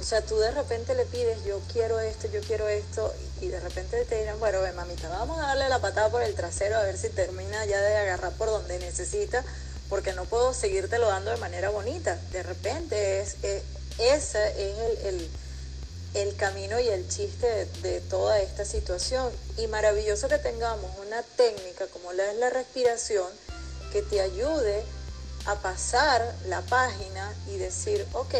O 0.00 0.04
sea, 0.04 0.22
tú 0.22 0.38
de 0.38 0.50
repente 0.52 0.94
le 0.94 1.04
pides, 1.06 1.44
yo 1.44 1.60
quiero 1.72 1.98
esto, 1.98 2.28
yo 2.28 2.40
quiero 2.40 2.68
esto, 2.68 3.12
y 3.40 3.48
de 3.48 3.58
repente 3.58 4.04
te 4.04 4.20
dirán, 4.20 4.38
bueno, 4.38 4.60
mamita, 4.74 5.08
vamos 5.08 5.38
a 5.38 5.48
darle 5.48 5.68
la 5.68 5.80
patada 5.80 6.08
por 6.08 6.22
el 6.22 6.34
trasero 6.34 6.76
a 6.76 6.82
ver 6.82 6.96
si 6.96 7.08
termina 7.08 7.64
ya 7.66 7.80
de 7.80 7.96
agarrar 7.96 8.32
por 8.32 8.48
donde 8.48 8.78
necesita, 8.78 9.44
porque 9.88 10.12
no 10.12 10.24
puedo 10.24 10.54
seguírtelo 10.54 11.08
dando 11.08 11.30
de 11.30 11.36
manera 11.38 11.70
bonita. 11.70 12.16
De 12.30 12.42
repente 12.42 13.20
es, 13.20 13.36
eh, 13.42 13.62
ese 13.98 14.70
es 14.70 15.04
el, 15.04 15.28
el, 16.14 16.36
camino 16.36 16.78
y 16.78 16.88
el 16.88 17.08
chiste 17.08 17.46
de, 17.46 17.64
de, 17.82 18.00
toda 18.02 18.40
esta 18.40 18.64
situación. 18.64 19.32
Y 19.56 19.66
maravilloso 19.66 20.28
que 20.28 20.38
tengamos 20.38 20.90
una 21.04 21.22
técnica 21.22 21.86
como 21.88 22.12
la 22.12 22.30
es 22.30 22.36
la 22.38 22.50
respiración 22.50 23.26
que 23.92 24.02
te 24.02 24.20
ayude 24.20 24.84
a 25.46 25.56
pasar 25.56 26.34
la 26.46 26.60
página 26.62 27.32
y 27.48 27.56
decir, 27.56 28.06
ok, 28.12 28.34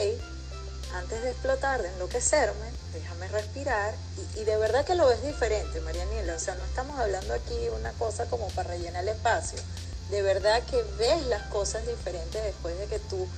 antes 0.95 1.23
de 1.23 1.31
explotar, 1.31 1.83
de 1.83 1.89
enloquecerme, 1.89 2.67
déjame 2.93 3.29
respirar 3.29 3.95
y, 4.37 4.45
de 4.45 4.57
verdad 4.57 4.85
que 4.85 4.95
lo 4.95 5.07
ves 5.07 5.23
diferente, 5.23 5.81
Marianela. 5.81 6.35
O 6.35 6.39
sea, 6.39 6.55
no 6.55 6.65
estamos 6.65 6.99
hablando 6.99 7.35
aquí 7.35 7.69
una 7.79 7.93
cosa 7.93 8.27
como 8.27 8.49
para 8.49 8.71
rellenar 8.71 9.03
el 9.03 9.11
espacio. 9.11 9.59
De 10.11 10.23
verdad 10.23 10.63
que 10.65 10.83
ves 10.99 11.27
las 11.27 11.43
cosas 11.45 11.87
diferentes 11.87 12.43
después 12.43 12.79
de 12.79 12.87
que 12.87 12.99
tú 12.99 13.29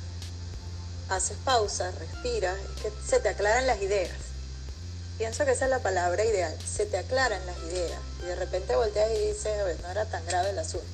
haces 1.09 1.37
pausa, 1.45 1.91
respiras, 1.93 2.57
que 2.83 2.93
se 3.05 3.19
te 3.19 3.29
aclaran 3.29 3.67
las 3.67 3.83
ideas. 3.83 4.17
Pienso 5.19 5.45
que 5.45 5.53
esa 5.53 5.65
es 5.65 5.71
la 5.71 5.81
palabra 5.81 6.25
ideal, 6.25 6.57
se 6.65 6.87
te 6.87 6.97
aclaran 6.97 7.45
las 7.45 7.59
ideas 7.59 7.99
y 8.23 8.27
de 8.27 8.37
repente 8.37 8.77
volteas 8.77 9.11
y 9.11 9.27
dices, 9.27 9.59
a 9.61 9.65
ver, 9.65 9.79
no 9.83 9.91
era 9.91 10.07
tan 10.07 10.25
grave 10.25 10.51
el 10.51 10.59
asunto. 10.59 10.87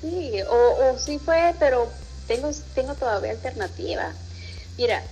Sí, 0.00 0.40
o, 0.42 0.54
o 0.54 0.98
sí 0.98 1.18
fue, 1.18 1.54
pero 1.58 1.88
tengo, 2.28 2.50
tengo 2.74 2.94
todavía 2.94 3.32
alternativa. 3.32 4.12
Mira, 4.78 5.02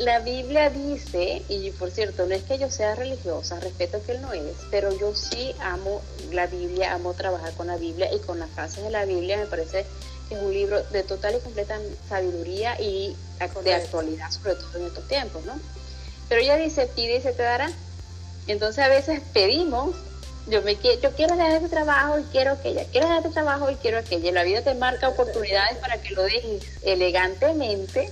la 0.00 0.20
Biblia 0.20 0.70
dice, 0.70 1.42
y 1.50 1.70
por 1.72 1.90
cierto, 1.90 2.24
no 2.24 2.34
es 2.34 2.42
que 2.44 2.58
yo 2.58 2.70
sea 2.70 2.94
religiosa, 2.94 3.60
respeto 3.60 4.02
que 4.02 4.12
él 4.12 4.22
no 4.22 4.32
es, 4.32 4.56
pero 4.70 4.98
yo 4.98 5.14
sí 5.14 5.54
amo 5.60 6.00
la 6.32 6.46
Biblia, 6.46 6.94
amo 6.94 7.12
trabajar 7.12 7.52
con 7.52 7.66
la 7.66 7.76
Biblia 7.76 8.10
y 8.10 8.18
con 8.20 8.38
las 8.38 8.48
frases 8.50 8.82
de 8.82 8.88
la 8.88 9.04
Biblia, 9.04 9.36
me 9.36 9.44
parece 9.44 9.84
que 10.28 10.36
es 10.36 10.40
un 10.40 10.54
libro 10.54 10.82
de 10.84 11.02
total 11.02 11.34
y 11.36 11.40
completa 11.40 11.78
sabiduría 12.08 12.80
y 12.80 13.14
de 13.62 13.74
actualidad, 13.74 14.30
sobre 14.30 14.54
todo 14.54 14.78
en 14.78 14.86
estos 14.86 15.06
tiempos, 15.06 15.44
¿no? 15.44 15.60
Pero 16.30 16.40
ella 16.40 16.56
dice, 16.56 16.86
pide 16.86 17.16
y 17.16 17.20
se 17.20 17.32
te 17.32 17.42
dará. 17.42 17.70
Entonces 18.46 18.82
a 18.82 18.88
veces 18.88 19.20
pedimos 19.34 19.94
yo 20.46 20.62
me 20.62 20.76
quiero, 20.76 21.00
yo 21.02 21.12
quiero 21.12 21.36
dejar 21.36 21.52
este 21.52 21.68
trabajo 21.68 22.18
y 22.18 22.22
quiero 22.24 22.52
aquella, 22.52 22.84
quiero 22.84 23.06
dejar 23.06 23.22
este 23.22 23.34
trabajo 23.34 23.70
y 23.70 23.74
quiero 23.76 23.98
aquella. 23.98 24.32
La 24.32 24.44
vida 24.44 24.62
te 24.62 24.74
marca 24.74 25.08
oportunidades 25.08 25.76
para 25.76 26.00
que 26.00 26.14
lo 26.14 26.22
dejes 26.22 26.62
elegantemente 26.82 28.10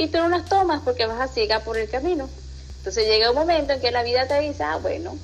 y 0.00 0.06
tú 0.06 0.16
no 0.16 0.30
las 0.30 0.46
tomas 0.46 0.80
porque 0.82 1.04
vas 1.04 1.20
a 1.20 1.28
ciega 1.28 1.60
por 1.60 1.76
el 1.76 1.86
camino. 1.90 2.26
Entonces 2.78 3.06
llega 3.06 3.30
un 3.30 3.36
momento 3.36 3.74
en 3.74 3.80
que 3.80 3.90
la 3.90 4.02
vida 4.02 4.26
te 4.26 4.40
dice, 4.40 4.62
ah, 4.62 4.78
bueno, 4.78 5.18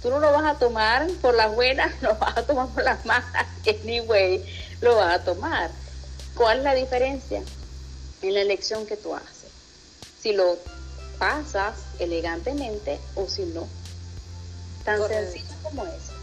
tú 0.00 0.08
no 0.08 0.18
lo 0.18 0.32
vas 0.32 0.44
a 0.44 0.58
tomar 0.58 1.06
por 1.20 1.34
las 1.34 1.54
buenas, 1.54 1.92
lo 2.00 2.16
vas 2.16 2.38
a 2.38 2.42
tomar 2.42 2.68
por 2.68 2.82
las 2.82 3.04
malas, 3.04 3.46
anyway, 3.84 4.42
lo 4.80 4.96
vas 4.96 5.20
a 5.20 5.24
tomar. 5.24 5.70
¿Cuál 6.34 6.58
es 6.58 6.64
la 6.64 6.74
diferencia? 6.74 7.42
En 8.22 8.32
la 8.32 8.40
elección 8.40 8.86
que 8.86 8.96
tú 8.96 9.14
haces. 9.14 9.50
Si 10.18 10.32
lo 10.32 10.56
pasas 11.18 11.74
elegantemente 11.98 12.98
o 13.16 13.28
si 13.28 13.42
no. 13.42 13.68
Tan 14.86 15.06
sencillo 15.06 15.54
como 15.62 15.84
eso. 15.84 16.14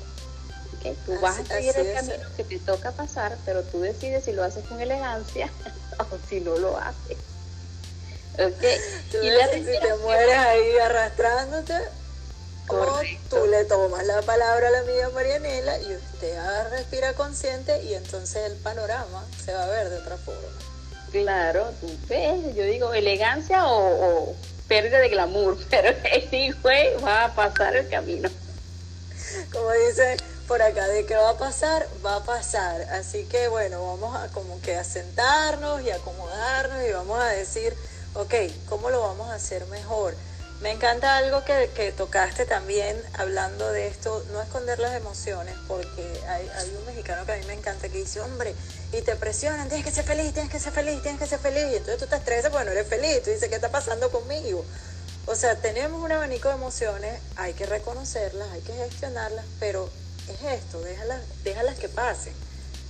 Tú 1.05 1.19
vas 1.21 1.37
a 1.37 1.45
seguir 1.45 1.77
el 1.77 1.93
camino 1.93 2.27
que 2.35 2.43
te 2.43 2.57
toca 2.57 2.91
pasar, 2.93 3.37
pero 3.45 3.61
tú 3.61 3.79
decides 3.79 4.25
si 4.25 4.31
lo 4.31 4.43
haces 4.43 4.65
con 4.65 4.81
elegancia 4.81 5.51
o 5.99 6.17
si 6.27 6.39
no 6.39 6.57
lo 6.57 6.75
haces. 6.75 7.17
Okay. 8.33 8.77
Tú 9.11 9.17
y 9.21 9.63
si 9.63 9.79
te 9.79 9.95
mueres 10.01 10.37
ahí 10.37 10.77
arrastrándote, 10.77 11.75
o 12.69 13.01
tú 13.29 13.45
le 13.47 13.65
tomas 13.65 14.05
la 14.05 14.21
palabra 14.21 14.69
a 14.69 14.71
la 14.71 14.79
amiga 14.79 15.09
Marianela 15.09 15.79
y 15.79 15.95
usted 15.95 16.39
respira 16.69 17.13
consciente 17.13 17.83
y 17.83 17.93
entonces 17.93 18.49
el 18.49 18.57
panorama 18.57 19.25
se 19.43 19.53
va 19.53 19.65
a 19.65 19.67
ver 19.67 19.89
de 19.89 19.97
otra 19.97 20.17
forma. 20.17 20.47
Claro, 21.11 21.73
tú 21.81 21.89
ves, 22.07 22.55
yo 22.55 22.63
digo 22.63 22.93
elegancia 22.93 23.67
o, 23.67 24.33
pérdida 24.67 24.99
de 24.99 25.09
glamour, 25.09 25.57
pero 25.69 25.89
anyway 26.13 26.95
va 27.03 27.25
a 27.25 27.35
pasar 27.35 27.75
el 27.75 27.89
camino. 27.89 28.29
Como 29.51 29.71
dice 29.71 30.17
por 30.47 30.61
acá, 30.61 30.87
de 30.87 31.05
qué 31.05 31.15
va 31.15 31.31
a 31.31 31.37
pasar, 31.37 31.87
va 32.05 32.17
a 32.17 32.23
pasar. 32.23 32.81
Así 32.91 33.23
que 33.25 33.47
bueno, 33.47 33.85
vamos 33.85 34.15
a 34.15 34.27
como 34.29 34.61
que 34.61 34.75
a 34.75 34.83
sentarnos 34.83 35.81
y 35.81 35.91
acomodarnos 35.91 36.83
y 36.87 36.91
vamos 36.91 37.19
a 37.19 37.27
decir, 37.27 37.73
ok, 38.13 38.33
¿cómo 38.67 38.89
lo 38.89 39.01
vamos 39.01 39.29
a 39.29 39.35
hacer 39.35 39.65
mejor? 39.67 40.15
Me 40.61 40.69
encanta 40.69 41.17
algo 41.17 41.43
que, 41.43 41.91
tocaste 41.97 42.45
también 42.45 43.01
hablando 43.13 43.71
de 43.71 43.87
esto, 43.87 44.23
no 44.31 44.41
esconder 44.41 44.77
las 44.77 44.95
emociones, 44.95 45.55
porque 45.67 46.03
hay, 46.27 46.47
hay, 46.55 46.75
un 46.77 46.85
mexicano 46.85 47.25
que 47.25 47.31
a 47.31 47.37
mí 47.37 47.45
me 47.45 47.53
encanta 47.53 47.89
que 47.89 47.97
dice, 47.97 48.21
hombre, 48.21 48.53
y 48.93 49.01
te 49.01 49.15
presionan, 49.15 49.67
tienes 49.69 49.85
que 49.85 49.91
ser 49.91 50.05
feliz, 50.05 50.33
tienes 50.33 50.51
que 50.51 50.59
ser 50.59 50.71
feliz, 50.71 51.01
tienes 51.01 51.19
que 51.19 51.27
ser 51.27 51.39
feliz, 51.39 51.63
y 51.71 51.75
entonces 51.77 51.97
tú 51.97 52.05
te 52.05 52.15
estresas 52.15 52.51
porque 52.51 52.65
no 52.65 52.71
eres 52.71 52.87
feliz, 52.87 53.23
tú 53.23 53.31
dices, 53.31 53.49
¿qué 53.49 53.55
está 53.55 53.69
pasando 53.69 54.11
conmigo? 54.11 54.63
O 55.25 55.35
sea, 55.35 55.55
tenemos 55.55 56.03
un 56.03 56.11
abanico 56.11 56.49
de 56.49 56.55
emociones, 56.55 57.19
hay 57.37 57.53
que 57.53 57.65
reconocerlas, 57.65 58.47
hay 58.51 58.61
que 58.61 58.73
gestionarlas, 58.73 59.45
pero 59.59 59.89
es 60.27 60.59
esto, 60.59 60.79
déjalas, 60.81 61.21
déjalas 61.43 61.79
que 61.79 61.89
pasen. 61.89 62.33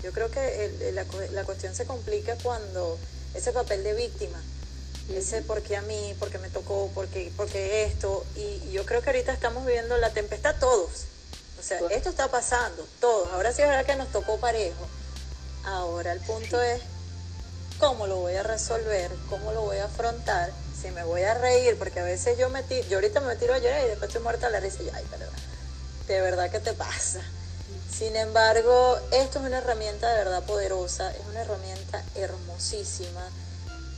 Yo 0.03 0.11
creo 0.11 0.29
que 0.29 0.91
la, 0.93 1.05
la 1.31 1.43
cuestión 1.45 1.73
se 1.73 1.85
complica 1.85 2.35
cuando 2.43 2.97
ese 3.33 3.53
papel 3.53 3.83
de 3.83 3.93
víctima, 3.93 4.41
ese 5.15 5.41
porque 5.41 5.77
a 5.77 5.81
mí, 5.81 6.15
porque 6.19 6.37
me 6.37 6.49
tocó, 6.49 6.89
porque, 6.93 7.31
porque 7.35 7.83
esto, 7.83 8.25
y, 8.35 8.71
yo 8.71 8.85
creo 8.85 9.01
que 9.01 9.09
ahorita 9.09 9.31
estamos 9.31 9.65
viviendo 9.65 9.97
la 9.97 10.11
tempestad 10.11 10.55
todos. 10.59 11.05
O 11.59 11.63
sea, 11.63 11.79
esto 11.91 12.09
está 12.09 12.27
pasando, 12.29 12.85
todos. 12.99 13.31
Ahora 13.33 13.53
sí 13.53 13.61
es 13.61 13.67
verdad 13.67 13.85
que 13.85 13.95
nos 13.95 14.11
tocó 14.11 14.39
parejo. 14.39 14.87
Ahora 15.63 16.11
el 16.11 16.19
punto 16.21 16.61
es 16.61 16.81
cómo 17.79 18.07
lo 18.07 18.17
voy 18.17 18.35
a 18.35 18.43
resolver, 18.43 19.11
cómo 19.29 19.51
lo 19.51 19.61
voy 19.61 19.77
a 19.77 19.85
afrontar, 19.85 20.51
si 20.79 20.91
me 20.91 21.03
voy 21.03 21.23
a 21.23 21.33
reír, 21.33 21.77
porque 21.77 21.99
a 21.99 22.03
veces 22.03 22.37
yo 22.37 22.49
me 22.49 22.63
tiro, 22.63 22.87
yo 22.87 22.97
ahorita 22.97 23.19
me 23.21 23.35
tiro 23.35 23.53
a 23.53 23.59
llorar 23.59 23.83
y 23.83 23.89
después 23.89 24.09
estoy 24.09 24.23
muerta 24.23 24.47
a 24.47 24.49
la 24.49 24.59
risa 24.59 24.81
y 24.81 24.85
yo, 24.85 24.91
ay, 24.93 25.03
perdón, 25.09 25.33
de 26.07 26.21
verdad 26.21 26.49
que 26.49 26.59
te 26.59 26.73
pasa. 26.73 27.21
Sin 27.91 28.15
embargo, 28.15 28.99
esto 29.11 29.39
es 29.39 29.45
una 29.45 29.57
herramienta 29.57 30.09
de 30.09 30.17
verdad 30.17 30.43
poderosa, 30.43 31.11
es 31.11 31.25
una 31.29 31.41
herramienta 31.41 32.03
hermosísima 32.15 33.29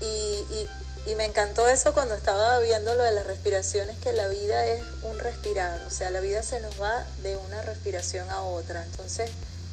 y, 0.01 0.05
y 0.05 0.70
y 1.06 1.16
me 1.16 1.26
encantó 1.26 1.68
eso 1.68 1.93
cuando 1.93 2.16
estaba 2.16 2.60
viendo 2.60 2.95
lo 2.95 3.04
de 3.04 3.12
las 3.12 3.28
respiraciones, 3.28 3.97
que 3.97 4.14
la 4.14 4.28
vida 4.30 4.66
es 4.68 4.82
un 5.04 5.20
respirar, 5.20 5.82
o 5.86 5.89
sea, 5.89 6.10
la 6.12 6.22
vida 6.22 6.43
se 6.43 6.62
nos 6.62 6.82
va 6.82 7.06
de 7.22 7.36
una 7.36 7.62
respiración 7.62 8.30
a 8.30 8.41
otra. 8.41 8.84
Entonces, 8.84 9.30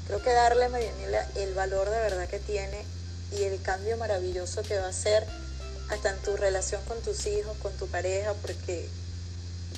creo 0.09 0.20
que 0.22 0.33
darle 0.33 0.64
a 0.64 0.68
Marianela 0.68 1.24
el 1.37 1.55
valor 1.55 1.89
de 1.89 1.99
verdad 1.99 2.26
que 2.26 2.41
tiene 2.41 2.85
y 3.31 3.45
el 3.45 3.62
cambio 3.62 3.97
maravilloso 3.97 4.62
que 4.62 4.78
va 4.78 4.87
a 4.87 4.91
hacer 4.91 5.24
hasta 5.89 6.11
en 6.11 6.18
tu 6.18 6.37
relación 6.37 6.83
con 6.87 7.01
tus 7.01 7.26
hijos, 7.26 7.57
con 7.59 7.72
tu 7.74 7.87
pareja, 7.87 8.35
porque, 8.43 8.89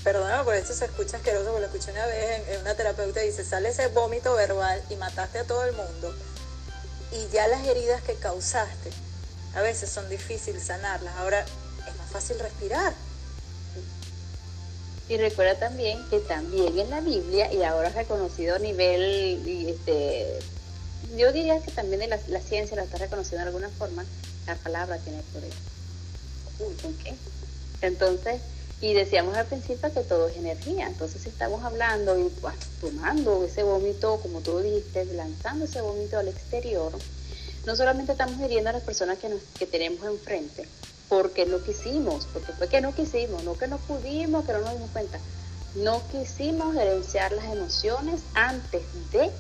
perdóname 0.03 0.45
por 0.45 0.55
esto 0.55 0.73
se 0.73 0.87
escucha 0.87 1.19
asqueroso, 1.19 1.51
porque 1.51 1.61
lo 1.61 1.67
escuché 1.67 1.93
una 1.93 2.07
vez 2.07 2.49
en, 2.49 2.61
una 2.63 2.75
terapeuta 2.75 3.23
y 3.23 3.27
dice, 3.27 3.45
sale 3.45 3.69
ese 3.69 3.89
vómito 3.89 4.35
verbal 4.35 4.83
y 4.89 4.97
mataste 4.97 5.41
a 5.41 5.45
todo 5.45 5.65
el 5.65 5.73
mundo 5.75 6.15
y 7.13 7.29
ya 7.31 7.47
las 7.47 7.67
heridas 7.67 8.01
que 8.01 8.15
causaste 8.15 8.91
a 9.55 9.63
veces 9.63 9.91
son 9.91 10.09
difíciles 10.09 10.65
sanarlas. 10.65 11.15
Ahora 11.17 11.41
es 11.41 11.97
más 11.97 12.11
fácil 12.11 12.39
respirar. 12.39 12.95
Y 15.09 15.17
recuerda 15.17 15.59
también 15.59 15.99
que 16.09 16.21
también 16.21 16.79
en 16.79 16.89
la 16.89 17.01
Biblia, 17.01 17.53
y 17.53 17.63
ahora 17.63 17.91
reconocido 17.91 18.57
a 18.57 18.59
nivel, 18.59 19.47
este, 19.69 20.39
yo 21.17 21.33
diría 21.33 21.61
que 21.61 21.71
también 21.71 22.03
en 22.03 22.11
la, 22.11 22.41
ciencia 22.41 22.77
la 22.77 22.85
está 22.85 22.99
reconociendo 22.99 23.45
de 23.45 23.49
alguna 23.49 23.69
forma, 23.69 24.05
la 24.47 24.55
palabra 24.57 24.99
tiene 24.99 25.23
poder. 25.33 25.53
¿Okay? 26.95 27.19
Entonces, 27.83 28.41
y 28.81 28.95
decíamos 28.95 29.37
al 29.37 29.47
principio 29.47 29.93
que 29.93 30.01
todo 30.01 30.29
es 30.29 30.37
energía. 30.37 30.87
Entonces, 30.87 31.23
si 31.23 31.29
estamos 31.29 31.63
hablando 31.63 32.19
y 32.19 32.31
tomando 32.81 33.45
ese 33.45 33.63
vómito, 33.63 34.19
como 34.21 34.41
tú 34.41 34.61
dijiste, 34.61 35.05
lanzando 35.05 35.67
ese 35.67 35.81
vómito 35.81 36.19
al 36.19 36.29
exterior, 36.29 36.93
no 37.67 37.77
solamente 37.77 38.13
estamos 38.13 38.41
hiriendo 38.41 38.71
a 38.71 38.73
las 38.73 38.83
personas 38.83 39.19
que, 39.19 39.29
nos, 39.29 39.41
que 39.59 39.67
tenemos 39.67 40.05
enfrente, 40.05 40.69
porque 41.09 41.47
no 41.47 41.63
quisimos, 41.63 42.27
porque 42.33 42.53
fue 42.53 42.69
que 42.69 42.81
no 42.81 42.95
quisimos, 42.95 43.45
no 43.45 43.57
que 43.57 43.69
no 43.69 43.79
pudimos, 43.79 44.45
que 44.45 44.53
no 44.53 44.61
nos 44.61 44.73
dimos 44.73 44.91
cuenta. 44.91 45.19
No 45.77 46.03
quisimos 46.11 46.75
gerenciar 46.75 47.33
las 47.33 47.45
emociones 47.47 48.21
antes 48.35 48.83
de 49.13 49.31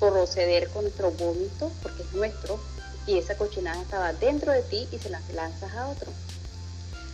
proceder 0.00 0.68
con 0.70 0.82
nuestro 0.82 1.10
vómito, 1.12 1.70
porque 1.82 2.02
es 2.02 2.12
nuestro, 2.12 2.58
y 3.06 3.18
esa 3.18 3.36
cochinada 3.36 3.80
estaba 3.80 4.12
dentro 4.14 4.52
de 4.52 4.62
ti 4.62 4.88
y 4.90 4.98
se 4.98 5.10
la 5.10 5.20
lanzas 5.34 5.72
a 5.74 5.88
otro. 5.88 6.10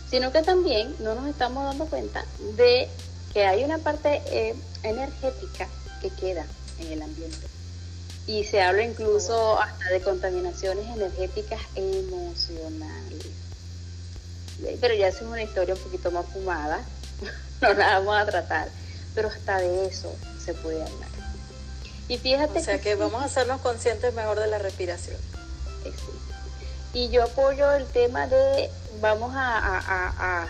Sino 0.09 0.31
que 0.31 0.41
también 0.43 0.95
no 0.99 1.13
nos 1.15 1.27
estamos 1.27 1.63
dando 1.65 1.85
cuenta 1.85 2.25
de 2.55 2.87
que 3.33 3.45
hay 3.45 3.63
una 3.63 3.79
parte 3.79 4.21
eh, 4.27 4.55
energética 4.83 5.67
que 6.01 6.09
queda 6.09 6.45
en 6.79 6.91
el 6.91 7.01
ambiente 7.01 7.47
y 8.25 8.43
se 8.45 8.61
habla 8.61 8.83
incluso 8.83 9.59
hasta 9.59 9.89
de 9.89 10.01
contaminaciones 10.01 10.87
energéticas 10.87 11.59
emocionales. 11.75 13.27
Pero 14.79 14.93
ya 14.93 15.07
es 15.07 15.21
una 15.21 15.43
historia 15.43 15.75
un 15.75 15.81
poquito 15.81 16.11
más 16.11 16.25
fumada, 16.27 16.81
no 17.61 17.73
la 17.73 17.99
vamos 17.99 18.15
a 18.17 18.25
tratar, 18.25 18.69
pero 19.13 19.27
hasta 19.27 19.57
de 19.57 19.87
eso 19.87 20.13
se 20.43 20.53
puede 20.53 20.81
hablar. 20.81 21.09
Y 22.07 22.17
fíjate 22.17 22.59
o 22.59 22.63
sea 22.63 22.79
que, 22.79 22.95
vamos 22.95 23.21
a 23.21 23.25
hacernos 23.25 23.61
conscientes 23.61 24.13
mejor 24.13 24.39
de 24.39 24.47
la 24.47 24.57
respiración. 24.57 25.17
Y 26.93 27.09
yo 27.09 27.23
apoyo 27.23 27.71
el 27.73 27.85
tema 27.87 28.27
de 28.27 28.69
vamos 29.01 29.31
a, 29.35 30.47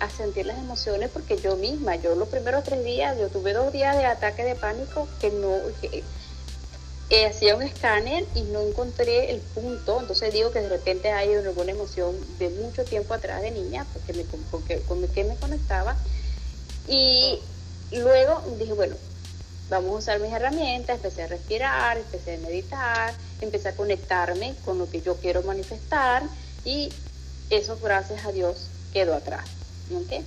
a, 0.00 0.10
sentir 0.16 0.44
las 0.44 0.58
emociones 0.58 1.08
porque 1.10 1.38
yo 1.38 1.56
misma, 1.56 1.96
yo 1.96 2.14
los 2.14 2.28
primeros 2.28 2.62
tres 2.62 2.84
días, 2.84 3.18
yo 3.18 3.28
tuve 3.28 3.54
dos 3.54 3.72
días 3.72 3.96
de 3.96 4.04
ataque 4.04 4.44
de 4.44 4.54
pánico 4.54 5.08
que 5.18 5.30
no, 5.30 5.56
eh, 7.10 7.26
hacía 7.26 7.54
un 7.54 7.62
escáner 7.62 8.24
y 8.34 8.42
no 8.42 8.62
encontré 8.62 9.30
el 9.30 9.40
punto, 9.40 10.00
entonces 10.00 10.32
digo 10.32 10.50
que 10.50 10.60
de 10.60 10.68
repente 10.68 11.10
hay 11.12 11.34
alguna 11.34 11.72
emoción 11.72 12.16
de 12.38 12.48
mucho 12.48 12.84
tiempo 12.84 13.14
atrás 13.14 13.42
de 13.42 13.50
niña, 13.50 13.86
porque 13.92 14.12
me, 14.14 14.24
porque, 14.50 14.80
con 14.80 15.06
que 15.08 15.24
me 15.24 15.36
conectaba, 15.36 15.96
y 16.88 17.38
luego 17.92 18.42
dije, 18.58 18.72
bueno, 18.72 18.96
vamos 19.68 19.90
a 19.90 19.98
usar 19.98 20.20
mis 20.20 20.32
herramientas, 20.32 20.96
empecé 20.96 21.22
a 21.22 21.26
respirar, 21.26 21.98
empecé 21.98 22.36
a 22.36 22.38
meditar, 22.38 23.14
empecé 23.40 23.68
a 23.68 23.76
conectarme 23.76 24.54
con 24.64 24.78
lo 24.78 24.88
que 24.88 25.02
yo 25.02 25.16
quiero 25.16 25.42
manifestar, 25.42 26.22
y 26.64 26.90
eso, 27.50 27.78
gracias 27.82 28.24
a 28.24 28.32
Dios, 28.32 28.68
quedó 28.92 29.14
atrás. 29.14 29.44
¿okay? 29.92 30.24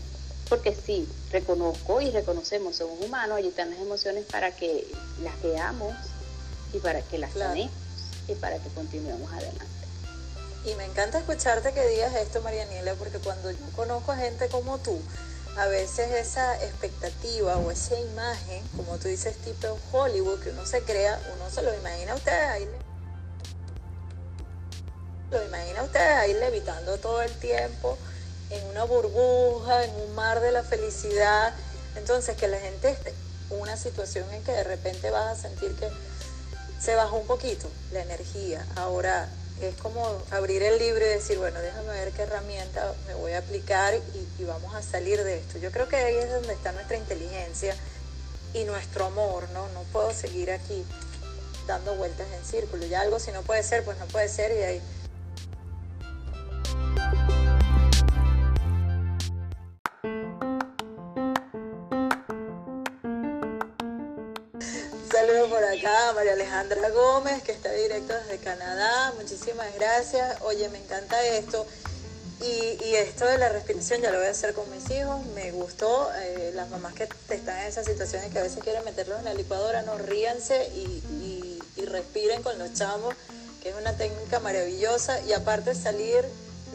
Porque 0.49 0.75
sí, 0.75 1.07
reconozco 1.31 2.01
y 2.01 2.11
reconocemos, 2.11 2.75
somos 2.75 3.01
humanos, 3.01 3.37
allí 3.37 3.49
están 3.49 3.71
las 3.71 3.79
emociones 3.79 4.25
para 4.25 4.51
que 4.51 4.87
las 5.23 5.41
veamos, 5.41 5.93
y 6.73 6.79
para 6.79 7.01
que 7.01 7.17
las 7.17 7.31
claro. 7.31 7.59
y 8.27 8.35
para 8.35 8.57
que 8.59 8.69
continuemos 8.69 9.31
adelante. 9.31 9.65
Y 10.65 10.75
me 10.75 10.85
encanta 10.85 11.19
escucharte 11.19 11.73
que 11.73 11.87
digas 11.87 12.13
esto, 12.15 12.41
Marianiela, 12.41 12.95
porque 12.95 13.19
cuando 13.19 13.51
yo 13.51 13.65
conozco 13.75 14.11
a 14.11 14.17
gente 14.17 14.49
como 14.49 14.77
tú, 14.79 14.99
a 15.57 15.67
veces 15.67 16.11
esa 16.11 16.55
expectativa 16.63 17.57
o 17.57 17.71
esa 17.71 17.99
imagen, 17.99 18.61
como 18.75 18.97
tú 18.97 19.07
dices, 19.07 19.35
tipo 19.37 19.79
Hollywood, 19.91 20.39
que 20.39 20.49
uno 20.49 20.65
se 20.65 20.81
crea, 20.81 21.19
uno 21.35 21.49
se 21.49 21.61
lo 21.61 21.73
imagina 21.73 22.11
a 22.11 22.15
ustedes 22.15 22.47
ahí. 22.49 22.69
Lo 25.31 25.43
imagina 25.43 25.81
a 25.81 25.83
ustedes 25.83 26.17
ahí 26.17 26.33
levitando 26.33 26.97
todo 26.97 27.21
el 27.21 27.31
tiempo 27.31 27.97
en 28.49 28.65
una 28.67 28.83
burbuja, 28.83 29.85
en 29.85 29.95
un 29.95 30.15
mar 30.15 30.41
de 30.41 30.51
la 30.51 30.63
felicidad. 30.63 31.53
Entonces, 31.95 32.35
que 32.37 32.47
la 32.47 32.59
gente 32.59 32.95
una 33.49 33.77
situación 33.77 34.31
en 34.33 34.43
que 34.43 34.51
de 34.51 34.63
repente 34.63 35.09
vas 35.09 35.39
a 35.39 35.41
sentir 35.41 35.73
que 35.75 35.89
se 36.79 36.95
bajó 36.95 37.17
un 37.17 37.27
poquito 37.27 37.69
la 37.91 38.01
energía. 38.01 38.65
Ahora 38.75 39.29
es 39.61 39.75
como 39.75 40.21
abrir 40.31 40.61
el 40.63 40.77
libro 40.77 41.05
y 41.05 41.09
decir, 41.09 41.37
bueno, 41.37 41.59
déjame 41.59 41.89
ver 41.89 42.11
qué 42.11 42.23
herramienta 42.23 42.93
me 43.07 43.15
voy 43.15 43.31
a 43.31 43.39
aplicar 43.39 43.95
y, 43.95 44.43
vamos 44.43 44.73
a 44.75 44.81
salir 44.81 45.23
de 45.23 45.39
esto. 45.39 45.57
Yo 45.57 45.71
creo 45.71 45.87
que 45.87 45.97
ahí 45.97 46.15
es 46.15 46.29
donde 46.29 46.53
está 46.53 46.71
nuestra 46.71 46.95
inteligencia 46.95 47.75
y 48.53 48.63
nuestro 48.63 49.05
amor, 49.05 49.49
¿no? 49.49 49.67
No 49.69 49.81
puedo 49.91 50.13
seguir 50.13 50.51
aquí 50.51 50.85
dando 51.65 51.95
vueltas 51.95 52.27
en 52.31 52.45
círculo. 52.45 52.85
Ya 52.85 53.01
algo 53.01 53.19
si 53.19 53.31
no 53.31 53.41
puede 53.41 53.63
ser, 53.63 53.83
pues 53.83 53.97
no 53.97 54.05
puede 54.05 54.29
ser 54.29 54.51
y 54.51 54.63
ahí 54.63 54.81
María 66.13 66.33
Alejandra 66.33 66.89
Gómez, 66.89 67.41
que 67.41 67.51
está 67.51 67.71
directo 67.71 68.13
desde 68.13 68.37
Canadá. 68.37 69.13
Muchísimas 69.19 69.73
gracias. 69.75 70.37
Oye, 70.41 70.69
me 70.69 70.77
encanta 70.77 71.25
esto. 71.25 71.65
Y, 72.39 72.93
esto 72.95 73.25
de 73.25 73.39
la 73.39 73.49
respiración 73.49 74.01
ya 74.01 74.11
lo 74.11 74.19
voy 74.19 74.27
a 74.27 74.31
hacer 74.31 74.53
con 74.53 74.69
mis 74.69 74.89
hijos. 74.91 75.25
Me 75.33 75.51
gustó. 75.51 76.09
Eh, 76.15 76.51
las 76.53 76.69
mamás 76.69 76.93
que 76.93 77.09
están 77.29 77.57
en 77.59 77.67
esas 77.67 77.85
situaciones 77.85 78.31
que 78.31 78.39
a 78.39 78.43
veces 78.43 78.63
quieren 78.63 78.83
meterlos 78.85 79.17
en 79.19 79.25
la 79.25 79.33
licuadora, 79.33 79.81
no 79.81 79.97
ríanse 79.97 80.67
y, 80.75 81.03
respiren 81.85 82.43
con 82.43 82.59
los 82.59 82.73
chamos, 82.73 83.15
que 83.63 83.69
es 83.69 83.75
una 83.77 83.93
técnica 83.93 84.39
maravillosa. 84.39 85.21
Y 85.21 85.33
aparte 85.33 85.73
salir 85.73 86.25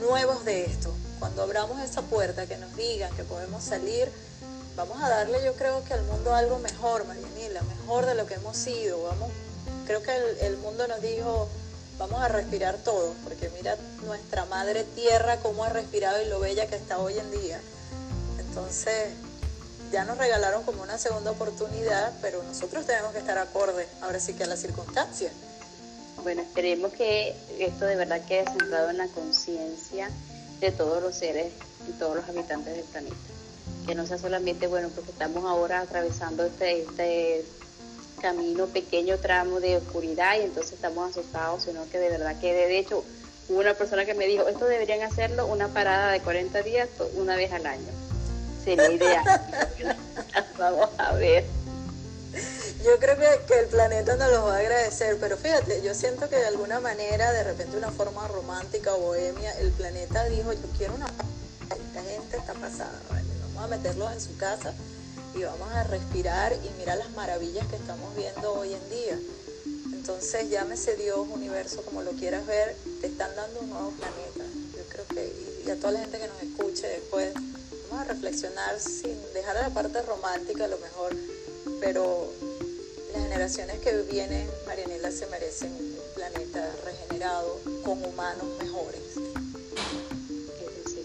nuevos 0.01 0.45
de 0.45 0.64
esto. 0.64 0.93
Cuando 1.18 1.43
abramos 1.43 1.81
esa 1.81 2.03
puerta, 2.03 2.47
que 2.47 2.57
nos 2.57 2.75
digan 2.77 3.14
que 3.14 3.23
podemos 3.23 3.62
salir 3.62 4.11
vamos 4.77 5.03
a 5.03 5.09
darle 5.09 5.45
yo 5.45 5.55
creo 5.55 5.85
que 5.85 5.95
al 5.95 6.03
mundo 6.05 6.35
algo 6.35 6.59
mejor, 6.59 7.07
Marianila, 7.07 7.62
mejor 7.62 8.07
de 8.07 8.14
lo 8.14 8.27
que 8.27 8.35
hemos 8.35 8.57
sido. 8.57 9.03
Vamos, 9.05 9.31
creo 9.87 10.03
que 10.03 10.12
el, 10.41 10.57
mundo 10.59 10.87
nos 10.89 11.01
dijo, 11.03 11.49
vamos 11.99 12.20
a 12.20 12.29
respirar 12.29 12.77
todo, 12.79 13.14
porque 13.25 13.51
mira 13.51 13.77
nuestra 14.05 14.45
madre 14.47 14.85
tierra 14.85 15.39
cómo 15.39 15.64
ha 15.64 15.68
respirado 15.68 16.23
y 16.23 16.27
lo 16.27 16.41
bella 16.41 16.66
que 16.66 16.77
está 16.77 16.99
hoy 16.99 17.18
en 17.18 17.31
día. 17.31 17.61
Entonces, 18.39 19.11
ya 19.91 20.05
nos 20.05 20.16
regalaron 20.18 20.62
como 20.62 20.83
una 20.83 20.99
segunda 20.99 21.31
oportunidad, 21.31 22.12
pero 22.23 22.43
nosotros 22.43 22.87
tenemos 22.87 23.12
que 23.12 23.18
estar 23.18 23.39
acorde, 23.39 23.87
ahora 24.01 24.20
sí 24.20 24.35
que 24.35 24.45
a 24.45 24.47
las 24.47 24.61
circunstancias. 24.61 25.33
Bueno, 26.23 26.43
esperemos 26.43 26.93
que 26.93 27.35
esto 27.59 27.85
de 27.85 27.97
verdad 27.97 28.25
quede 28.27 28.45
centrado 28.45 28.91
en 28.91 28.99
la 28.99 29.09
conciencia 29.09 30.09
de 30.61 30.70
todos 30.70 31.03
los 31.03 31.16
seres 31.16 31.53
y 31.89 31.93
todos 31.93 32.16
los 32.16 32.29
habitantes 32.29 32.77
del 32.77 32.85
planeta 32.85 33.16
que 33.87 33.95
no 33.95 34.07
sea 34.07 34.18
solamente, 34.18 34.66
bueno, 34.66 34.89
porque 34.95 35.11
estamos 35.11 35.45
ahora 35.45 35.80
atravesando 35.80 36.45
este, 36.45 36.83
este 36.83 37.45
camino, 38.20 38.66
pequeño 38.66 39.18
tramo 39.18 39.61
de 39.61 39.76
oscuridad 39.76 40.37
y 40.39 40.43
entonces 40.43 40.72
estamos 40.74 41.11
asustados, 41.11 41.64
sino 41.64 41.89
que 41.91 41.99
de 41.99 42.09
verdad 42.09 42.39
que 42.41 42.55
de 42.55 42.78
hecho 42.78 43.05
hubo 43.49 43.59
una 43.59 43.74
persona 43.74 44.05
que 44.05 44.14
me 44.14 44.26
dijo, 44.26 44.47
esto 44.49 44.64
deberían 44.66 45.03
hacerlo 45.03 45.47
una 45.47 45.68
parada 45.68 46.12
de 46.12 46.20
40 46.20 46.62
días 46.62 46.89
una 47.14 47.37
vez 47.37 47.53
al 47.53 47.66
año. 47.66 47.89
Sería 48.64 48.93
ideal. 48.93 49.24
Vamos 50.59 50.89
a 50.99 51.14
ver. 51.14 51.45
Yo 52.85 52.99
creo 52.99 53.16
que, 53.16 53.47
que, 53.47 53.61
el 53.61 53.66
planeta 53.66 54.16
nos 54.16 54.30
los 54.30 54.45
va 54.45 54.57
a 54.57 54.59
agradecer, 54.59 55.18
pero 55.20 55.37
fíjate, 55.37 55.83
yo 55.83 55.95
siento 55.95 56.28
que 56.28 56.37
de 56.37 56.47
alguna 56.47 56.80
manera, 56.80 57.30
de 57.33 57.45
repente 57.45 57.76
una 57.76 57.91
forma 57.91 58.26
romántica 58.28 58.95
o 58.95 58.99
bohemia, 58.99 59.53
el 59.59 59.70
planeta 59.72 60.24
dijo, 60.26 60.53
yo 60.53 60.68
quiero 60.78 60.95
una... 60.95 61.07
Esta 61.07 62.03
gente 62.03 62.37
está 62.37 62.55
pasada, 62.55 63.01
¿vale? 63.09 63.32
A 63.63 63.69
meterlos 63.69 64.13
en 64.13 64.21
su 64.21 64.37
casa 64.37 64.75
y 65.35 65.43
vamos 65.45 65.71
a 65.73 65.85
respirar 65.85 66.53
y 66.53 66.79
mirar 66.79 66.99
las 66.99 67.11
maravillas 67.13 67.67
que 67.69 67.77
estamos 67.77 68.15
viendo 68.17 68.53
hoy 68.55 68.75
en 68.75 68.91
día. 68.91 69.19
Entonces 69.93 70.51
llámese 70.51 70.97
Dios, 70.97 71.27
universo, 71.31 71.83
como 71.83 72.03
lo 72.03 72.11
quieras 72.13 72.45
ver, 72.47 72.77
te 73.01 73.07
están 73.07 73.35
dando 73.37 73.61
un 73.61 73.71
nuevo 73.71 73.91
planeta. 73.93 74.45
Yo 74.77 74.83
creo 74.89 75.07
que, 75.07 75.33
y 75.65 75.71
a 75.71 75.77
toda 75.77 75.93
la 75.93 76.01
gente 76.01 76.19
que 76.19 76.27
nos 76.27 76.43
escuche 76.43 76.89
después, 76.89 77.33
vamos 77.89 78.05
a 78.05 78.13
reflexionar 78.13 78.81
sin 78.81 79.17
dejar 79.33 79.57
a 79.59 79.63
la 79.63 79.71
parte 79.71 80.03
romántica 80.03 80.65
a 80.65 80.69
lo 80.69 80.79
mejor, 80.79 81.15
pero 81.81 82.33
las 83.13 83.23
generaciones 83.23 83.79
que 83.79 84.03
vienen, 84.11 84.49
Marianela, 84.67 85.13
se 85.13 85.27
merecen 85.29 85.73
un 85.73 86.15
planeta 86.15 86.69
regenerado 86.85 87.61
con 87.85 88.05
humanos 88.05 88.47
mejores. 88.59 89.03
Eso 90.59 90.89
sí, 90.89 91.03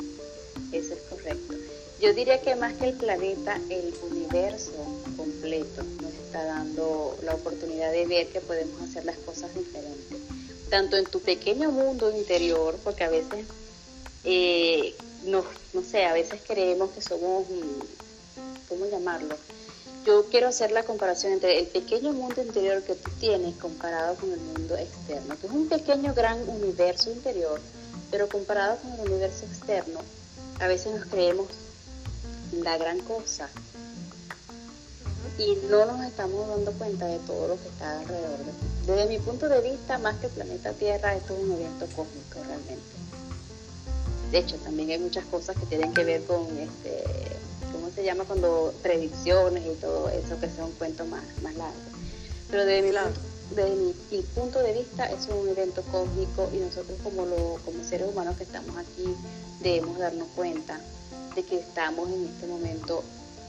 eso 0.71 0.93
es 0.93 1.01
correcto. 1.09 1.66
Yo 1.99 2.13
diría 2.13 2.39
que 2.41 2.55
más 2.55 2.73
que 2.73 2.89
el 2.89 2.93
planeta, 2.93 3.59
el 3.69 3.91
universo 4.11 4.71
completo 5.15 5.83
nos 6.01 6.13
está 6.13 6.45
dando 6.45 7.17
la 7.23 7.33
oportunidad 7.33 7.91
de 7.91 8.05
ver 8.05 8.27
que 8.27 8.39
podemos 8.39 8.79
hacer 8.81 9.03
las 9.03 9.17
cosas 9.17 9.53
diferentes. 9.55 10.19
Tanto 10.69 10.97
en 10.97 11.05
tu 11.05 11.21
pequeño 11.21 11.71
mundo 11.71 12.15
interior, 12.15 12.75
porque 12.83 13.03
a 13.03 13.09
veces, 13.09 13.45
eh, 14.25 14.93
no, 15.25 15.43
no 15.73 15.81
sé, 15.81 16.05
a 16.05 16.13
veces 16.13 16.39
creemos 16.45 16.91
que 16.91 17.01
somos, 17.01 17.45
¿cómo 18.69 18.85
llamarlo? 18.85 19.35
Yo 20.05 20.25
quiero 20.25 20.49
hacer 20.49 20.71
la 20.71 20.83
comparación 20.83 21.33
entre 21.33 21.59
el 21.59 21.65
pequeño 21.65 22.13
mundo 22.13 22.43
interior 22.43 22.83
que 22.83 22.93
tú 22.93 23.09
tienes 23.19 23.55
comparado 23.57 24.15
con 24.15 24.31
el 24.31 24.39
mundo 24.39 24.77
externo, 24.77 25.35
que 25.39 25.47
es 25.47 25.53
un 25.53 25.67
pequeño 25.67 26.13
gran 26.13 26.47
universo 26.47 27.11
interior, 27.11 27.59
pero 28.11 28.29
comparado 28.29 28.77
con 28.77 28.93
el 28.93 29.11
universo 29.11 29.45
externo, 29.45 29.99
a 30.59 30.67
veces 30.67 30.93
nos 30.93 31.05
creemos 31.07 31.47
la 32.51 32.77
gran 32.77 32.99
cosa 32.99 33.49
y 35.37 35.55
no 35.69 35.85
nos 35.85 36.03
estamos 36.03 36.47
dando 36.47 36.71
cuenta 36.73 37.05
de 37.05 37.19
todo 37.19 37.47
lo 37.49 37.61
que 37.61 37.67
está 37.67 37.99
alrededor 37.99 38.39
de 38.39 38.93
Desde 38.93 39.09
mi 39.09 39.19
punto 39.19 39.47
de 39.47 39.61
vista, 39.61 39.97
más 39.99 40.15
que 40.17 40.27
el 40.27 40.31
planeta 40.31 40.73
Tierra, 40.73 41.15
esto 41.15 41.35
es 41.35 41.43
un 41.43 41.51
evento 41.51 41.85
cósmico 41.95 42.39
realmente. 42.45 42.81
De 44.31 44.39
hecho, 44.39 44.55
también 44.57 44.89
hay 44.89 44.99
muchas 44.99 45.25
cosas 45.25 45.55
que 45.57 45.65
tienen 45.67 45.93
que 45.93 46.03
ver 46.03 46.23
con, 46.23 46.45
este, 46.57 47.03
¿cómo 47.71 47.89
se 47.93 48.03
llama? 48.03 48.23
Cuando 48.25 48.73
predicciones 48.81 49.65
y 49.65 49.75
todo 49.75 50.09
eso, 50.09 50.39
que 50.39 50.49
sea 50.49 50.65
un 50.65 50.71
cuento 50.71 51.05
más, 51.05 51.23
más 51.43 51.55
largo. 51.55 51.75
Pero 52.49 52.65
desde 52.65 52.89
mi, 52.89 52.97
desde 53.55 53.75
mi, 53.75 54.21
punto 54.33 54.59
de 54.59 54.73
vista, 54.73 55.05
es 55.05 55.27
un 55.27 55.47
evento 55.47 55.83
cósmico 55.91 56.49
y 56.53 56.57
nosotros 56.57 56.97
como, 57.03 57.25
lo, 57.25 57.59
como 57.63 57.83
seres 57.83 58.09
humanos 58.09 58.37
que 58.37 58.43
estamos 58.43 58.75
aquí 58.75 59.15
debemos 59.61 59.97
darnos 59.99 60.27
cuenta 60.35 60.81
de 61.37 61.43
que 61.43 61.59
estamos 61.59 62.09
en 62.09 62.25
este 62.25 62.47
momento 62.47 63.03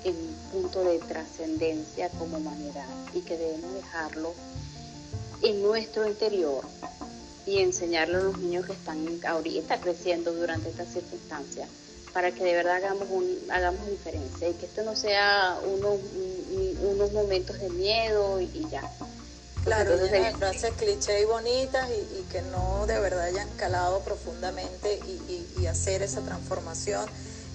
en 0.05 0.15
un 0.15 0.37
punto 0.53 0.85
de 0.85 0.99
trascendencia 0.99 2.11
como 2.11 2.37
humanidad 2.37 2.87
y 3.15 3.23
que 3.23 3.39
debemos 3.39 3.73
dejarlo 3.73 4.35
en 5.41 5.63
nuestro 5.63 6.07
interior 6.07 6.67
y 7.47 7.61
enseñarle 7.61 8.19
a 8.19 8.21
los 8.21 8.37
niños 8.37 8.67
que 8.67 8.73
están 8.73 8.99
ahorita 9.27 9.81
creciendo 9.81 10.35
durante 10.35 10.69
estas 10.69 10.93
circunstancias 10.93 11.67
para 12.13 12.31
que 12.31 12.45
de 12.45 12.53
verdad 12.53 12.77
hagamos 12.77 13.09
un, 13.11 13.27
hagamos 13.51 13.89
diferencia 13.89 14.51
y 14.51 14.53
que 14.53 14.67
esto 14.67 14.83
no 14.83 14.95
sea 14.95 15.59
unos, 15.65 15.99
unos 16.83 17.13
momentos 17.13 17.59
de 17.59 17.71
miedo 17.71 18.39
y, 18.39 18.67
ya. 18.71 18.83
Claro, 19.65 19.97
de 19.97 20.35
frases 20.35 20.73
cliché 20.75 21.23
y 21.23 21.25
bonitas 21.25 21.89
y, 21.91 22.23
que 22.31 22.43
no 22.43 22.87
de 22.87 23.01
verdad 23.01 23.25
hayan 23.25 23.49
calado 23.57 24.01
profundamente 24.01 25.01
y, 25.07 25.47
y 25.59 25.67
hacer 25.67 26.03
esa 26.03 26.21
transformación 26.21 27.07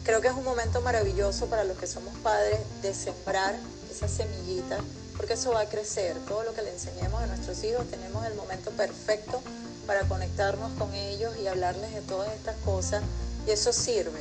Creo 0.03 0.19
que 0.19 0.27
es 0.27 0.33
un 0.33 0.43
momento 0.43 0.81
maravilloso 0.81 1.45
para 1.45 1.63
los 1.63 1.77
que 1.77 1.87
somos 1.87 2.13
padres 2.17 2.59
de 2.81 2.93
sembrar 2.93 3.55
esa 3.89 4.09
semillita, 4.09 4.77
porque 5.15 5.33
eso 5.33 5.51
va 5.51 5.61
a 5.61 5.69
crecer. 5.69 6.17
Todo 6.27 6.43
lo 6.43 6.53
que 6.53 6.61
le 6.61 6.71
enseñemos 6.71 7.21
a 7.23 7.27
nuestros 7.27 7.63
hijos, 7.63 7.89
tenemos 7.89 8.25
el 8.25 8.35
momento 8.35 8.71
perfecto 8.71 9.41
para 9.87 10.01
conectarnos 10.01 10.73
con 10.73 10.93
ellos 10.93 11.33
y 11.41 11.47
hablarles 11.47 11.93
de 11.93 12.01
todas 12.01 12.33
estas 12.33 12.57
cosas, 12.65 13.01
y 13.47 13.51
eso 13.51 13.71
sirve. 13.71 14.19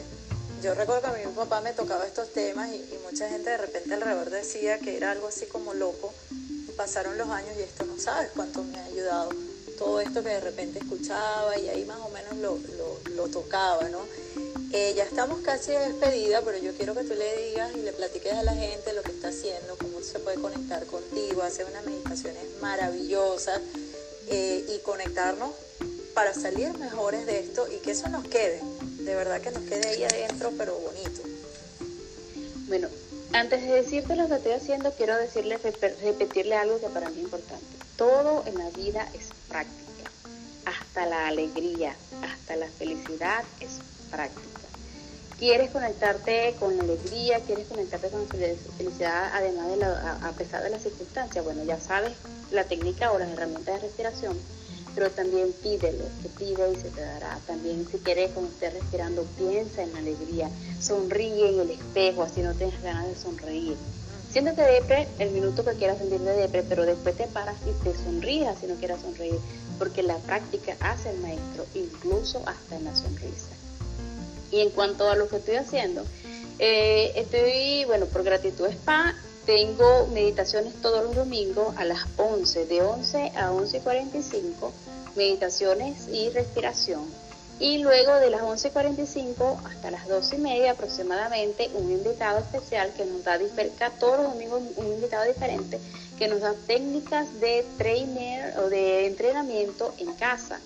Yo 0.62 0.74
recuerdo 0.74 1.12
que 1.12 1.20
a 1.20 1.26
mi 1.26 1.34
papá 1.34 1.60
me 1.60 1.72
tocaba 1.72 2.06
estos 2.06 2.32
temas 2.32 2.70
y, 2.70 2.98
mucha 3.10 3.28
gente 3.28 3.50
de 3.50 3.58
repente 3.58 3.94
alrededor 3.94 4.30
decía 4.30 4.78
que 4.78 4.96
era 4.96 5.10
algo 5.10 5.26
así 5.26 5.46
como 5.46 5.74
loco. 5.74 6.14
Pasaron 6.76 7.18
los 7.18 7.28
años 7.28 7.56
y 7.58 7.62
esto 7.62 7.84
no 7.84 7.98
sabes 7.98 8.30
cuánto 8.36 8.62
me 8.62 8.78
ha 8.78 8.84
ayudado. 8.84 9.30
Todo 9.78 10.00
esto 10.00 10.22
que 10.22 10.28
de 10.28 10.40
repente 10.40 10.78
escuchaba 10.78 11.58
y 11.58 11.68
ahí 11.68 11.84
más 11.84 11.98
o 11.98 12.08
menos 12.10 12.60
lo 13.16 13.28
tocaba, 13.28 13.88
¿no? 13.88 13.98
Eh, 14.74 14.94
ya 14.96 15.04
estamos 15.04 15.40
casi 15.40 15.70
de 15.70 15.80
despedida, 15.80 16.40
pero 16.40 16.56
yo 16.56 16.72
quiero 16.72 16.94
que 16.94 17.04
tú 17.04 17.12
le 17.12 17.48
digas 17.48 17.72
y 17.76 17.82
le 17.82 17.92
platiques 17.92 18.32
a 18.32 18.42
la 18.42 18.54
gente 18.54 18.94
lo 18.94 19.02
que 19.02 19.10
está 19.10 19.28
haciendo, 19.28 19.76
cómo 19.76 20.00
se 20.00 20.18
puede 20.18 20.40
conectar 20.40 20.86
contigo, 20.86 21.42
hacer 21.42 21.66
unas 21.66 21.84
meditaciones 21.84 22.42
maravillosas 22.62 23.60
eh, 24.28 24.64
y 24.74 24.78
conectarnos 24.78 25.50
para 26.14 26.32
salir 26.32 26.72
mejores 26.78 27.26
de 27.26 27.40
esto 27.40 27.68
y 27.70 27.80
que 27.80 27.90
eso 27.90 28.08
nos 28.08 28.26
quede, 28.26 28.62
de 29.00 29.14
verdad 29.14 29.42
que 29.42 29.50
nos 29.50 29.62
quede 29.64 29.88
ahí 29.88 30.04
adentro, 30.04 30.50
pero 30.56 30.74
bonito. 30.78 31.20
Bueno, 32.68 32.88
antes 33.34 33.60
de 33.60 33.74
decirte 33.74 34.16
lo 34.16 34.26
que 34.26 34.36
estoy 34.36 34.52
haciendo, 34.52 34.92
quiero 34.92 35.18
decirle, 35.18 35.58
repetirle 35.58 36.56
algo 36.56 36.80
que 36.80 36.86
para 36.86 37.10
mí 37.10 37.18
es 37.18 37.24
importante. 37.24 37.66
Todo 37.98 38.42
en 38.46 38.56
la 38.56 38.70
vida 38.70 39.06
es 39.12 39.28
práctica, 39.50 40.10
hasta 40.64 41.04
la 41.04 41.28
alegría, 41.28 41.94
hasta 42.22 42.56
la 42.56 42.68
felicidad 42.68 43.44
es 43.60 43.72
práctica 44.10 44.51
quieres 45.42 45.70
conectarte 45.72 46.54
con 46.60 46.76
la 46.76 46.84
alegría, 46.84 47.40
quieres 47.40 47.66
conectarte 47.66 48.10
con 48.10 48.20
la 48.20 48.28
felicidad, 48.78 49.30
además 49.34 49.76
de 49.76 49.84
a, 49.84 50.32
pesar 50.38 50.62
de 50.62 50.70
las 50.70 50.84
circunstancias, 50.84 51.44
bueno, 51.44 51.64
ya 51.64 51.80
sabes 51.80 52.12
la 52.52 52.62
técnica 52.62 53.10
o 53.10 53.18
las 53.18 53.28
herramientas 53.28 53.74
de 53.74 53.80
respiración, 53.80 54.38
pero 54.94 55.10
también 55.10 55.52
pídelo, 55.60 56.04
que 56.22 56.28
pide 56.28 56.72
y 56.72 56.76
se 56.76 56.90
te 56.90 57.00
dará. 57.00 57.40
También 57.44 57.84
si 57.90 57.98
quieres, 57.98 58.30
cuando 58.30 58.52
estés 58.52 58.72
respirando, 58.72 59.24
piensa 59.36 59.82
en 59.82 59.92
la 59.92 59.98
alegría, 59.98 60.48
sonríe 60.80 61.48
en 61.48 61.58
el 61.58 61.70
espejo, 61.72 62.22
así 62.22 62.40
no 62.40 62.54
tienes 62.54 62.80
ganas 62.80 63.08
de 63.08 63.16
sonreír. 63.16 63.76
Siéntate 64.30 64.62
depre 64.62 65.08
el 65.18 65.32
minuto 65.32 65.64
que 65.64 65.72
quieras 65.72 65.98
sentir 65.98 66.20
de 66.20 66.36
depre, 66.36 66.62
pero 66.62 66.86
después 66.86 67.16
te 67.16 67.26
paras 67.26 67.56
y 67.66 67.82
te 67.82 67.98
sonríes 67.98 68.60
si 68.60 68.68
no 68.68 68.76
quieras 68.76 69.00
sonreír, 69.00 69.40
porque 69.76 70.04
la 70.04 70.18
práctica 70.18 70.76
hace 70.78 71.10
el 71.10 71.18
maestro, 71.18 71.66
incluso 71.74 72.44
hasta 72.46 72.76
en 72.76 72.84
la 72.84 72.94
sonrisa. 72.94 73.61
Y 74.52 74.60
en 74.60 74.70
cuanto 74.70 75.10
a 75.10 75.16
lo 75.16 75.28
que 75.28 75.36
estoy 75.36 75.56
haciendo, 75.56 76.04
eh, 76.58 77.12
estoy, 77.16 77.84
bueno, 77.86 78.06
por 78.06 78.22
gratitud 78.22 78.66
spa, 78.66 79.14
tengo 79.46 80.06
meditaciones 80.08 80.74
todos 80.80 81.02
los 81.02 81.16
domingos 81.16 81.76
a 81.76 81.84
las 81.84 82.06
11, 82.18 82.66
de 82.66 82.82
11 82.82 83.32
a 83.34 83.50
11 83.50 83.78
y 83.78 83.80
45, 83.80 84.72
meditaciones 85.16 86.06
y 86.08 86.28
respiración. 86.30 87.00
Y 87.58 87.78
luego 87.78 88.14
de 88.16 88.30
las 88.30 88.42
11.45 88.42 89.58
hasta 89.64 89.90
las 89.90 90.08
12 90.08 90.36
y 90.36 90.38
media 90.38 90.72
aproximadamente, 90.72 91.70
un 91.74 91.90
invitado 91.90 92.38
especial 92.38 92.92
que 92.96 93.04
nos 93.04 93.24
da 93.24 93.38
todos 93.98 94.18
los 94.18 94.32
domingos 94.32 94.62
un 94.76 94.86
invitado 94.86 95.24
diferente 95.24 95.78
que 96.18 96.28
nos 96.28 96.40
da 96.40 96.54
técnicas 96.66 97.40
de 97.40 97.64
trainer 97.78 98.58
o 98.58 98.68
de 98.68 99.06
entrenamiento 99.06 99.94
en 99.98 100.12
casa 100.14 100.60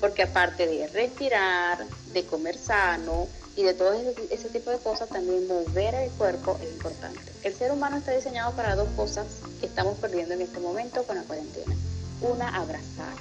porque 0.00 0.22
aparte 0.22 0.66
de 0.66 0.86
respirar, 0.88 1.84
de 2.12 2.24
comer 2.24 2.56
sano 2.56 3.26
y 3.56 3.62
de 3.64 3.74
todo 3.74 3.92
ese, 4.30 4.48
tipo 4.50 4.70
de 4.70 4.78
cosas, 4.78 5.08
también 5.08 5.46
mover 5.48 5.94
el 5.94 6.10
cuerpo 6.12 6.56
es 6.62 6.70
importante. 6.70 7.20
El 7.42 7.54
ser 7.54 7.72
humano 7.72 7.96
está 7.96 8.12
diseñado 8.12 8.52
para 8.52 8.76
dos 8.76 8.88
cosas 8.96 9.26
que 9.60 9.66
estamos 9.66 9.98
perdiendo 9.98 10.34
en 10.34 10.42
este 10.42 10.60
momento 10.60 11.02
con 11.02 11.16
la 11.16 11.22
cuarentena. 11.22 11.74
Una, 12.20 12.56
abrazar, 12.56 13.16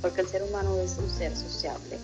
porque 0.00 0.20
el 0.20 0.28
ser 0.28 0.42
humano 0.44 0.78
es 0.78 0.96
un 0.98 1.10
ser 1.10 1.36
sociable. 1.36 1.98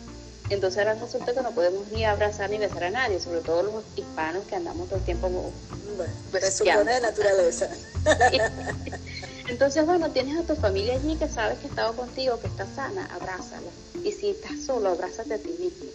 Entonces 0.49 0.79
ahora 0.79 0.95
resulta 0.95 1.35
que 1.35 1.43
no 1.43 1.51
podemos 1.51 1.89
ni 1.93 2.05
abrazar 2.05 2.51
ni 2.51 2.59
besar 2.59 2.85
a 2.85 2.91
nadie, 2.91 3.21
sobre 3.21 3.41
todo 3.41 3.63
los 3.63 3.85
hispanos 3.97 4.45
que 4.45 4.55
andamos 4.55 4.89
todo 4.89 4.99
el 4.99 5.05
tiempo 5.05 5.29
como... 5.29 5.53
Bueno, 5.97 6.51
supone 6.51 6.93
de 6.93 7.01
naturaleza. 7.01 7.69
Entonces, 9.49 9.87
bueno, 9.87 10.11
tienes 10.11 10.39
a 10.39 10.43
tu 10.43 10.57
familia 10.61 10.95
allí 10.95 11.17
que 11.17 11.29
sabes 11.29 11.59
que 11.59 11.67
ha 11.67 11.71
estado 11.71 11.95
contigo, 11.95 12.41
que 12.41 12.49
está 12.49 12.67
sana, 12.75 13.09
abrázala. 13.15 13.71
Y 14.05 14.13
si 14.13 14.31
estás 14.31 14.61
solo, 14.65 14.91
abrázate 14.91 15.35
a 15.35 15.39
ti 15.39 15.55
mismo, 15.59 15.87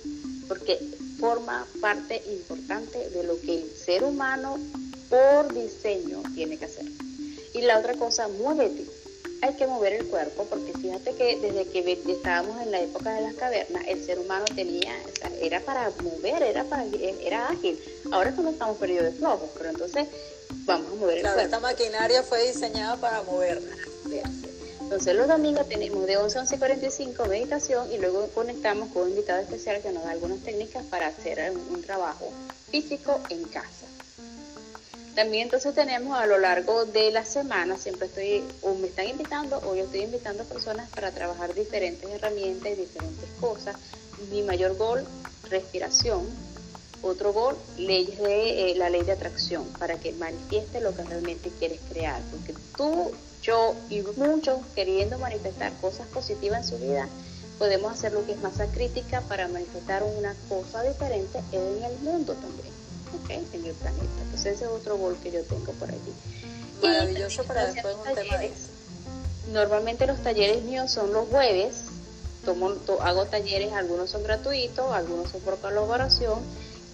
porque 0.48 0.80
forma 1.20 1.66
parte 1.82 2.22
importante 2.32 3.10
de 3.10 3.24
lo 3.24 3.40
que 3.42 3.62
el 3.62 3.70
ser 3.70 4.04
humano 4.04 4.58
por 5.10 5.54
diseño 5.54 6.24
tiene 6.34 6.58
que 6.58 6.66
hacer. 6.66 6.86
Y 7.54 7.62
la 7.62 7.78
otra 7.80 7.94
cosa, 7.96 8.28
muévete. 8.30 9.01
Hay 9.42 9.54
que 9.56 9.66
mover 9.66 9.94
el 9.94 10.08
cuerpo 10.08 10.46
porque 10.46 10.72
fíjate 10.74 11.14
que 11.16 11.40
desde 11.40 11.66
que 11.66 12.00
estábamos 12.12 12.62
en 12.62 12.72
la 12.72 12.80
época 12.80 13.14
de 13.14 13.22
las 13.22 13.34
cavernas, 13.34 13.84
el 13.88 14.06
ser 14.06 14.20
humano 14.20 14.46
tenía, 14.56 14.94
era 15.42 15.60
para 15.62 15.92
mover, 16.04 16.44
era 16.44 16.64
para 16.64 16.86
era 17.22 17.48
ágil. 17.48 17.80
Ahora 18.12 18.32
cuando 18.32 18.52
estamos 18.52 18.78
perdidos 18.78 19.06
de 19.06 19.12
flojos, 19.14 19.50
pero 19.58 19.70
entonces 19.70 20.08
vamos 20.66 20.92
a 20.92 20.96
mover 20.96 21.18
el 21.18 21.24
cuerpo. 21.24 21.42
Esta 21.42 21.60
maquinaria 21.60 22.24
fue 22.24 22.48
diseñada 22.48 22.98
para 22.98 23.24
moverla. 23.24 23.76
Entonces 24.92 25.16
los 25.16 25.30
domingos 25.30 25.70
tenemos 25.70 26.06
de 26.06 26.18
11 26.18 26.38
a 26.38 26.44
11.45 26.44 27.30
meditación 27.30 27.90
y 27.94 27.98
luego 27.98 28.28
conectamos 28.36 28.90
con 28.90 29.04
un 29.04 29.12
invitado 29.12 29.40
especial 29.40 29.82
que 29.82 29.90
nos 29.90 30.04
da 30.04 30.12
algunas 30.12 30.40
técnicas 30.40 30.84
para 30.88 31.08
hacer 31.08 31.40
un, 31.52 31.82
trabajo 31.82 32.30
físico 32.70 33.22
en 33.30 33.46
casa. 33.46 33.86
También 35.16 35.44
entonces 35.44 35.76
tenemos 35.76 36.18
a 36.18 36.26
lo 36.26 36.38
largo 36.38 36.86
de 36.86 37.12
la 37.12 37.26
semana, 37.26 37.78
siempre 37.78 38.08
estoy, 38.08 38.44
o 38.62 38.74
me 38.76 38.88
están 38.88 39.08
invitando, 39.08 39.58
o 39.66 39.76
yo 39.76 39.84
estoy 39.84 40.02
invitando 40.02 40.44
a 40.44 40.46
personas 40.46 40.90
para 40.90 41.12
trabajar 41.12 41.54
diferentes 41.54 42.10
herramientas 42.10 42.72
y 42.72 42.76
diferentes 42.76 43.30
cosas. 43.40 43.76
Mi 44.32 44.42
mayor 44.42 44.78
gol, 44.78 45.06
respiración, 45.50 46.26
otro 47.02 47.34
gol, 47.34 47.58
leyes 47.78 48.20
de 48.20 48.72
eh, 48.72 48.76
la 48.76 48.90
ley 48.90 49.04
de 49.04 49.12
atracción, 49.12 49.66
para 49.80 50.00
que 50.00 50.14
manifieste 50.14 50.80
lo 50.80 50.96
que 50.96 51.04
realmente 51.04 51.52
quieres 51.60 51.80
crear. 51.90 52.22
Porque 52.32 52.54
tú, 52.78 53.12
yo 53.42 53.76
y 53.90 54.02
muchos 54.16 54.60
queriendo 54.76 55.18
manifestar 55.20 55.74
cosas 55.82 56.08
positivas 56.08 56.62
en 56.62 56.78
su 56.78 56.86
vida, 56.86 57.10
podemos 57.62 57.92
hacer 57.92 58.14
lo 58.14 58.26
que 58.26 58.32
es 58.32 58.42
masa 58.42 58.66
crítica 58.72 59.22
para 59.22 59.48
manifestar 59.48 60.04
una 60.04 60.36
cosa 60.50 60.82
diferente 60.84 61.40
en 61.52 61.84
el 61.84 62.00
mundo 62.00 62.34
también, 62.34 62.71
¿ok? 63.24 63.30
En 63.54 63.66
el 63.66 63.74
planeta. 63.74 64.22
Entonces 64.24 64.56
ese 64.56 64.66
es 64.66 64.72
otro 64.72 64.98
gol 64.98 65.18
que 65.22 65.32
yo 65.32 65.44
tengo 65.44 65.72
por 65.74 65.90
allí. 65.90 66.14
Maravilloso 66.82 67.44
para 67.44 67.66
después 67.68 67.96
un 67.96 68.16
tema 68.16 68.38
Normalmente 69.52 70.06
los 70.06 70.22
talleres 70.22 70.64
míos 70.64 70.92
son 70.92 71.12
los 71.12 71.28
jueves, 71.28 71.84
tomo, 72.46 72.72
hago 73.02 73.26
talleres, 73.26 73.74
algunos 73.74 74.10
son 74.10 74.24
gratuitos, 74.24 74.92
algunos 74.94 75.30
son 75.30 75.42
por 75.42 75.58
colaboración 75.60 76.40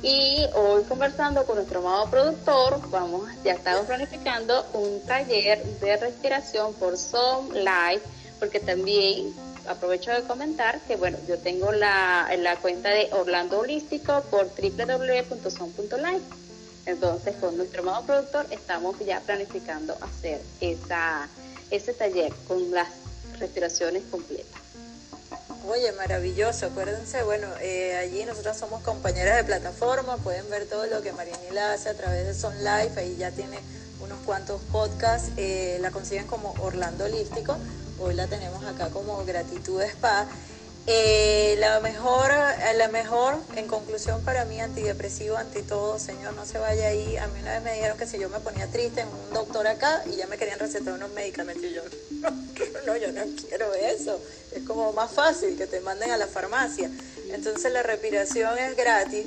y 0.03 0.45
hoy 0.53 0.83
conversando 0.83 1.45
con 1.45 1.55
nuestro 1.55 1.79
amado 1.79 2.09
productor, 2.09 2.79
vamos, 2.89 3.27
ya 3.43 3.53
estamos 3.53 3.85
planificando 3.87 4.65
un 4.73 5.01
taller 5.01 5.63
de 5.63 5.97
respiración 5.97 6.73
por 6.75 6.97
Zoom 6.97 7.51
Live, 7.53 8.01
porque 8.39 8.59
también 8.59 9.33
aprovecho 9.67 10.11
de 10.11 10.23
comentar 10.23 10.79
que 10.81 10.95
bueno, 10.95 11.17
yo 11.27 11.37
tengo 11.37 11.71
la, 11.71 12.29
la 12.37 12.55
cuenta 12.57 12.89
de 12.89 13.09
Orlando 13.11 13.59
Holístico 13.59 14.21
por 14.29 14.47
www.som.live. 14.47 16.21
Entonces, 16.85 17.35
con 17.35 17.57
nuestro 17.57 17.81
amado 17.81 18.05
productor 18.05 18.45
estamos 18.49 18.97
ya 18.99 19.19
planificando 19.19 19.97
hacer 20.01 20.41
esa, 20.61 21.27
ese 21.69 21.93
taller 21.93 22.33
con 22.47 22.71
las 22.71 22.87
respiraciones 23.39 24.03
completas. 24.09 24.61
Oye, 25.67 25.91
maravilloso. 25.91 26.67
Acuérdense, 26.67 27.23
bueno, 27.23 27.47
eh, 27.59 27.97
allí 27.97 28.23
nosotros 28.23 28.55
somos 28.55 28.81
compañeras 28.83 29.35
de 29.35 29.43
plataforma, 29.43 30.15
pueden 30.17 30.49
ver 30.49 30.65
todo 30.65 30.85
lo 30.85 31.01
que 31.01 31.11
Marinila 31.11 31.73
hace 31.73 31.89
a 31.89 31.93
través 31.93 32.25
de 32.25 32.33
Son 32.33 32.55
Life, 32.63 32.97
ahí 32.97 33.17
ya 33.17 33.31
tiene 33.31 33.59
unos 33.99 34.17
cuantos 34.25 34.61
podcasts, 34.71 35.31
eh, 35.35 35.77
la 35.81 35.91
consiguen 35.91 36.25
como 36.27 36.53
Orlando 36.61 37.03
Holístico, 37.03 37.57
hoy 37.99 38.13
la 38.13 38.27
tenemos 38.27 38.63
acá 38.65 38.89
como 38.89 39.23
Gratitud 39.25 39.81
Spa. 39.81 40.27
Eh, 40.89 41.57
la 41.59 41.81
mejor, 41.81 42.31
la 42.75 42.87
mejor, 42.87 43.35
en 43.57 43.67
conclusión 43.67 44.23
para 44.23 44.45
mí, 44.45 44.61
antidepresivo, 44.61 45.35
anti 45.35 45.61
todo, 45.61 45.99
señor, 45.99 46.33
no 46.33 46.45
se 46.45 46.59
vaya 46.59 46.87
ahí. 46.87 47.17
A 47.17 47.27
mí 47.27 47.41
una 47.41 47.55
vez 47.55 47.63
me 47.63 47.73
dijeron 47.73 47.97
que 47.97 48.07
si 48.07 48.17
yo 48.17 48.29
me 48.29 48.39
ponía 48.39 48.67
triste 48.67 49.01
en 49.01 49.09
un 49.09 49.33
doctor 49.33 49.67
acá 49.67 50.01
y 50.05 50.15
ya 50.15 50.27
me 50.27 50.37
querían 50.37 50.59
recetar 50.59 50.93
unos 50.93 51.11
medicamentos 51.11 51.65
y 51.65 51.73
yo, 51.73 51.81
no, 52.85 52.95
yo 52.95 53.11
no 53.11 53.21
quiero 53.47 53.73
eso. 53.73 54.17
Es 54.55 54.63
como 54.63 54.93
más 54.93 55.11
fácil 55.11 55.57
que 55.57 55.67
te 55.67 55.81
manden 55.81 56.11
a 56.11 56.17
la 56.17 56.27
farmacia. 56.27 56.89
Entonces 57.33 57.69
la 57.73 57.83
respiración 57.83 58.57
es 58.57 58.77
gratis, 58.77 59.25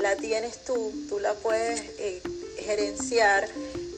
la 0.00 0.16
tienes 0.16 0.64
tú, 0.64 0.92
tú 1.08 1.20
la 1.20 1.34
puedes 1.34 1.82
eh, 1.98 2.20
gerenciar. 2.58 3.48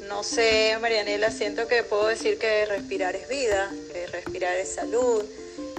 No 0.09 0.23
sé, 0.23 0.77
Marianela, 0.81 1.31
siento 1.31 1.66
que 1.69 1.83
puedo 1.83 2.07
decir 2.07 2.39
que 2.39 2.66
respirar 2.66 3.16
es 3.16 3.29
vida, 3.29 3.71
respirar 4.09 4.56
es 4.56 4.74
salud 4.74 5.24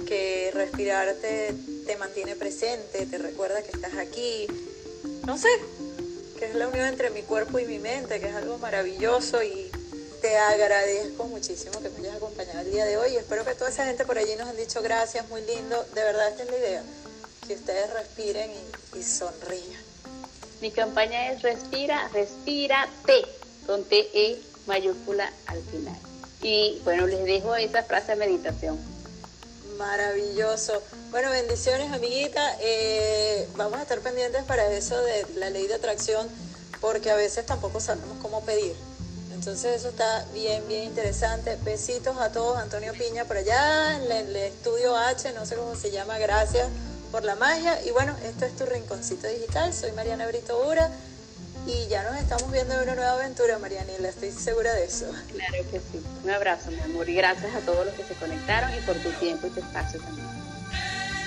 que 0.06 0.50
respirarte 0.52 1.54
te 1.86 1.96
mantiene 1.96 2.36
presente, 2.36 3.06
te 3.06 3.18
recuerda 3.18 3.62
que 3.62 3.70
estás 3.70 3.94
aquí. 3.94 4.46
No 5.26 5.38
sé, 5.38 5.48
que 6.38 6.46
es 6.46 6.54
la 6.54 6.68
unión 6.68 6.86
entre 6.86 7.10
mi 7.10 7.22
cuerpo 7.22 7.58
y 7.58 7.66
mi 7.66 7.78
mente, 7.78 8.20
que 8.20 8.28
es 8.28 8.34
algo 8.34 8.58
maravilloso 8.58 9.42
y 9.42 9.70
te 10.20 10.36
agradezco 10.36 11.24
muchísimo 11.24 11.80
que 11.80 11.88
me 11.90 12.00
hayas 12.00 12.16
acompañado 12.16 12.60
el 12.60 12.70
día 12.70 12.84
de 12.84 12.96
hoy. 12.96 13.16
Espero 13.16 13.44
que 13.44 13.54
toda 13.54 13.70
esa 13.70 13.86
gente 13.86 14.04
por 14.04 14.18
allí 14.18 14.34
nos 14.36 14.48
han 14.48 14.56
dicho 14.56 14.82
gracias, 14.82 15.28
muy 15.28 15.42
lindo. 15.42 15.84
De 15.94 16.02
verdad, 16.02 16.28
esta 16.28 16.42
es 16.42 16.50
la 16.50 16.58
idea, 16.58 16.82
que 17.46 17.54
ustedes 17.54 17.92
respiren 17.92 18.50
y, 18.96 19.02
sonrían. 19.02 19.82
Mi 20.60 20.70
campaña 20.70 21.32
es 21.32 21.42
respira, 21.42 22.08
respírate, 22.12 23.24
con 23.66 23.84
T-E 23.84 24.40
mayúscula 24.66 25.32
al 25.46 25.62
final. 25.62 26.09
Y 26.42 26.80
bueno, 26.84 27.06
les 27.06 27.24
dejo 27.24 27.54
esa 27.54 27.82
frase 27.82 28.12
de 28.12 28.16
meditación. 28.16 28.78
Maravilloso. 29.78 30.82
Bueno, 31.10 31.30
bendiciones, 31.30 31.92
amiguita. 31.92 32.56
Eh, 32.60 33.48
vamos 33.56 33.78
a 33.78 33.82
estar 33.82 34.00
pendientes 34.00 34.44
para 34.44 34.70
eso 34.72 35.00
de 35.02 35.26
la 35.36 35.50
ley 35.50 35.66
de 35.66 35.74
atracción, 35.74 36.28
porque 36.80 37.10
a 37.10 37.16
veces 37.16 37.46
tampoco 37.46 37.80
sabemos 37.80 38.18
cómo 38.22 38.42
pedir. 38.42 38.74
Entonces 39.32 39.76
eso 39.76 39.88
está 39.88 40.26
bien, 40.34 40.66
bien 40.68 40.84
interesante. 40.84 41.56
Besitos 41.62 42.18
a 42.18 42.30
todos. 42.30 42.58
Antonio 42.58 42.92
Piña 42.92 43.24
por 43.24 43.38
allá 43.38 43.96
en 43.96 44.12
el 44.12 44.36
estudio 44.36 44.96
H, 44.96 45.32
no 45.32 45.46
sé 45.46 45.56
cómo 45.56 45.74
se 45.76 45.90
llama. 45.90 46.18
Gracias 46.18 46.68
por 47.10 47.24
la 47.24 47.34
magia. 47.36 47.82
Y 47.84 47.90
bueno, 47.90 48.14
esto 48.24 48.44
es 48.44 48.54
tu 48.56 48.66
rinconcito 48.66 49.26
digital. 49.28 49.72
Soy 49.72 49.92
Mariana 49.92 50.26
Brito 50.26 50.62
Ura 50.68 50.90
y 51.70 51.88
ya 51.88 52.02
nos 52.02 52.16
estamos 52.20 52.50
viendo 52.50 52.74
en 52.74 52.80
una 52.80 52.94
nueva 52.94 53.12
aventura, 53.12 53.58
Marianela, 53.58 54.08
estoy 54.08 54.30
segura 54.32 54.72
de 54.74 54.84
eso. 54.84 55.06
Claro 55.32 55.70
que 55.70 55.78
sí. 55.78 56.02
Un 56.24 56.30
abrazo, 56.30 56.70
mi 56.70 56.80
amor, 56.80 57.08
y 57.08 57.14
gracias 57.14 57.54
a 57.54 57.60
todos 57.60 57.86
los 57.86 57.94
que 57.94 58.04
se 58.04 58.14
conectaron 58.14 58.72
y 58.74 58.80
por 58.80 58.96
tu 58.96 59.10
tiempo 59.12 59.46
y 59.46 59.50
tu 59.50 59.60
espacio 59.60 60.00
también. 60.00 60.26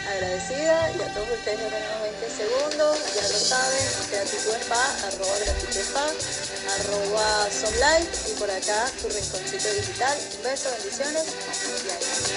Agradecida 0.09 0.91
y 0.91 1.01
a 1.01 1.13
todos 1.13 1.29
ustedes 1.29 1.59
que 1.59 1.69
tenemos 1.69 2.01
20 2.01 2.29
segundos, 2.29 2.97
ya 3.15 3.21
lo 3.21 3.39
saben, 3.39 3.85
gratitud 4.11 4.53
spa, 4.61 4.83
arroba 5.07 5.35
gratitud 5.45 5.79
spa, 5.79 6.07
arroba 6.75 7.47
somlife 7.49 8.31
y 8.31 8.33
por 8.37 8.51
acá 8.51 8.91
tu 9.01 9.07
rinconcito 9.07 9.73
digital. 9.73 10.17
Un 10.37 10.43
beso, 10.43 10.69
bendiciones 10.71 11.25
y 11.85 11.89
adiós. 11.89 12.33